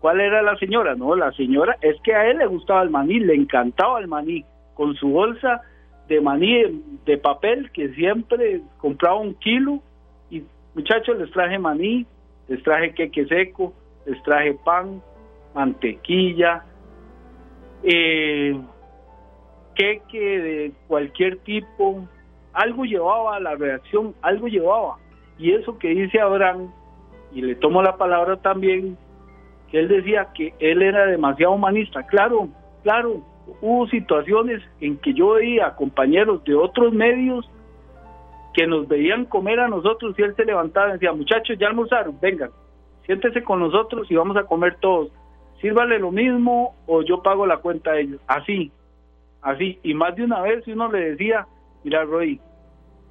[0.00, 0.94] ¿Cuál era la señora?
[0.94, 4.44] No, la señora es que a él le gustaba el maní, le encantaba el maní,
[4.74, 5.62] con su bolsa
[6.08, 9.80] de maní de papel que siempre compraba un kilo
[10.30, 10.42] y
[10.74, 12.06] muchachos les traje maní,
[12.48, 13.72] les traje queque seco,
[14.06, 15.00] les traje pan,
[15.54, 16.64] mantequilla,
[17.82, 18.56] eh,
[19.74, 22.06] queque de cualquier tipo,
[22.52, 24.98] algo llevaba a la reacción, algo llevaba.
[25.38, 26.72] Y eso que dice Abraham,
[27.32, 28.96] y le tomo la palabra también,
[29.70, 32.04] que él decía que él era demasiado humanista.
[32.06, 32.48] Claro,
[32.82, 33.22] claro,
[33.60, 37.48] hubo situaciones en que yo veía compañeros de otros medios
[38.54, 42.18] que nos veían comer a nosotros y él se levantaba y decía, muchachos, ya almorzaron,
[42.20, 42.50] vengan,
[43.06, 45.10] siéntese con nosotros y vamos a comer todos.
[45.60, 48.20] Sírvale lo mismo o yo pago la cuenta a ellos.
[48.26, 48.70] Así,
[49.42, 49.78] así.
[49.82, 51.46] Y más de una vez uno le decía,
[51.84, 52.40] mira Roy,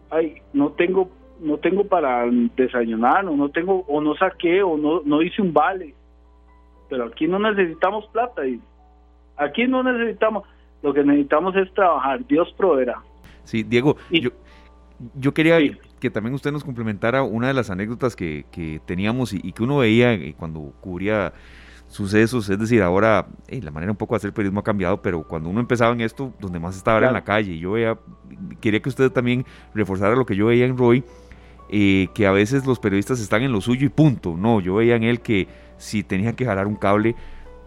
[0.09, 1.09] ay, no tengo
[1.39, 2.23] no tengo para
[2.55, 5.93] desayunar o no tengo o no saqué o no no hice un vale.
[6.89, 8.59] Pero aquí no necesitamos plata y
[9.37, 10.43] aquí no necesitamos,
[10.81, 13.01] lo que necesitamos es trabajar, Dios proveerá.
[13.43, 14.31] Sí, Diego, yo
[15.15, 15.57] yo quería
[15.99, 18.45] que también usted nos complementara una de las anécdotas que,
[18.85, 21.33] teníamos y, que uno veía eh, cuando cubría
[21.91, 25.23] sucesos, es decir, ahora eh, la manera un poco de hacer periodismo ha cambiado, pero
[25.23, 27.97] cuando uno empezaba en esto, donde más estaba era en la calle, yo veía,
[28.61, 29.45] quería que usted también
[29.75, 31.03] reforzara lo que yo veía en Roy,
[31.69, 34.95] eh, que a veces los periodistas están en lo suyo y punto, no, yo veía
[34.95, 37.13] en él que si tenía que jalar un cable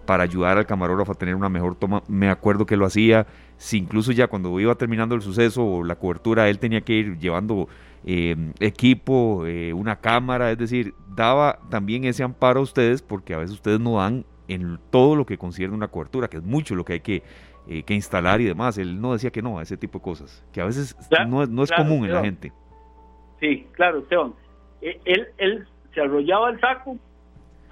[0.06, 3.26] para ayudar al camarógrafo a tener una mejor toma, me acuerdo que lo hacía,
[3.56, 7.18] si incluso ya cuando iba terminando el suceso o la cobertura, él tenía que ir
[7.18, 7.68] llevando
[8.06, 13.39] eh, equipo, eh, una cámara, es decir, daba también ese amparo a ustedes porque a
[13.39, 16.85] veces ustedes no dan en todo lo que concierne una cobertura, que es mucho lo
[16.85, 17.22] que hay que,
[17.66, 18.76] eh, que instalar y demás.
[18.76, 21.62] Él no decía que no a ese tipo de cosas, que a veces no, no,
[21.62, 22.52] es común en la gente.
[23.40, 24.35] Sí, claro, Esteban.
[24.82, 26.98] E, él, él se arrollaba el saco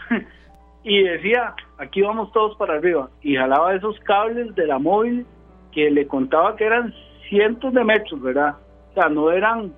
[0.84, 5.26] y decía, aquí vamos todos para arriba, y jalaba esos cables de la móvil
[5.72, 6.94] que le contaba que eran
[7.28, 8.56] cientos de metros, ¿verdad?
[8.90, 9.72] O sea, no eran,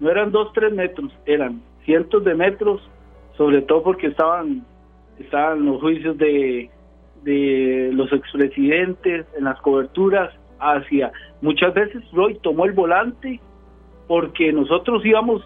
[0.00, 2.80] no eran dos, tres metros, eran cientos de metros,
[3.36, 4.64] sobre todo porque estaban,
[5.18, 6.70] estaban los juicios de,
[7.22, 11.12] de los expresidentes, en las coberturas hacia,
[11.42, 13.40] muchas veces Roy tomó el volante
[14.08, 15.42] porque nosotros íbamos,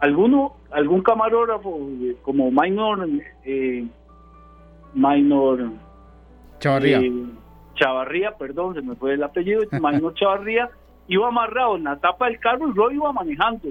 [0.00, 1.88] alguno, algún camarógrafo
[2.22, 3.08] como Minor,
[3.44, 3.86] eh,
[4.94, 5.70] Minor
[6.58, 7.00] Chavarría.
[7.00, 7.12] Eh,
[7.74, 10.70] Chavarría, perdón, se me fue el apellido, Magnus Chavarría,
[11.08, 13.68] iba amarrado en la tapa del carro y Roy iba manejando.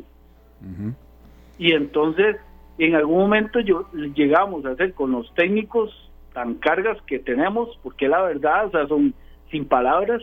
[1.57, 2.37] Y entonces,
[2.77, 8.07] en algún momento yo llegamos a hacer con los técnicos tan cargas que tenemos, porque
[8.07, 9.13] la verdad, o sea, son
[9.49, 10.21] sin palabras,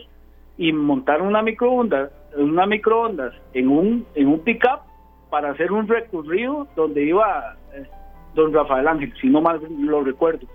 [0.57, 4.81] y montar una microondas, una microondas en un en un pickup
[5.29, 7.87] para hacer un recorrido donde iba eh,
[8.35, 10.45] don Rafael Ángel, si no mal lo recuerdo.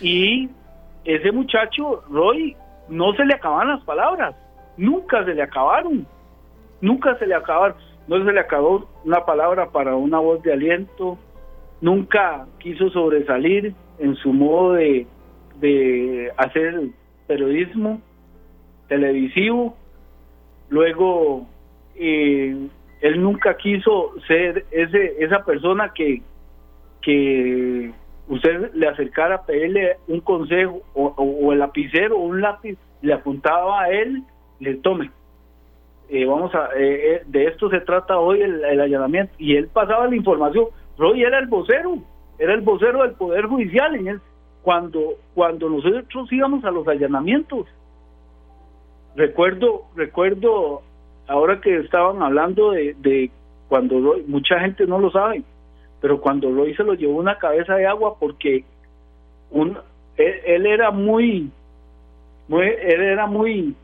[0.00, 0.48] Y
[1.04, 2.56] ese muchacho, Roy,
[2.88, 4.34] no se le acaban las palabras,
[4.76, 6.06] nunca se le acabaron,
[6.80, 7.76] nunca se le acabaron,
[8.06, 11.18] no se le acabó una palabra para una voz de aliento,
[11.80, 15.06] nunca quiso sobresalir en su modo de,
[15.60, 16.88] de hacer
[17.26, 18.00] periodismo
[18.88, 19.76] televisivo,
[20.70, 21.46] luego
[21.94, 22.68] eh,
[23.00, 26.22] él nunca quiso ser ese esa persona que
[27.02, 27.92] que
[28.28, 33.82] usted le acercara a pedirle un consejo o, el lapicero o un lápiz le apuntaba
[33.82, 34.22] a él,
[34.60, 35.10] le tome.
[36.08, 39.32] Eh, vamos a, eh, eh, de esto se trata hoy el, allanamiento.
[39.38, 40.66] Y él pasaba la información.
[40.96, 41.98] Roy era el vocero,
[42.38, 44.20] era el vocero del Poder Judicial en él,
[44.62, 47.66] cuando, cuando nosotros íbamos a los allanamientos.
[49.16, 50.82] Recuerdo, recuerdo,
[51.26, 53.30] ahora que estaban hablando de, de
[53.68, 55.42] cuando Roy, mucha gente no lo sabe,
[56.00, 58.64] pero cuando Roy se lo llevó una cabeza de agua porque
[59.50, 59.78] un,
[60.16, 61.50] él, era muy,
[62.48, 63.74] él era muy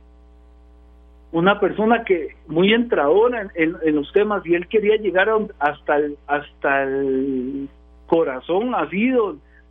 [1.33, 5.29] una persona que muy entradora en, los temas y él quería llegar
[5.59, 7.69] hasta el, hasta el
[8.07, 9.11] corazón así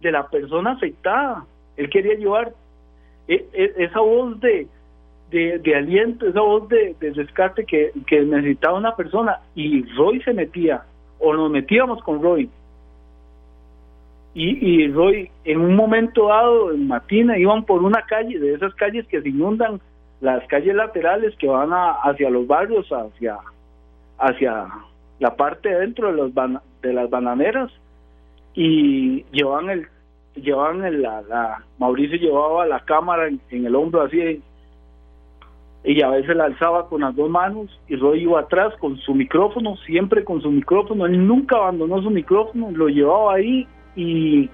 [0.01, 1.45] de la persona afectada.
[1.77, 2.51] Él quería llevar
[3.29, 4.67] e, e, esa voz de,
[5.31, 10.33] de, aliento, esa voz de, de rescate que, que necesitaba una persona y Roy se
[10.33, 10.83] metía
[11.23, 12.49] o nos metíamos con Roy.
[14.35, 19.07] Y, Roy, en un momento dado, en Matina, iban por una calle, de esas calles
[19.07, 19.79] que se inundan,
[20.21, 23.37] las calles laterales que van hacia los barrios, hacia,
[24.17, 24.69] hacia
[25.19, 26.31] la parte dentro de, los
[26.81, 27.71] de las bananeras,
[28.55, 29.87] y llevaban el,
[30.35, 34.41] llevaban el, la, Mauricio llevaba la cámara en el hombro así
[35.83, 39.13] y a veces la alzaba con las dos manos y Roy iba atrás con su
[39.13, 44.49] micrófono, siempre con su micrófono, él nunca abandonó su micrófono, lo llevaba ahí y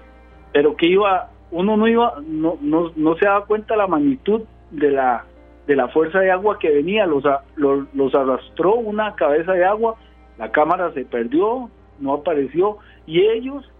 [0.52, 4.42] pero que iba uno no iba no no, no se daba cuenta la magnitud
[4.72, 5.24] de la
[5.66, 7.22] de la fuerza de agua que venía, los,
[7.54, 9.94] los, los arrastró una cabeza de agua,
[10.36, 11.70] la cámara se perdió,
[12.00, 13.70] no apareció y ellos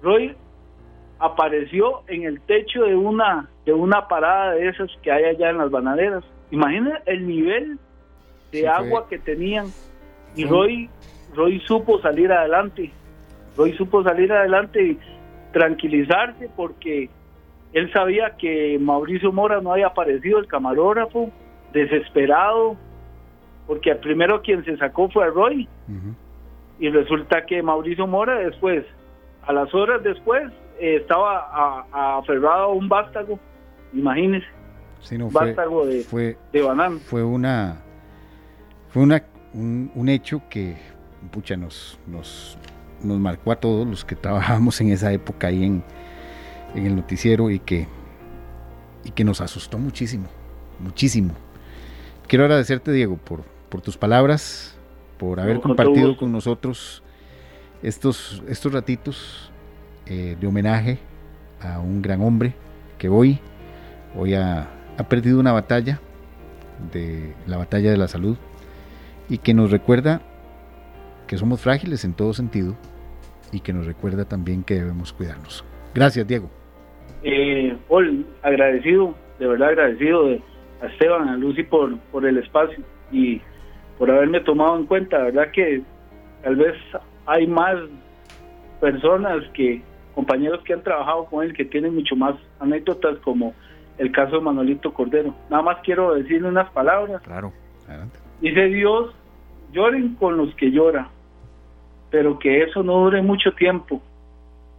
[0.00, 0.36] Roy
[1.18, 5.58] apareció en el techo de una de una parada de esas que hay allá en
[5.58, 6.22] las banaderas
[6.54, 7.78] Imagina el nivel
[8.52, 9.66] de agua que tenían
[10.36, 10.88] y Roy,
[11.34, 12.92] Roy supo salir adelante.
[13.56, 14.98] Roy supo salir adelante y
[15.52, 17.10] tranquilizarse porque
[17.72, 21.30] él sabía que Mauricio Mora no había aparecido, el camarógrafo,
[21.72, 22.76] desesperado,
[23.66, 25.68] porque el primero quien se sacó fue a Roy.
[26.78, 28.84] Y resulta que Mauricio Mora después,
[29.42, 31.86] a las horas después, eh, estaba
[32.18, 33.40] aferrado a, un vástago,
[33.92, 34.46] imagínese.
[35.10, 35.32] Un
[35.86, 37.00] de, fue, de.
[37.00, 37.84] Fue una
[38.94, 39.24] fue una,
[39.54, 40.76] un, hecho que
[41.32, 42.56] pucha, nos, nos,
[43.02, 45.82] nos marcó a todos los que trabajábamos en esa época ahí en,
[46.76, 47.88] en el noticiero y que,
[49.02, 50.28] y que nos asustó muchísimo,
[50.78, 51.34] muchísimo.
[52.28, 54.76] Quiero agradecerte, Diego, por, por tus palabras,
[55.18, 57.02] por haber compartido con nosotros
[57.82, 59.50] estos, estos ratitos
[60.06, 61.00] eh, de homenaje
[61.60, 62.54] a un gran hombre
[62.96, 63.40] que hoy,
[64.16, 64.68] hoy ha,
[64.98, 66.00] ha perdido una batalla,
[66.92, 68.36] de la batalla de la salud,
[69.28, 70.20] y que nos recuerda
[71.26, 72.76] que somos frágiles en todo sentido
[73.52, 75.64] y que nos recuerda también que debemos cuidarnos.
[75.94, 76.50] Gracias, Diego.
[77.22, 80.42] Eh, Paul, agradecido, de verdad agradecido de,
[80.82, 83.40] a Esteban, a Lucy por, por el espacio y
[83.98, 85.18] por haberme tomado en cuenta.
[85.18, 85.82] La verdad que
[86.42, 86.74] tal vez
[87.26, 87.76] hay más
[88.80, 89.82] personas que
[90.14, 93.54] compañeros que han trabajado con él que tienen mucho más anécdotas como
[93.98, 95.34] el caso de Manolito Cordero.
[95.50, 97.22] Nada más quiero decirle unas palabras.
[97.22, 97.52] Claro,
[97.88, 98.18] adelante.
[98.40, 99.14] Dice Dios,
[99.72, 101.08] lloren con los que llora,
[102.10, 104.02] pero que eso no dure mucho tiempo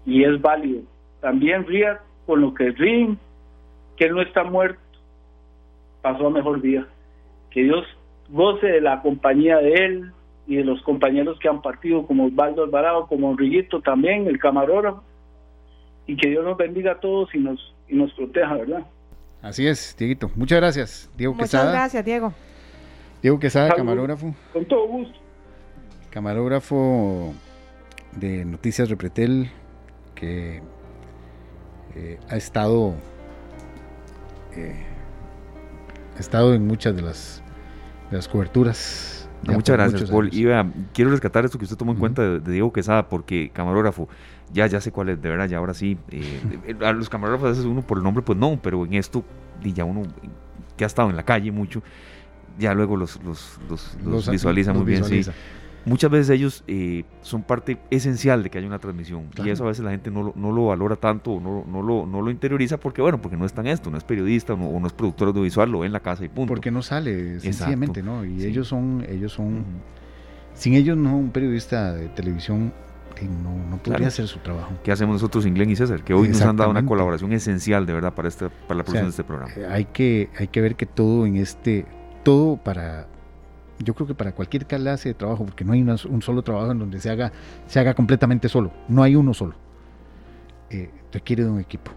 [0.06, 0.82] y es válido.
[1.22, 3.18] También ría con lo que ríen,
[3.98, 4.80] que él no está muerto,
[6.02, 6.86] pasó a mejor día.
[7.50, 7.86] Que Dios
[8.30, 10.12] goce de la compañía de él
[10.48, 15.04] y de los compañeros que han partido, como Osvaldo Alvarado, como Enriquito también, el camarógrafo,
[16.06, 18.86] y que Dios nos bendiga a todos y nos, y nos proteja, ¿verdad?
[19.46, 20.32] Así es, Dieguito.
[20.34, 22.34] Muchas gracias, Diego Muchas gracias, Diego.
[23.22, 24.34] Diego Quesada, camarógrafo.
[24.52, 25.20] Con todo gusto.
[26.10, 27.32] Camarógrafo
[28.14, 29.52] de Noticias Repretel,
[30.16, 30.64] que
[31.94, 32.96] eh, ha estado
[34.56, 34.84] eh,
[36.18, 37.44] ha estado en muchas de las,
[38.10, 39.25] de las coberturas.
[39.54, 40.30] Muchas gracias, Paul.
[40.30, 44.08] quiero rescatar esto que usted tomó en cuenta de, Diego Quesada, porque camarógrafo,
[44.54, 45.98] ya, ya sé cuál es, de verdad, ya ahora sí.
[46.12, 49.24] Eh, a los camarógrafos a veces uno por el nombre, pues no, pero en esto,
[49.64, 50.04] ya uno
[50.78, 51.82] que ha estado en la calle mucho,
[52.58, 53.60] ya luego los, los,
[54.04, 55.22] los, visualiza muy bien, sí.
[55.86, 59.68] Muchas veces ellos eh, son parte esencial de que haya una transmisión y eso a
[59.68, 62.32] veces la gente no lo, no lo valora tanto o no, no, lo, no lo
[62.32, 65.28] interioriza porque, bueno, porque no está en esto, no es periodista o no, es productor
[65.28, 66.53] audiovisual, lo ve en la casa y punto.
[66.53, 68.26] Porque no sale, sencillamente, ¿no?
[68.26, 69.64] Y ellos son, ellos son,
[70.56, 72.74] sin ellos no, un periodista de televisión
[73.24, 74.74] no, no podría hacer su trabajo.
[74.84, 76.03] ¿Qué hacemos nosotros, Inglen y César?
[76.03, 79.06] Que hoy nos han dado una colaboración esencial, de verdad, para, este, para la producción
[79.06, 79.53] de este programa.
[79.56, 81.86] Eh, hay que, hay que ver que todo en este,
[82.24, 83.07] todo para,
[83.80, 86.80] yo creo que para cualquier clase de trabajo, porque no hay un solo trabajo en
[86.80, 87.32] donde se haga,
[87.68, 89.56] se haga completamente solo, no hay uno solo.
[90.70, 91.92] Eh, requiere de un equipo,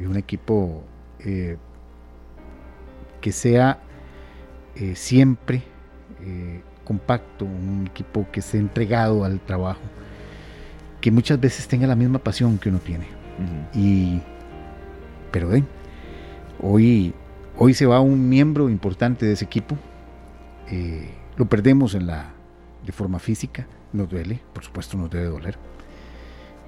[0.00, 0.82] y un equipo
[1.20, 1.56] eh,
[3.20, 3.78] que sea
[4.76, 5.62] eh, siempre
[6.84, 9.80] compacto, un equipo que esté entregado al trabajo,
[11.00, 13.06] que muchas veces tenga la misma pasión que uno tiene.
[13.74, 14.22] Y,
[15.30, 15.50] pero
[16.60, 17.14] hoy
[17.56, 19.76] Hoy se va un miembro importante de ese equipo.
[20.68, 22.30] Eh, lo perdemos en la,
[22.84, 23.66] de forma física.
[23.92, 25.56] Nos duele, por supuesto nos debe doler.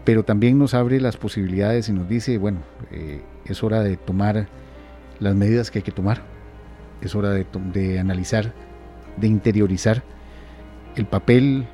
[0.04, 2.60] Pero también nos abre las posibilidades y nos dice, bueno,
[2.92, 4.48] eh, es hora de tomar
[5.18, 6.22] las medidas que hay que tomar.
[7.00, 8.52] Es hora de, de analizar,
[9.16, 10.02] de interiorizar
[10.94, 11.66] el papel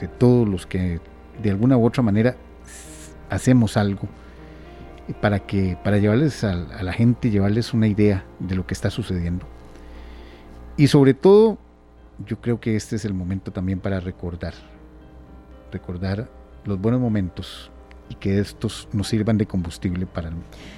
[0.00, 1.00] de todos los que
[1.42, 2.36] de alguna u otra manera
[3.30, 4.08] hacemos algo
[5.20, 9.46] para que para llevarles a, la gente, llevarles una idea de lo que está sucediendo.
[10.76, 11.58] Y sobre todo,
[12.26, 14.54] yo creo que este es el momento también para recordar,
[15.72, 16.28] recordar
[16.64, 17.70] los buenos momentos
[18.10, 20.30] y que estos nos sirvan de combustible para,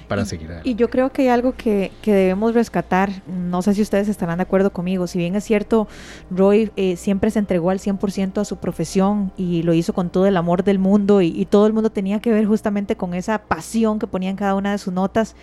[0.07, 0.69] para seguir adelante.
[0.69, 4.37] Y yo creo que hay algo que, que, debemos rescatar, no sé si ustedes estarán
[4.37, 5.87] de acuerdo conmigo, si bien es cierto,
[6.29, 10.27] Roy eh, siempre se entregó al 100% a su profesión y lo hizo con todo
[10.27, 13.43] el amor del mundo y, y todo el mundo tenía que ver justamente con esa
[13.43, 15.35] pasión que ponía en cada una de sus notas.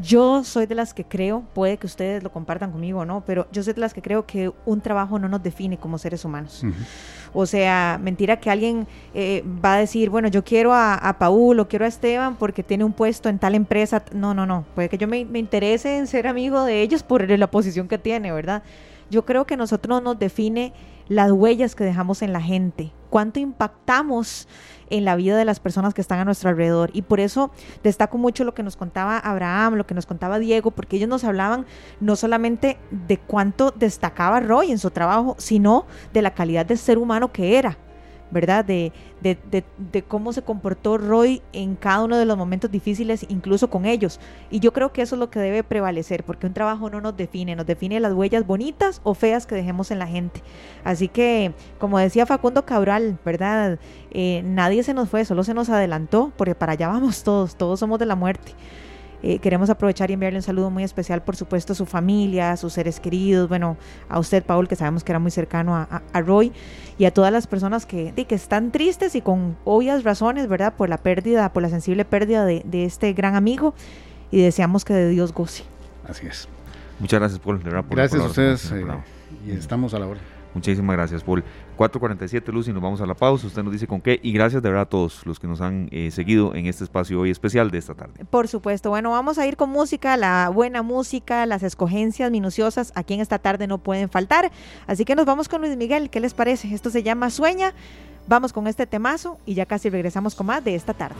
[0.00, 3.48] Yo soy de las que creo, puede que ustedes lo compartan conmigo o no, pero
[3.50, 6.62] yo soy de las que creo que un trabajo no nos define como seres humanos.
[7.32, 11.60] O sea, mentira que alguien eh, va a decir, bueno, yo quiero a, a, Paul
[11.60, 14.02] o quiero a Esteban porque tiene un puesto en tal empresa.
[14.12, 14.64] No, no, no.
[14.74, 17.98] Puede que yo me, me interese en ser amigo de ellos por la posición que
[17.98, 18.62] tiene, ¿verdad?
[19.10, 20.72] yo creo que nosotros nos define
[21.08, 24.46] las huellas que dejamos en la gente, cuánto impactamos
[24.90, 26.90] en la vida de las personas que están a nuestro alrededor.
[26.92, 27.50] Y por eso
[27.82, 31.24] destaco mucho lo que nos contaba Abraham, lo que nos contaba Diego, porque ellos nos
[31.24, 31.66] hablaban
[32.00, 36.98] no solamente de cuánto destacaba Roy en su trabajo, sino de la calidad de ser
[36.98, 37.78] humano que era.
[38.30, 38.64] ¿Verdad?
[38.64, 43.26] De, de, de, de, cómo se comportó Roy en cada uno de los momentos difíciles,
[43.28, 44.20] incluso con ellos.
[44.50, 47.16] Y yo creo que eso es lo que debe prevalecer, porque un trabajo no nos
[47.16, 50.42] define, nos define las huellas bonitas o feas que dejemos en la gente.
[50.84, 53.78] Así que, como decía Facundo Cabral, ¿verdad?
[54.10, 57.80] Eh, nadie se nos fue, solo se nos adelantó, porque para allá vamos todos, todos
[57.80, 58.52] somos de la muerte.
[59.22, 62.56] Eh, queremos aprovechar y enviarle un saludo muy especial, por supuesto, a su familia, a
[62.56, 63.76] sus seres queridos, bueno,
[64.08, 66.52] a usted, Paul, que sabemos que era muy cercano a, a, Roy,
[66.98, 70.88] y a todas las personas que, que están tristes y con obvias razones, ¿verdad?, por
[70.88, 73.74] la pérdida, por la sensible pérdida de, de este gran amigo,
[74.30, 75.64] y deseamos que de Dios goce.
[76.08, 76.48] Así es.
[77.00, 78.84] Muchas gracias, Paul, de verdad, por Gracias a ustedes, eh,
[79.46, 80.20] y estamos a la hora.
[80.58, 81.44] Muchísimas gracias, Paul.
[81.78, 83.46] 4.47, Lucy, nos vamos a la pausa.
[83.46, 84.18] Usted nos dice con qué.
[84.24, 87.20] Y gracias de verdad a todos los que nos han eh, seguido en este espacio
[87.20, 88.24] hoy especial de esta tarde.
[88.24, 88.90] Por supuesto.
[88.90, 93.38] Bueno, vamos a ir con música, la buena música, las escogencias minuciosas aquí en esta
[93.38, 94.50] tarde no pueden faltar.
[94.88, 96.10] Así que nos vamos con Luis Miguel.
[96.10, 96.74] ¿Qué les parece?
[96.74, 97.72] Esto se llama Sueña.
[98.26, 101.16] Vamos con este temazo y ya casi regresamos con más de esta tarde.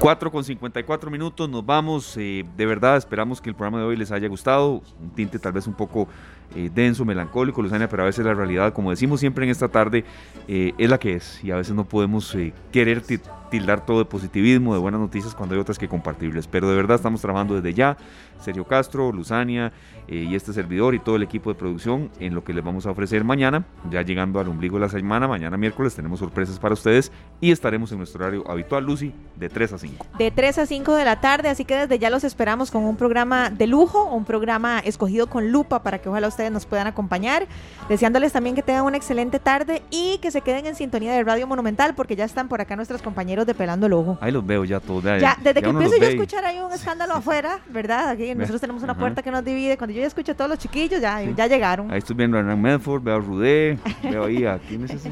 [0.00, 2.16] 4 con 54 minutos, nos vamos.
[2.16, 4.82] Eh, de verdad, esperamos que el programa de hoy les haya gustado.
[4.98, 6.08] Un tinte tal vez un poco
[6.56, 10.06] eh, denso, melancólico, Luzania, pero a veces la realidad, como decimos siempre en esta tarde,
[10.48, 11.44] eh, es la que es.
[11.44, 12.34] Y a veces no podemos
[12.72, 13.02] querer
[13.50, 16.46] tildar todo de positivismo, de buenas noticias, cuando hay otras que compartirles.
[16.46, 17.96] Pero de verdad estamos trabajando desde ya.
[18.40, 19.72] Sergio Castro, Luzania
[20.08, 22.90] y este servidor y todo el equipo de producción en lo que les vamos a
[22.90, 23.64] ofrecer mañana.
[23.90, 27.92] Ya llegando al ombligo de la semana, mañana miércoles tenemos sorpresas para ustedes y estaremos
[27.92, 30.06] en nuestro horario habitual, Lucy, de 3 a 5.
[30.18, 32.96] De 3 a 5 de la tarde, así que desde ya los esperamos con un
[32.96, 37.46] programa de lujo, un programa escogido con lupa para que ojalá ustedes nos puedan acompañar.
[37.88, 41.46] Deseándoles también que tengan una excelente tarde y que se queden en sintonía de Radio
[41.46, 44.18] Monumental porque ya están por acá nuestros compañeros de Pelando el Ojo.
[44.20, 45.04] Ahí los veo ya todos.
[45.04, 48.10] Ya, ya, desde que empiezo yo a escuchar ahí un escándalo afuera, ¿verdad?
[48.10, 49.76] Aquí nosotros tenemos una puerta que nos divide.
[49.76, 51.32] Cuando yo ya escucho a todos los chiquillos, ya, sí.
[51.36, 51.90] ya llegaron.
[51.90, 55.10] Ahí estoy viendo a Hernán Medford, veo a Rudé, veo ahí a quién es ese.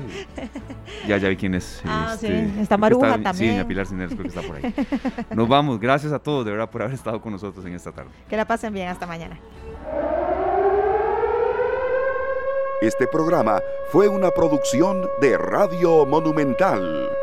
[1.06, 1.82] Ya, ya vi quién es.
[1.90, 2.60] Ah, este, sí.
[2.60, 3.58] Está Maruja está, también.
[3.58, 4.74] Sí, Pilar Cineros creo que está por ahí.
[5.34, 5.80] Nos vamos.
[5.80, 8.10] Gracias a todos, de verdad, por haber estado con nosotros en esta tarde.
[8.28, 8.88] Que la pasen bien.
[8.88, 9.38] Hasta mañana.
[12.80, 13.60] Este programa
[13.90, 17.17] fue una producción de Radio Monumental.